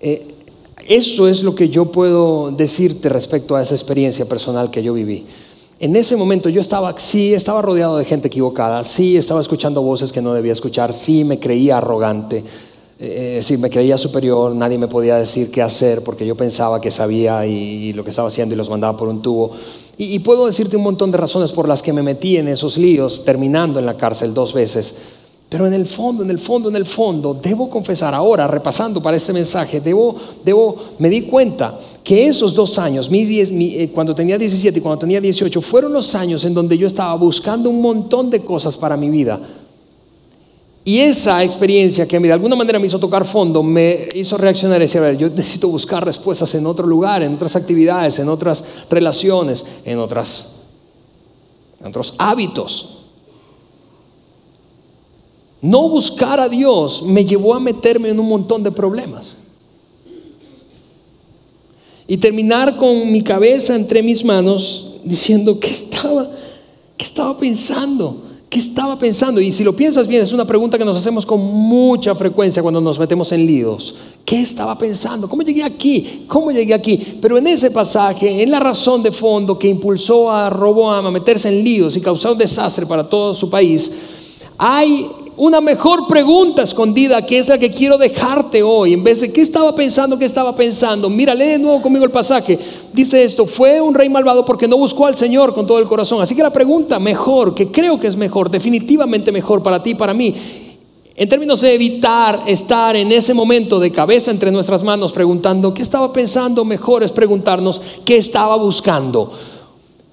Eh, 0.00 0.24
eso 0.86 1.26
es 1.26 1.42
lo 1.42 1.56
que 1.56 1.68
yo 1.68 1.86
puedo 1.86 2.52
decirte 2.52 3.08
respecto 3.08 3.56
a 3.56 3.62
esa 3.62 3.74
experiencia 3.74 4.24
personal 4.26 4.70
que 4.70 4.84
yo 4.84 4.92
viví. 4.92 5.26
En 5.80 5.96
ese 5.96 6.16
momento 6.16 6.48
yo 6.48 6.60
estaba, 6.60 6.96
sí, 6.96 7.34
estaba 7.34 7.60
rodeado 7.60 7.98
de 7.98 8.04
gente 8.04 8.28
equivocada, 8.28 8.84
sí, 8.84 9.16
estaba 9.16 9.40
escuchando 9.40 9.82
voces 9.82 10.12
que 10.12 10.22
no 10.22 10.32
debía 10.32 10.52
escuchar, 10.52 10.92
sí, 10.92 11.24
me 11.24 11.40
creía 11.40 11.78
arrogante, 11.78 12.44
eh, 12.98 13.40
sí, 13.42 13.58
me 13.58 13.68
creía 13.68 13.98
superior, 13.98 14.54
nadie 14.54 14.78
me 14.78 14.88
podía 14.88 15.16
decir 15.16 15.50
qué 15.50 15.60
hacer 15.60 16.02
porque 16.02 16.26
yo 16.26 16.34
pensaba 16.34 16.80
que 16.80 16.90
sabía 16.90 17.46
y, 17.46 17.92
lo 17.92 18.02
que 18.04 18.10
estaba 18.10 18.28
haciendo 18.28 18.54
y 18.54 18.58
los 18.58 18.70
mandaba 18.70 18.96
por 18.96 19.08
un 19.08 19.20
tubo. 19.20 19.52
Y, 19.98 20.14
y, 20.14 20.18
puedo 20.20 20.46
decirte 20.46 20.76
un 20.76 20.82
montón 20.82 21.10
de 21.10 21.18
razones 21.18 21.52
por 21.52 21.68
las 21.68 21.82
que 21.82 21.92
me 21.92 22.02
metí 22.02 22.38
en 22.38 22.48
esos 22.48 22.78
líos, 22.78 23.24
terminando 23.24 23.78
en 23.78 23.86
la 23.86 23.96
cárcel 23.96 24.32
dos 24.32 24.54
veces. 24.54 24.94
Pero 25.48 25.66
en 25.66 25.74
el 25.74 25.86
fondo, 25.86 26.24
en 26.24 26.30
el 26.30 26.40
fondo, 26.40 26.68
en 26.68 26.76
el 26.76 26.86
fondo, 26.86 27.32
debo 27.34 27.70
confesar 27.70 28.14
ahora, 28.14 28.48
repasando 28.48 29.00
para 29.00 29.16
este 29.16 29.32
mensaje, 29.32 29.80
debo, 29.80 30.16
debo, 30.44 30.74
me 30.98 31.08
di 31.08 31.22
cuenta 31.22 31.78
que 32.02 32.26
esos 32.26 32.52
dos 32.54 32.78
años, 32.78 33.10
mis 33.10 33.28
diez, 33.28 33.52
eh, 33.52 33.90
cuando 33.94 34.12
tenía 34.12 34.38
17 34.38 34.78
y 34.78 34.82
cuando 34.82 34.98
tenía 34.98 35.20
18, 35.20 35.60
fueron 35.60 35.92
los 35.92 36.14
años 36.16 36.44
en 36.44 36.52
donde 36.52 36.76
yo 36.76 36.88
estaba 36.88 37.14
buscando 37.14 37.70
un 37.70 37.80
montón 37.80 38.28
de 38.28 38.40
cosas 38.40 38.76
para 38.76 38.96
mi 38.96 39.08
vida. 39.08 39.38
Y 40.88 41.00
esa 41.00 41.42
experiencia 41.42 42.06
que 42.06 42.16
de 42.16 42.32
alguna 42.32 42.54
manera 42.54 42.78
me 42.78 42.86
hizo 42.86 43.00
tocar 43.00 43.24
fondo, 43.24 43.60
me 43.60 44.06
hizo 44.14 44.38
reaccionar 44.38 44.80
y 44.80 44.84
decir, 44.84 45.00
a 45.00 45.06
ver, 45.06 45.18
yo 45.18 45.28
necesito 45.34 45.68
buscar 45.68 46.04
respuestas 46.04 46.54
en 46.54 46.64
otro 46.64 46.86
lugar, 46.86 47.24
en 47.24 47.34
otras 47.34 47.56
actividades, 47.56 48.20
en 48.20 48.28
otras 48.28 48.62
relaciones, 48.88 49.66
en, 49.84 49.98
otras, 49.98 50.66
otros 51.84 52.14
hábitos. 52.18 52.98
No 55.60 55.88
buscar 55.88 56.38
a 56.38 56.48
Dios 56.48 57.02
me 57.02 57.24
llevó 57.24 57.56
a 57.56 57.58
meterme 57.58 58.10
en 58.10 58.20
un 58.20 58.28
montón 58.28 58.62
de 58.62 58.70
problemas. 58.70 59.38
Y 62.06 62.16
terminar 62.18 62.76
con 62.76 63.10
mi 63.10 63.22
cabeza 63.22 63.74
entre 63.74 64.04
mis 64.04 64.24
manos 64.24 64.92
diciendo, 65.02 65.58
¿qué 65.58 65.70
estaba, 65.70 66.30
qué 66.96 67.04
estaba 67.04 67.36
pensando? 67.36 68.25
¿Qué 68.56 68.60
estaba 68.60 68.98
pensando? 68.98 69.38
Y 69.38 69.52
si 69.52 69.62
lo 69.64 69.76
piensas 69.76 70.06
bien, 70.06 70.22
es 70.22 70.32
una 70.32 70.46
pregunta 70.46 70.78
que 70.78 70.84
nos 70.86 70.96
hacemos 70.96 71.26
con 71.26 71.38
mucha 71.38 72.14
frecuencia 72.14 72.62
cuando 72.62 72.80
nos 72.80 72.98
metemos 72.98 73.30
en 73.32 73.46
líos. 73.46 73.94
¿Qué 74.24 74.40
estaba 74.40 74.78
pensando? 74.78 75.28
¿Cómo 75.28 75.42
llegué 75.42 75.62
aquí? 75.62 76.24
¿Cómo 76.26 76.50
llegué 76.50 76.72
aquí? 76.72 77.18
Pero 77.20 77.36
en 77.36 77.48
ese 77.48 77.70
pasaje, 77.70 78.42
en 78.42 78.50
la 78.50 78.58
razón 78.58 79.02
de 79.02 79.12
fondo 79.12 79.58
que 79.58 79.68
impulsó 79.68 80.32
a 80.32 80.48
Roboam 80.48 81.04
a 81.04 81.10
meterse 81.10 81.50
en 81.50 81.62
líos 81.62 81.98
y 81.98 82.00
causar 82.00 82.32
un 82.32 82.38
desastre 82.38 82.86
para 82.86 83.06
todo 83.06 83.34
su 83.34 83.50
país, 83.50 83.92
hay 84.56 85.06
una 85.36 85.60
mejor 85.60 86.06
pregunta 86.06 86.62
escondida 86.62 87.24
que 87.26 87.38
es 87.38 87.48
la 87.48 87.58
que 87.58 87.70
quiero 87.70 87.98
dejarte 87.98 88.62
hoy. 88.62 88.94
En 88.94 89.04
vez 89.04 89.20
de 89.20 89.32
qué 89.32 89.42
estaba 89.42 89.74
pensando, 89.74 90.18
qué 90.18 90.24
estaba 90.24 90.56
pensando. 90.56 91.10
Mira, 91.10 91.34
lee 91.34 91.48
de 91.48 91.58
nuevo 91.58 91.82
conmigo 91.82 92.04
el 92.04 92.10
pasaje. 92.10 92.58
Dice 92.92 93.22
esto, 93.22 93.46
fue 93.46 93.80
un 93.80 93.94
rey 93.94 94.08
malvado 94.08 94.44
porque 94.44 94.66
no 94.66 94.78
buscó 94.78 95.06
al 95.06 95.16
Señor 95.16 95.52
con 95.52 95.66
todo 95.66 95.78
el 95.78 95.86
corazón. 95.86 96.22
Así 96.22 96.34
que 96.34 96.42
la 96.42 96.52
pregunta 96.52 96.98
mejor, 96.98 97.54
que 97.54 97.70
creo 97.70 98.00
que 98.00 98.06
es 98.06 98.16
mejor, 98.16 98.50
definitivamente 98.50 99.30
mejor 99.30 99.62
para 99.62 99.82
ti 99.82 99.90
y 99.90 99.94
para 99.94 100.14
mí, 100.14 100.34
en 101.14 101.28
términos 101.28 101.60
de 101.60 101.74
evitar 101.74 102.42
estar 102.46 102.96
en 102.96 103.12
ese 103.12 103.34
momento 103.34 103.78
de 103.78 103.92
cabeza 103.92 104.30
entre 104.30 104.50
nuestras 104.50 104.82
manos 104.82 105.12
preguntando 105.12 105.74
qué 105.74 105.82
estaba 105.82 106.12
pensando, 106.12 106.64
mejor 106.64 107.02
es 107.02 107.12
preguntarnos 107.12 107.82
qué 108.06 108.16
estaba 108.16 108.56
buscando. 108.56 109.32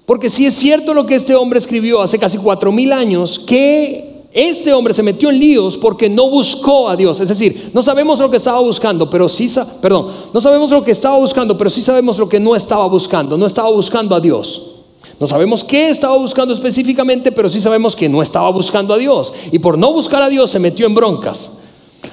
Porque 0.04 0.28
si 0.28 0.44
es 0.44 0.54
cierto 0.54 0.92
lo 0.92 1.06
que 1.06 1.14
este 1.14 1.34
hombre 1.34 1.58
escribió 1.58 2.02
hace 2.02 2.18
casi 2.18 2.36
cuatro 2.36 2.72
mil 2.72 2.92
años, 2.92 3.40
¿qué 3.46 4.13
este 4.34 4.72
hombre 4.72 4.92
se 4.92 5.04
metió 5.04 5.30
en 5.30 5.38
líos 5.38 5.78
porque 5.78 6.10
no 6.10 6.28
buscó 6.28 6.88
a 6.88 6.96
Dios. 6.96 7.20
Es 7.20 7.28
decir, 7.28 7.70
no 7.72 7.84
sabemos 7.84 8.18
lo 8.18 8.28
que 8.28 8.36
estaba 8.36 8.58
buscando, 8.58 9.08
pero 9.08 9.28
sí, 9.28 9.46
perdón, 9.80 10.08
no 10.32 10.40
sabemos 10.40 10.70
lo 10.70 10.82
que 10.82 10.90
estaba 10.90 11.16
buscando, 11.18 11.56
pero 11.56 11.70
sí 11.70 11.80
sabemos 11.80 12.18
lo 12.18 12.28
que 12.28 12.40
no 12.40 12.56
estaba 12.56 12.84
buscando. 12.88 13.38
No 13.38 13.46
estaba 13.46 13.70
buscando 13.70 14.16
a 14.16 14.18
Dios. 14.20 14.72
No 15.20 15.28
sabemos 15.28 15.62
qué 15.62 15.90
estaba 15.90 16.16
buscando 16.16 16.52
específicamente, 16.52 17.30
pero 17.30 17.48
sí 17.48 17.60
sabemos 17.60 17.94
que 17.94 18.08
no 18.08 18.20
estaba 18.20 18.50
buscando 18.50 18.92
a 18.92 18.98
Dios. 18.98 19.32
Y 19.52 19.60
por 19.60 19.78
no 19.78 19.92
buscar 19.92 20.20
a 20.20 20.28
Dios 20.28 20.50
se 20.50 20.58
metió 20.58 20.84
en 20.86 20.96
broncas. 20.96 21.52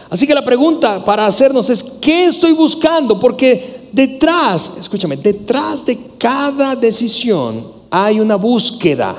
Así 0.08 0.28
que 0.28 0.36
la 0.36 0.46
pregunta 0.46 1.04
para 1.04 1.26
hacernos 1.26 1.72
es, 1.72 1.82
¿qué 2.00 2.26
estoy 2.26 2.52
buscando? 2.52 3.20
Porque 3.20 3.90
detrás, 3.92 4.74
escúchame, 4.80 5.18
detrás 5.18 5.84
de 5.86 5.98
cada 6.20 6.76
decisión 6.76 7.66
hay 7.90 8.20
una 8.20 8.36
búsqueda. 8.36 9.16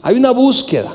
Hay 0.00 0.14
una 0.14 0.30
búsqueda. 0.30 0.94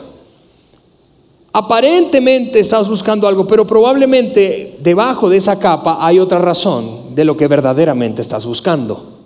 Aparentemente 1.57 2.59
estás 2.59 2.89
buscando 2.89 3.29
algo, 3.29 3.47
pero 3.47 3.65
probablemente 3.65 4.77
debajo 4.81 5.29
de 5.29 5.37
esa 5.37 5.57
capa 5.57 6.05
hay 6.05 6.19
otra 6.19 6.37
razón 6.37 7.15
de 7.15 7.23
lo 7.23 7.37
que 7.37 7.47
verdaderamente 7.47 8.21
estás 8.21 8.45
buscando. 8.45 9.19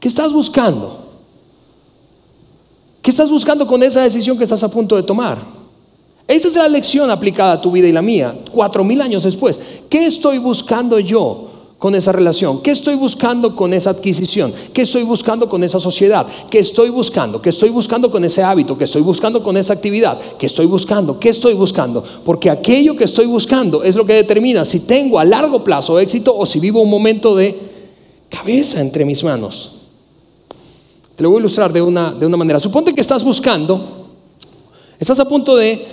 ¿Qué 0.00 0.08
estás 0.08 0.32
buscando? 0.32 0.98
¿Qué 3.00 3.12
estás 3.12 3.30
buscando 3.30 3.68
con 3.68 3.84
esa 3.84 4.02
decisión 4.02 4.36
que 4.36 4.42
estás 4.42 4.64
a 4.64 4.68
punto 4.68 4.96
de 4.96 5.04
tomar? 5.04 5.38
Esa 6.26 6.48
es 6.48 6.56
la 6.56 6.66
lección 6.66 7.08
aplicada 7.08 7.52
a 7.52 7.60
tu 7.60 7.70
vida 7.70 7.86
y 7.86 7.92
la 7.92 8.02
mía, 8.02 8.36
cuatro 8.50 8.82
mil 8.82 9.00
años 9.00 9.22
después. 9.22 9.60
¿Qué 9.88 10.06
estoy 10.06 10.38
buscando 10.38 10.98
yo? 10.98 11.47
Con 11.78 11.94
esa 11.94 12.12
relación? 12.12 12.60
¿Qué 12.60 12.72
estoy 12.72 12.96
buscando 12.96 13.54
con 13.54 13.72
esa 13.72 13.90
adquisición? 13.90 14.52
¿Qué 14.72 14.82
estoy 14.82 15.04
buscando 15.04 15.48
con 15.48 15.62
esa 15.62 15.78
sociedad? 15.78 16.26
¿Qué 16.50 16.58
estoy 16.58 16.90
buscando? 16.90 17.40
¿Qué 17.40 17.50
estoy 17.50 17.70
buscando 17.70 18.10
con 18.10 18.24
ese 18.24 18.42
hábito? 18.42 18.76
¿Qué 18.76 18.84
estoy 18.84 19.02
buscando 19.02 19.42
con 19.42 19.56
esa 19.56 19.74
actividad? 19.74 20.18
¿Qué 20.38 20.46
estoy 20.46 20.66
buscando? 20.66 21.20
¿Qué 21.20 21.28
estoy 21.28 21.54
buscando? 21.54 22.02
Porque 22.24 22.50
aquello 22.50 22.96
que 22.96 23.04
estoy 23.04 23.26
buscando 23.26 23.84
es 23.84 23.94
lo 23.94 24.04
que 24.04 24.14
determina 24.14 24.64
si 24.64 24.80
tengo 24.80 25.18
a 25.18 25.24
largo 25.24 25.62
plazo 25.62 25.98
éxito 26.00 26.36
o 26.36 26.44
si 26.44 26.58
vivo 26.58 26.82
un 26.82 26.90
momento 26.90 27.36
de 27.36 27.56
cabeza 28.28 28.80
entre 28.80 29.04
mis 29.04 29.22
manos. 29.22 29.72
Te 31.14 31.22
lo 31.22 31.30
voy 31.30 31.38
a 31.38 31.40
ilustrar 31.40 31.72
de 31.72 31.82
una, 31.82 32.12
de 32.12 32.26
una 32.26 32.36
manera. 32.36 32.60
Suponte 32.60 32.92
que 32.92 33.00
estás 33.00 33.22
buscando, 33.24 34.06
estás 34.98 35.18
a 35.20 35.28
punto 35.28 35.56
de 35.56 35.84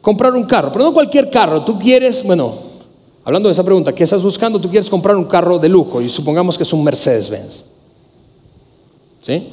comprar 0.00 0.34
un 0.34 0.44
carro, 0.44 0.70
pero 0.72 0.84
no 0.84 0.92
cualquier 0.92 1.30
carro. 1.30 1.62
Tú 1.62 1.78
quieres, 1.78 2.24
bueno, 2.24 2.73
Hablando 3.24 3.48
de 3.48 3.52
esa 3.52 3.64
pregunta, 3.64 3.94
¿qué 3.94 4.04
estás 4.04 4.22
buscando? 4.22 4.60
Tú 4.60 4.68
quieres 4.68 4.90
comprar 4.90 5.16
un 5.16 5.24
carro 5.24 5.58
de 5.58 5.68
lujo 5.68 6.02
y 6.02 6.10
supongamos 6.10 6.58
que 6.58 6.62
es 6.62 6.72
un 6.72 6.84
Mercedes-Benz. 6.84 7.64
¿Sí? 9.22 9.48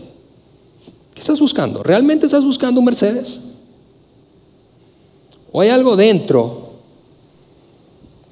¿Qué 1.14 1.20
estás 1.20 1.40
buscando? 1.40 1.82
¿Realmente 1.82 2.26
estás 2.26 2.44
buscando 2.44 2.82
un 2.82 2.86
Mercedes? 2.86 3.42
¿O 5.54 5.62
hay 5.62 5.70
algo 5.70 5.96
dentro 5.96 6.72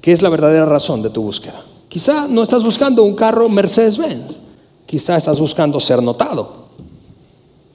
que 0.02 0.12
es 0.12 0.20
la 0.20 0.28
verdadera 0.28 0.66
razón 0.66 1.02
de 1.02 1.08
tu 1.08 1.22
búsqueda? 1.22 1.64
Quizá 1.88 2.28
no 2.28 2.42
estás 2.42 2.62
buscando 2.62 3.02
un 3.02 3.14
carro 3.14 3.48
Mercedes-Benz. 3.48 4.38
Quizá 4.84 5.16
estás 5.16 5.40
buscando 5.40 5.80
ser 5.80 6.02
notado. 6.02 6.66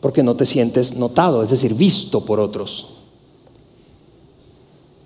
Porque 0.02 0.22
no 0.22 0.36
te 0.36 0.46
sientes 0.46 0.96
notado, 0.96 1.42
es 1.42 1.50
decir, 1.50 1.74
visto 1.74 2.24
por 2.24 2.40
otros. 2.40 2.95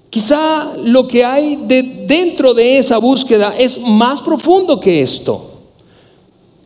Quizá 0.09 0.73
lo 0.77 1.07
que 1.07 1.23
hay 1.23 1.59
dentro 2.07 2.53
de 2.53 2.79
esa 2.79 2.97
búsqueda 2.97 3.53
es 3.57 3.79
más 3.79 4.21
profundo 4.21 4.79
que 4.79 5.01
esto. 5.01 5.45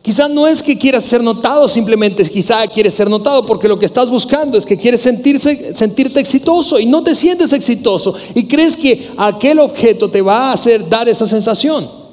Quizá 0.00 0.28
no 0.28 0.46
es 0.46 0.62
que 0.62 0.76
quieras 0.76 1.04
ser 1.04 1.22
notado, 1.22 1.66
simplemente 1.66 2.22
quizá 2.28 2.66
quieres 2.66 2.92
ser 2.92 3.08
notado 3.08 3.44
porque 3.46 3.68
lo 3.68 3.78
que 3.78 3.86
estás 3.86 4.10
buscando 4.10 4.58
es 4.58 4.66
que 4.66 4.76
quieres 4.76 5.00
sentirte 5.00 6.20
exitoso 6.20 6.78
y 6.78 6.84
no 6.84 7.02
te 7.02 7.14
sientes 7.14 7.54
exitoso 7.54 8.14
y 8.34 8.46
crees 8.46 8.76
que 8.76 9.10
aquel 9.16 9.60
objeto 9.60 10.10
te 10.10 10.20
va 10.20 10.50
a 10.50 10.52
hacer 10.52 10.86
dar 10.88 11.08
esa 11.08 11.24
sensación. 11.24 12.03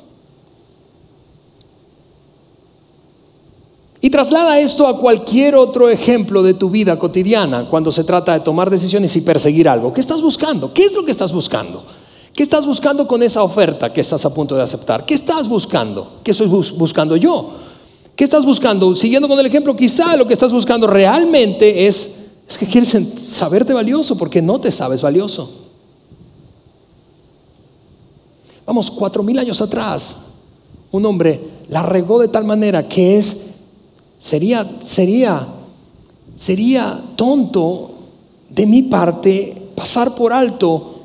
Y 4.03 4.09
traslada 4.09 4.59
esto 4.59 4.87
a 4.87 4.97
cualquier 4.97 5.53
otro 5.53 5.87
ejemplo 5.87 6.41
de 6.41 6.55
tu 6.55 6.71
vida 6.71 6.97
cotidiana 6.97 7.69
cuando 7.69 7.91
se 7.91 8.03
trata 8.03 8.33
de 8.33 8.39
tomar 8.39 8.71
decisiones 8.71 9.15
y 9.15 9.21
perseguir 9.21 9.69
algo. 9.69 9.93
¿Qué 9.93 10.01
estás 10.01 10.23
buscando? 10.23 10.73
¿Qué 10.73 10.85
es 10.85 10.93
lo 10.93 11.05
que 11.05 11.11
estás 11.11 11.31
buscando? 11.31 11.83
¿Qué 12.33 12.41
estás 12.41 12.65
buscando 12.65 13.05
con 13.05 13.21
esa 13.21 13.43
oferta 13.43 13.93
que 13.93 14.01
estás 14.01 14.25
a 14.25 14.33
punto 14.33 14.55
de 14.55 14.63
aceptar? 14.63 15.05
¿Qué 15.05 15.13
estás 15.13 15.47
buscando? 15.47 16.19
¿Qué 16.23 16.31
estoy 16.31 16.47
buscando 16.47 17.15
yo? 17.15 17.51
¿Qué 18.15 18.23
estás 18.23 18.43
buscando? 18.43 18.95
Siguiendo 18.95 19.27
con 19.27 19.39
el 19.39 19.45
ejemplo, 19.45 19.75
quizá 19.75 20.15
lo 20.15 20.27
que 20.27 20.33
estás 20.33 20.51
buscando 20.51 20.87
realmente 20.87 21.85
es, 21.85 22.15
es 22.49 22.57
que 22.57 22.65
quieres 22.65 22.97
saberte 23.21 23.71
valioso 23.71 24.17
porque 24.17 24.41
no 24.41 24.59
te 24.59 24.71
sabes 24.71 25.03
valioso. 25.03 25.67
Vamos, 28.65 28.89
cuatro 28.89 29.21
mil 29.21 29.37
años 29.37 29.61
atrás, 29.61 30.17
un 30.91 31.05
hombre 31.05 31.39
la 31.67 31.83
regó 31.83 32.19
de 32.19 32.29
tal 32.29 32.45
manera 32.45 32.87
que 32.87 33.17
es, 33.17 33.50
sería, 34.21 34.65
sería, 34.81 35.47
sería 36.35 37.03
tonto 37.15 37.91
de 38.49 38.65
mi 38.67 38.83
parte 38.83 39.71
pasar 39.75 40.13
por 40.13 40.31
alto 40.31 40.99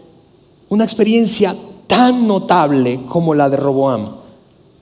una 0.69 0.85
experiencia 0.85 1.57
tan 1.87 2.29
notable 2.29 3.07
como 3.09 3.35
la 3.35 3.49
de 3.49 3.57
Roboam. 3.57 4.17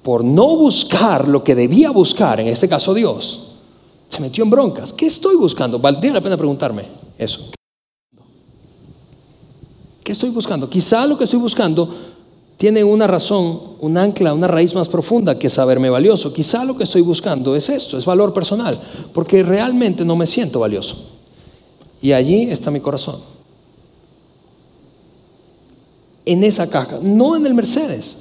Por 0.03 0.25
no 0.25 0.57
buscar 0.57 1.29
lo 1.29 1.43
que 1.45 1.55
debía 1.55 1.91
buscar, 1.91 2.41
en 2.41 2.49
este 2.49 2.69
caso 2.69 2.93
Dios, 2.93 3.53
se 4.09 4.21
metió 4.21 4.45
en 4.45 4.51
broncas. 4.51 4.93
¿Qué 4.93 5.07
estoy 5.07 5.37
buscando? 5.37 5.79
Valdría 5.79 6.13
la 6.13 6.21
pena 6.21 6.37
preguntarme 6.37 6.89
eso. 7.17 7.51
¿Qué 10.03 10.13
estoy 10.13 10.31
buscando? 10.31 10.69
Quizá 10.69 11.07
lo 11.07 11.17
que 11.17 11.25
estoy 11.25 11.41
buscando 11.41 11.89
tiene 12.57 12.85
una 12.85 13.07
razón, 13.07 13.61
un 13.81 13.97
ancla, 13.99 14.33
una 14.33 14.47
raíz 14.47 14.75
más 14.75 14.89
profunda 14.89 15.39
que 15.39 15.51
saberme 15.51 15.91
valioso. 15.91 16.33
Quizá 16.33 16.65
lo 16.65 16.77
que 16.77 16.85
estoy 16.85 17.03
buscando 17.03 17.57
es 17.57 17.69
esto, 17.69 17.99
es 17.99 18.05
valor 18.05 18.33
personal, 18.33 18.79
porque 19.13 19.43
realmente 19.43 20.05
no 20.05 20.17
me 20.17 20.27
siento 20.27 20.61
valioso. 20.61 20.97
Y 22.01 22.13
allí 22.13 22.45
está 22.45 22.71
mi 22.71 22.81
corazón. 22.81 23.21
En 26.25 26.45
esa 26.45 26.71
caja, 26.71 26.99
no 27.03 27.37
en 27.37 27.45
el 27.47 27.55
Mercedes. 27.55 28.19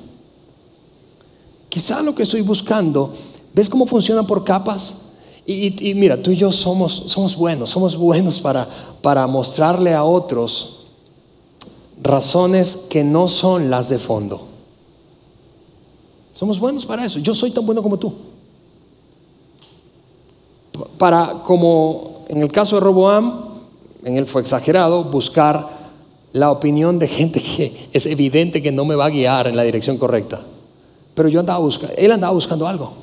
Quizá 1.70 2.02
lo 2.02 2.14
que 2.16 2.24
estoy 2.24 2.42
buscando, 2.42 3.14
¿ves 3.54 3.70
cómo 3.70 3.86
funciona 3.86 4.26
por 4.26 4.44
capas? 4.44 4.96
Y, 5.46 5.94
mira, 5.96 6.22
tú 6.22 6.32
y 6.32 6.38
yo 6.38 6.52
somos, 6.52 7.06
somos 7.08 7.36
buenos, 7.36 7.70
somos 7.70 7.98
buenos 7.98 8.40
para, 8.40 8.68
para 9.02 9.28
mostrarle 9.28 9.94
a 9.94 10.04
otros 10.04 10.83
razones 12.02 12.88
que 12.90 13.04
no 13.04 13.28
son 13.28 13.70
las 13.70 13.90
de 13.90 14.00
fondo. 14.00 14.48
Somos 16.34 16.60
buenos 16.60 16.86
para 16.86 17.06
eso. 17.06 17.20
Yo 17.20 17.36
soy 17.36 17.52
tan 17.52 17.66
bueno 17.66 17.84
como 17.84 17.98
tú. 17.98 18.14
Para, 20.98 21.44
como 21.46 22.26
en 22.28 22.42
el 22.42 22.52
caso 22.52 22.76
de 22.76 22.82
Roboam, 22.82 23.46
en 24.04 24.18
él 24.18 24.26
fue 24.26 24.42
exagerado, 24.42 25.04
buscar 25.06 25.70
la 26.34 26.52
opinión 26.52 26.98
de 26.98 27.08
gente 27.08 27.42
que 27.42 27.90
es 27.94 28.06
evidente 28.08 28.62
que 28.62 28.72
no 28.72 28.86
me 28.86 28.96
va 28.96 29.06
a 29.06 29.10
guiar 29.10 29.48
en 29.48 29.56
la 29.56 29.64
dirección 29.64 29.98
correcta. 29.98 30.42
Pero 31.14 31.30
yo 31.30 31.40
andaba 31.40 31.60
buscando, 31.60 31.94
él 31.96 32.12
andaba 32.12 32.34
buscando 32.34 32.68
algo. 32.68 33.03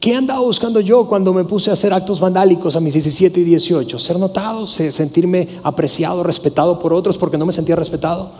¿Qué 0.00 0.14
andaba 0.14 0.40
buscando 0.40 0.80
yo 0.80 1.06
cuando 1.06 1.30
me 1.34 1.44
puse 1.44 1.68
a 1.68 1.74
hacer 1.74 1.92
actos 1.92 2.20
vandálicos 2.20 2.74
a 2.74 2.80
mis 2.80 2.94
17 2.94 3.38
y 3.38 3.44
18? 3.44 3.98
Ser 3.98 4.18
notado, 4.18 4.66
sentirme 4.66 5.46
apreciado, 5.62 6.22
respetado 6.22 6.78
por 6.78 6.94
otros 6.94 7.18
porque 7.18 7.36
no 7.36 7.44
me 7.44 7.52
sentía 7.52 7.76
respetado, 7.76 8.30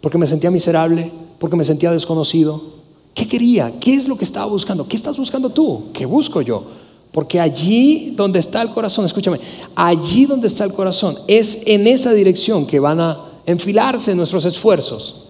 porque 0.00 0.16
me 0.16 0.26
sentía 0.26 0.50
miserable, 0.50 1.12
porque 1.38 1.56
me 1.56 1.64
sentía 1.64 1.90
desconocido. 1.90 2.78
¿Qué 3.12 3.28
quería? 3.28 3.78
¿Qué 3.78 3.92
es 3.92 4.08
lo 4.08 4.16
que 4.16 4.24
estaba 4.24 4.46
buscando? 4.46 4.88
¿Qué 4.88 4.96
estás 4.96 5.18
buscando 5.18 5.50
tú? 5.50 5.88
¿Qué 5.92 6.06
busco 6.06 6.40
yo? 6.40 6.64
Porque 7.12 7.38
allí 7.38 8.14
donde 8.16 8.38
está 8.38 8.62
el 8.62 8.70
corazón, 8.70 9.04
escúchame, 9.04 9.38
allí 9.74 10.24
donde 10.24 10.46
está 10.46 10.64
el 10.64 10.72
corazón, 10.72 11.18
es 11.26 11.60
en 11.66 11.86
esa 11.86 12.14
dirección 12.14 12.66
que 12.66 12.80
van 12.80 13.00
a 13.00 13.24
enfilarse 13.44 14.14
nuestros 14.14 14.46
esfuerzos. 14.46 15.27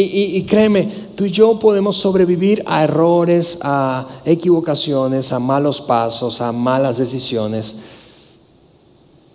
Y, 0.00 0.44
créeme, 0.44 0.88
tú 1.16 1.24
y 1.24 1.32
yo 1.32 1.58
podemos 1.58 1.96
sobrevivir 1.96 2.62
a 2.66 2.84
errores, 2.84 3.58
a 3.62 4.06
equivocaciones, 4.24 5.32
a 5.32 5.40
malos 5.40 5.80
pasos, 5.80 6.40
a 6.40 6.52
malas 6.52 6.98
decisiones. 6.98 7.76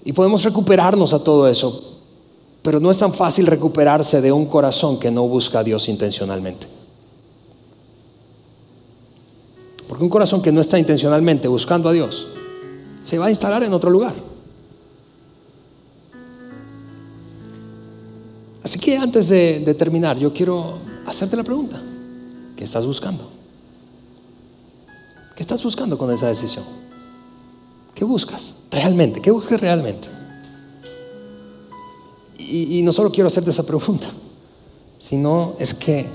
Y 0.06 0.14
podemos 0.14 0.42
recuperarnos 0.44 1.14
a 1.14 1.22
todo 1.22 1.50
eso. 1.50 1.98
Pero 2.62 2.80
no 2.80 2.90
es 2.90 2.98
tan 2.98 3.14
fácil 3.14 3.46
recuperarse 3.46 4.22
de 4.22 4.32
un 4.32 4.46
corazón 4.46 5.00
que 5.00 5.12
no 5.12 5.28
busca 5.28 5.60
a 5.60 5.64
Dios 5.66 5.90
intencionalmente. 5.90 6.66
Porque 9.90 10.06
un 10.06 10.10
corazón 10.10 10.42
que 10.42 10.54
no 10.54 10.62
está 10.62 10.80
intencionalmente 10.80 11.50
buscando 11.50 11.90
a 11.90 11.92
Dios 11.92 12.26
se 13.02 13.18
va 13.18 13.26
a 13.26 13.30
instalar 13.30 13.64
en 13.64 13.74
otro 13.74 13.90
lugar. 13.90 14.14
Así 18.64 18.80
que 18.80 18.98
antes 18.98 19.28
de, 19.28 19.74
terminar, 19.78 20.18
yo 20.18 20.34
quiero 20.34 20.78
hacerte 21.06 21.36
la 21.36 21.44
pregunta. 21.44 21.82
¿Qué 22.56 22.64
estás 22.64 22.86
buscando? 22.86 23.30
¿Qué 25.36 25.44
estás 25.44 25.62
buscando 25.62 25.98
con 25.98 26.12
esa 26.12 26.28
decisión? 26.28 26.64
¿Qué 27.94 28.06
buscas 28.06 28.56
realmente? 28.72 29.22
¿Qué 29.22 29.32
buscas 29.32 29.60
realmente? 29.60 30.08
Y, 32.38 32.82
no 32.84 32.92
solo 32.92 33.12
quiero 33.12 33.28
hacerte 33.28 33.50
esa 33.50 33.66
pregunta, 33.66 34.08
sino 35.00 35.56
es 35.60 35.74
que 35.74 36.06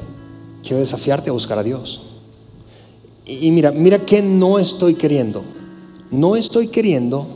quiero 0.63 0.79
desafiarte 0.79 1.31
a 1.31 1.33
buscar 1.33 1.59
a 1.59 1.63
Dios. 1.63 2.03
Y, 3.27 3.47
y 3.47 3.51
mira, 3.51 3.73
mira 3.73 4.05
que 4.05 4.23
no 4.23 4.59
estoy 4.59 4.95
queriendo. 4.95 5.43
No 6.11 6.37
estoy 6.37 6.69
queriendo 6.69 7.27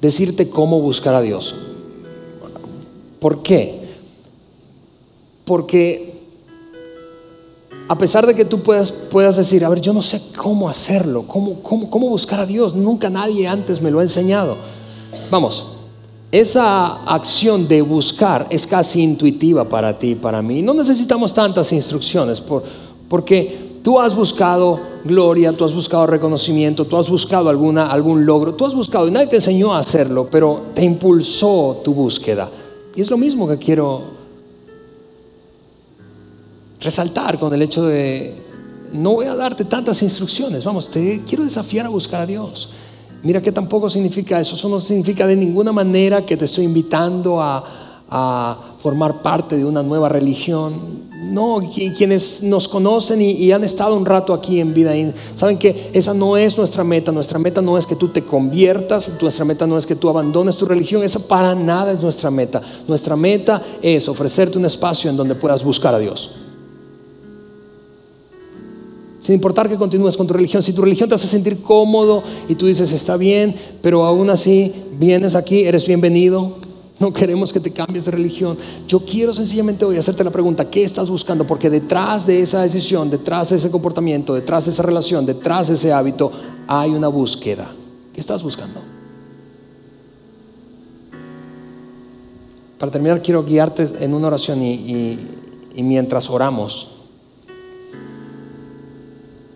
decirte 0.00 0.48
cómo 0.48 0.80
buscar 0.80 1.14
a 1.14 1.20
Dios. 1.20 1.54
¿Por 3.20 3.42
qué? 3.42 3.81
Porque 5.44 6.12
a 7.88 7.98
pesar 7.98 8.26
de 8.26 8.34
que 8.34 8.44
tú 8.44 8.60
puedas, 8.60 8.90
puedas 8.90 9.36
decir, 9.36 9.64
a 9.64 9.68
ver, 9.68 9.80
yo 9.80 9.92
no 9.92 10.02
sé 10.02 10.20
cómo 10.36 10.68
hacerlo, 10.68 11.24
cómo, 11.26 11.62
cómo, 11.62 11.90
cómo 11.90 12.08
buscar 12.08 12.40
a 12.40 12.46
Dios, 12.46 12.74
nunca 12.74 13.10
nadie 13.10 13.46
antes 13.46 13.82
me 13.82 13.90
lo 13.90 13.98
ha 13.98 14.02
enseñado. 14.02 14.56
Vamos, 15.30 15.66
esa 16.30 17.02
acción 17.04 17.68
de 17.68 17.82
buscar 17.82 18.46
es 18.48 18.66
casi 18.66 19.02
intuitiva 19.02 19.68
para 19.68 19.98
ti 19.98 20.12
y 20.12 20.14
para 20.14 20.40
mí. 20.40 20.62
No 20.62 20.72
necesitamos 20.72 21.34
tantas 21.34 21.72
instrucciones 21.72 22.40
por, 22.40 22.62
porque 23.08 23.80
tú 23.82 24.00
has 24.00 24.14
buscado 24.14 24.80
gloria, 25.04 25.52
tú 25.52 25.64
has 25.64 25.74
buscado 25.74 26.06
reconocimiento, 26.06 26.86
tú 26.86 26.96
has 26.96 27.10
buscado 27.10 27.50
alguna, 27.50 27.86
algún 27.86 28.24
logro, 28.24 28.54
tú 28.54 28.64
has 28.64 28.74
buscado 28.74 29.08
y 29.08 29.10
nadie 29.10 29.26
te 29.26 29.36
enseñó 29.36 29.74
a 29.74 29.78
hacerlo, 29.78 30.28
pero 30.30 30.62
te 30.74 30.84
impulsó 30.84 31.82
tu 31.84 31.92
búsqueda. 31.92 32.48
Y 32.94 33.02
es 33.02 33.10
lo 33.10 33.18
mismo 33.18 33.46
que 33.46 33.58
quiero 33.58 34.02
resaltar 36.82 37.38
con 37.38 37.54
el 37.54 37.62
hecho 37.62 37.84
de, 37.84 38.34
no 38.92 39.12
voy 39.12 39.26
a 39.26 39.34
darte 39.34 39.64
tantas 39.64 40.02
instrucciones, 40.02 40.64
vamos, 40.64 40.90
te 40.90 41.22
quiero 41.26 41.44
desafiar 41.44 41.86
a 41.86 41.88
buscar 41.88 42.20
a 42.20 42.26
Dios. 42.26 42.70
Mira 43.22 43.40
que 43.40 43.52
tampoco 43.52 43.88
significa 43.88 44.40
eso, 44.40 44.56
eso 44.56 44.68
no 44.68 44.80
significa 44.80 45.26
de 45.26 45.36
ninguna 45.36 45.72
manera 45.72 46.26
que 46.26 46.36
te 46.36 46.44
estoy 46.44 46.64
invitando 46.64 47.40
a, 47.40 47.78
formar 48.78 49.22
parte 49.22 49.56
de 49.56 49.64
una 49.64 49.82
nueva 49.82 50.10
religión. 50.10 51.10
No, 51.32 51.60
quienes 51.96 52.42
nos 52.42 52.68
conocen 52.68 53.22
y, 53.22 53.50
han 53.52 53.64
estado 53.64 53.96
un 53.96 54.04
rato 54.04 54.34
aquí 54.34 54.60
en 54.60 54.74
vida, 54.74 54.92
saben 55.34 55.56
que 55.56 55.88
esa 55.94 56.12
no 56.12 56.36
es 56.36 56.58
nuestra 56.58 56.84
meta. 56.84 57.10
Nuestra 57.10 57.38
meta 57.38 57.62
no 57.62 57.78
es 57.78 57.86
que 57.86 57.96
tú 57.96 58.08
te 58.08 58.22
conviertas, 58.22 59.10
nuestra 59.22 59.46
meta 59.46 59.66
no 59.66 59.78
es 59.78 59.86
que 59.86 59.94
tú 59.94 60.10
abandones 60.10 60.56
tu 60.56 60.66
religión, 60.66 61.02
esa 61.02 61.20
para 61.20 61.54
nada 61.54 61.92
es 61.92 62.02
nuestra 62.02 62.30
meta. 62.30 62.60
Nuestra 62.86 63.16
meta 63.16 63.62
es 63.80 64.06
ofrecerte 64.08 64.58
un 64.58 64.66
espacio 64.66 65.08
en 65.08 65.16
donde 65.16 65.34
puedas 65.34 65.64
buscar 65.64 65.94
a 65.94 65.98
Dios. 65.98 66.41
Sin 69.22 69.36
importar 69.36 69.68
que 69.68 69.76
continúes 69.76 70.16
con 70.16 70.26
tu 70.26 70.34
religión, 70.34 70.64
si 70.64 70.72
tu 70.72 70.82
religión 70.82 71.08
te 71.08 71.14
hace 71.14 71.28
sentir 71.28 71.62
cómodo 71.62 72.24
y 72.48 72.56
tú 72.56 72.66
dices, 72.66 72.90
está 72.92 73.16
bien, 73.16 73.54
pero 73.80 74.04
aún 74.04 74.28
así 74.30 74.72
vienes 74.98 75.36
aquí, 75.36 75.62
eres 75.62 75.86
bienvenido. 75.86 76.56
No 76.98 77.12
queremos 77.12 77.52
que 77.52 77.60
te 77.60 77.70
cambies 77.70 78.04
de 78.04 78.10
religión. 78.10 78.58
Yo 78.88 79.00
quiero 79.00 79.32
sencillamente 79.32 79.84
hoy 79.84 79.96
hacerte 79.96 80.24
la 80.24 80.30
pregunta, 80.30 80.68
¿qué 80.68 80.82
estás 80.82 81.08
buscando? 81.08 81.46
Porque 81.46 81.70
detrás 81.70 82.26
de 82.26 82.42
esa 82.42 82.62
decisión, 82.62 83.10
detrás 83.10 83.50
de 83.50 83.56
ese 83.56 83.70
comportamiento, 83.70 84.34
detrás 84.34 84.64
de 84.64 84.72
esa 84.72 84.82
relación, 84.82 85.24
detrás 85.24 85.68
de 85.68 85.74
ese 85.74 85.92
hábito, 85.92 86.32
hay 86.66 86.90
una 86.90 87.06
búsqueda. 87.06 87.72
¿Qué 88.12 88.20
estás 88.20 88.42
buscando? 88.42 88.80
Para 92.76 92.90
terminar, 92.90 93.22
quiero 93.22 93.44
guiarte 93.44 93.88
en 94.00 94.14
una 94.14 94.26
oración 94.26 94.62
y, 94.62 95.16
y 95.76 95.82
mientras 95.84 96.28
oramos, 96.28 96.91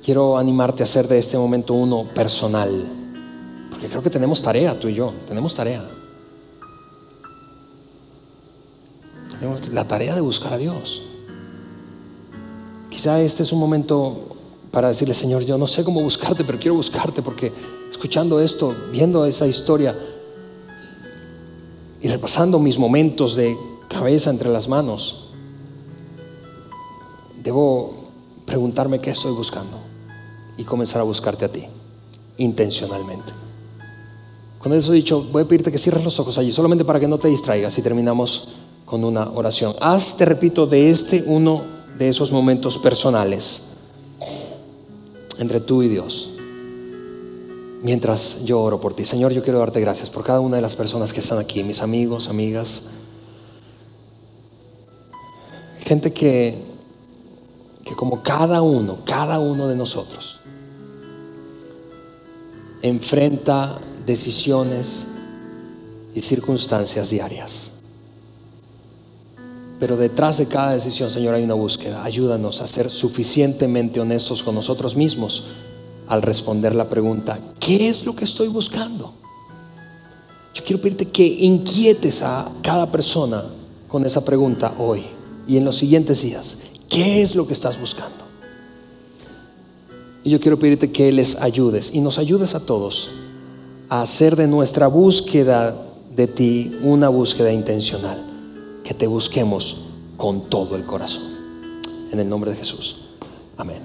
quiero 0.06 0.38
animarte 0.38 0.84
a 0.84 0.86
hacer 0.86 1.08
de 1.08 1.18
este 1.18 1.36
momento 1.36 1.74
uno 1.74 2.04
personal, 2.14 2.70
porque 3.68 3.88
creo 3.88 4.04
que 4.04 4.08
tenemos 4.08 4.40
tarea, 4.40 4.78
tú 4.78 4.86
y 4.86 4.94
yo, 4.94 5.12
tenemos 5.26 5.52
tarea. 5.52 5.84
Tenemos 9.32 9.68
la 9.70 9.88
tarea 9.88 10.14
de 10.14 10.20
buscar 10.20 10.52
a 10.52 10.58
Dios. 10.58 11.02
Quizá 12.88 13.20
este 13.20 13.42
es 13.42 13.52
un 13.52 13.58
momento 13.58 14.36
para 14.70 14.90
decirle, 14.90 15.12
Señor, 15.12 15.44
yo 15.44 15.58
no 15.58 15.66
sé 15.66 15.82
cómo 15.82 16.00
buscarte, 16.00 16.44
pero 16.44 16.60
quiero 16.60 16.76
buscarte 16.76 17.20
porque 17.20 17.52
escuchando 17.90 18.38
esto, 18.38 18.76
viendo 18.92 19.26
esa 19.26 19.48
historia 19.48 19.98
y 22.00 22.06
repasando 22.06 22.60
mis 22.60 22.78
momentos 22.78 23.34
de 23.34 23.56
cabeza 23.88 24.30
entre 24.30 24.50
las 24.50 24.68
manos, 24.68 25.30
debo 27.42 27.92
preguntarme 28.46 29.00
qué 29.00 29.10
estoy 29.10 29.32
buscando 29.32 29.85
y 30.56 30.64
comenzar 30.64 31.00
a 31.00 31.04
buscarte 31.04 31.44
a 31.44 31.48
ti, 31.48 31.64
intencionalmente. 32.38 33.32
Con 34.58 34.72
eso 34.72 34.92
dicho, 34.92 35.22
voy 35.30 35.42
a 35.42 35.48
pedirte 35.48 35.70
que 35.70 35.78
cierres 35.78 36.02
los 36.02 36.18
ojos 36.18 36.38
allí, 36.38 36.50
solamente 36.50 36.84
para 36.84 36.98
que 36.98 37.06
no 37.06 37.18
te 37.18 37.28
distraigas 37.28 37.78
y 37.78 37.82
terminamos 37.82 38.48
con 38.84 39.04
una 39.04 39.30
oración. 39.30 39.74
Haz, 39.80 40.16
te 40.16 40.24
repito, 40.24 40.66
de 40.66 40.90
este 40.90 41.22
uno 41.26 41.62
de 41.98 42.08
esos 42.08 42.32
momentos 42.32 42.78
personales 42.78 43.76
entre 45.38 45.60
tú 45.60 45.82
y 45.82 45.88
Dios. 45.88 46.32
Mientras 47.82 48.44
yo 48.44 48.60
oro 48.60 48.80
por 48.80 48.94
ti. 48.94 49.04
Señor, 49.04 49.32
yo 49.32 49.42
quiero 49.42 49.58
darte 49.58 49.80
gracias 49.80 50.10
por 50.10 50.24
cada 50.24 50.40
una 50.40 50.56
de 50.56 50.62
las 50.62 50.74
personas 50.74 51.12
que 51.12 51.20
están 51.20 51.38
aquí, 51.38 51.62
mis 51.62 51.82
amigos, 51.82 52.28
amigas. 52.28 52.84
Gente 55.84 56.12
que, 56.12 56.64
que 57.84 57.94
como 57.94 58.22
cada 58.22 58.62
uno, 58.62 58.98
cada 59.04 59.38
uno 59.38 59.68
de 59.68 59.76
nosotros, 59.76 60.35
enfrenta 62.82 63.80
decisiones 64.04 65.08
y 66.14 66.20
circunstancias 66.20 67.10
diarias. 67.10 67.72
Pero 69.78 69.96
detrás 69.96 70.38
de 70.38 70.46
cada 70.46 70.72
decisión, 70.72 71.10
Señor, 71.10 71.34
hay 71.34 71.44
una 71.44 71.54
búsqueda. 71.54 72.02
Ayúdanos 72.02 72.62
a 72.62 72.66
ser 72.66 72.88
suficientemente 72.88 74.00
honestos 74.00 74.42
con 74.42 74.54
nosotros 74.54 74.96
mismos 74.96 75.44
al 76.08 76.22
responder 76.22 76.74
la 76.74 76.88
pregunta, 76.88 77.38
¿qué 77.58 77.88
es 77.88 78.06
lo 78.06 78.14
que 78.14 78.24
estoy 78.24 78.48
buscando? 78.48 79.12
Yo 80.54 80.64
quiero 80.64 80.80
pedirte 80.80 81.08
que 81.08 81.26
inquietes 81.26 82.22
a 82.22 82.50
cada 82.62 82.90
persona 82.90 83.44
con 83.88 84.06
esa 84.06 84.24
pregunta 84.24 84.74
hoy 84.78 85.04
y 85.46 85.56
en 85.56 85.64
los 85.64 85.76
siguientes 85.76 86.22
días. 86.22 86.58
¿Qué 86.88 87.22
es 87.22 87.34
lo 87.34 87.46
que 87.46 87.52
estás 87.52 87.78
buscando? 87.78 88.25
Y 90.26 90.30
yo 90.30 90.40
quiero 90.40 90.58
pedirte 90.58 90.90
que 90.90 91.12
les 91.12 91.40
ayudes 91.40 91.94
y 91.94 92.00
nos 92.00 92.18
ayudes 92.18 92.56
a 92.56 92.66
todos 92.66 93.10
a 93.88 94.02
hacer 94.02 94.34
de 94.34 94.48
nuestra 94.48 94.88
búsqueda 94.88 95.72
de 96.16 96.26
ti 96.26 96.76
una 96.82 97.08
búsqueda 97.08 97.52
intencional 97.52 98.26
que 98.82 98.92
te 98.92 99.06
busquemos 99.06 99.82
con 100.16 100.50
todo 100.50 100.74
el 100.74 100.82
corazón. 100.84 101.22
En 102.10 102.18
el 102.18 102.28
nombre 102.28 102.50
de 102.50 102.56
Jesús. 102.56 103.02
Amén. 103.56 103.78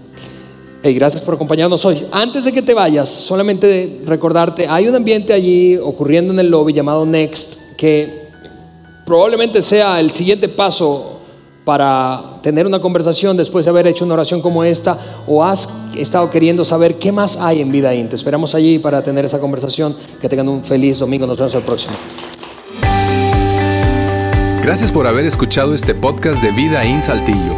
Hey, 0.82 0.96
gracias 0.96 1.22
por 1.22 1.36
acompañarnos 1.36 1.86
hoy. 1.86 2.04
Antes 2.12 2.46
de 2.46 2.52
que 2.52 2.64
te 2.64 2.74
vayas, 2.74 3.08
solamente 3.08 4.02
recordarte, 4.08 4.66
hay 4.68 4.88
un 4.88 4.96
ambiente 4.96 5.34
allí 5.34 5.78
ocurriendo 5.78 6.34
en 6.34 6.40
el 6.40 6.50
lobby 6.50 6.74
llamado 6.74 7.06
Next 7.06 7.76
que 7.78 8.30
probablemente 9.06 9.62
sea 9.62 10.00
el 10.00 10.10
siguiente 10.10 10.50
paso 10.50 11.20
para 11.64 12.40
tener 12.42 12.66
una 12.66 12.82
conversación 12.82 13.38
después 13.38 13.66
de 13.66 13.72
haber 13.72 13.88
hecho 13.88 14.06
una 14.06 14.16
oración 14.16 14.42
como 14.42 14.64
esta 14.64 14.98
o 15.28 15.44
has 15.44 15.70
estado 15.96 16.30
queriendo 16.30 16.66
saber 16.66 16.98
qué 16.98 17.12
más 17.12 17.38
hay 17.38 17.62
en 17.62 17.72
Vida 17.72 17.92
Te 17.92 18.16
esperamos 18.16 18.56
allí 18.56 18.80
para 18.80 19.04
tener 19.04 19.26
esa 19.26 19.40
conversación. 19.40 19.96
Que 20.20 20.30
tengan 20.30 20.50
un 20.50 20.64
feliz 20.64 21.00
domingo. 21.00 21.28
Nos 21.28 21.38
vemos 21.38 21.56
el 21.56 21.64
próximo. 21.64 21.94
Gracias 24.64 24.92
por 24.92 25.08
haber 25.08 25.26
escuchado 25.26 25.74
este 25.74 25.96
podcast 25.96 26.44
de 26.44 26.52
Vida 26.52 26.84
en 26.84 27.02
Saltillo. 27.02 27.56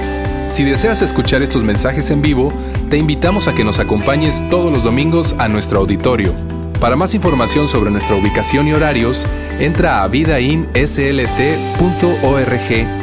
Si 0.50 0.64
deseas 0.64 1.02
escuchar 1.02 1.42
estos 1.42 1.64
mensajes 1.64 2.12
en 2.12 2.22
vivo, 2.22 2.52
te 2.90 2.98
invitamos 2.98 3.48
a 3.48 3.56
que 3.56 3.64
nos 3.64 3.80
acompañes 3.80 4.48
todos 4.50 4.72
los 4.72 4.84
domingos 4.84 5.36
a 5.38 5.48
nuestro 5.48 5.80
auditorio. 5.80 6.34
Para 6.80 6.96
más 6.96 7.14
información 7.14 7.68
sobre 7.68 7.92
nuestra 7.92 8.16
ubicación 8.16 8.68
y 8.68 8.74
horarios, 8.74 9.26
entra 9.60 10.04
a 10.04 10.08
vidainslt.org 10.08 13.03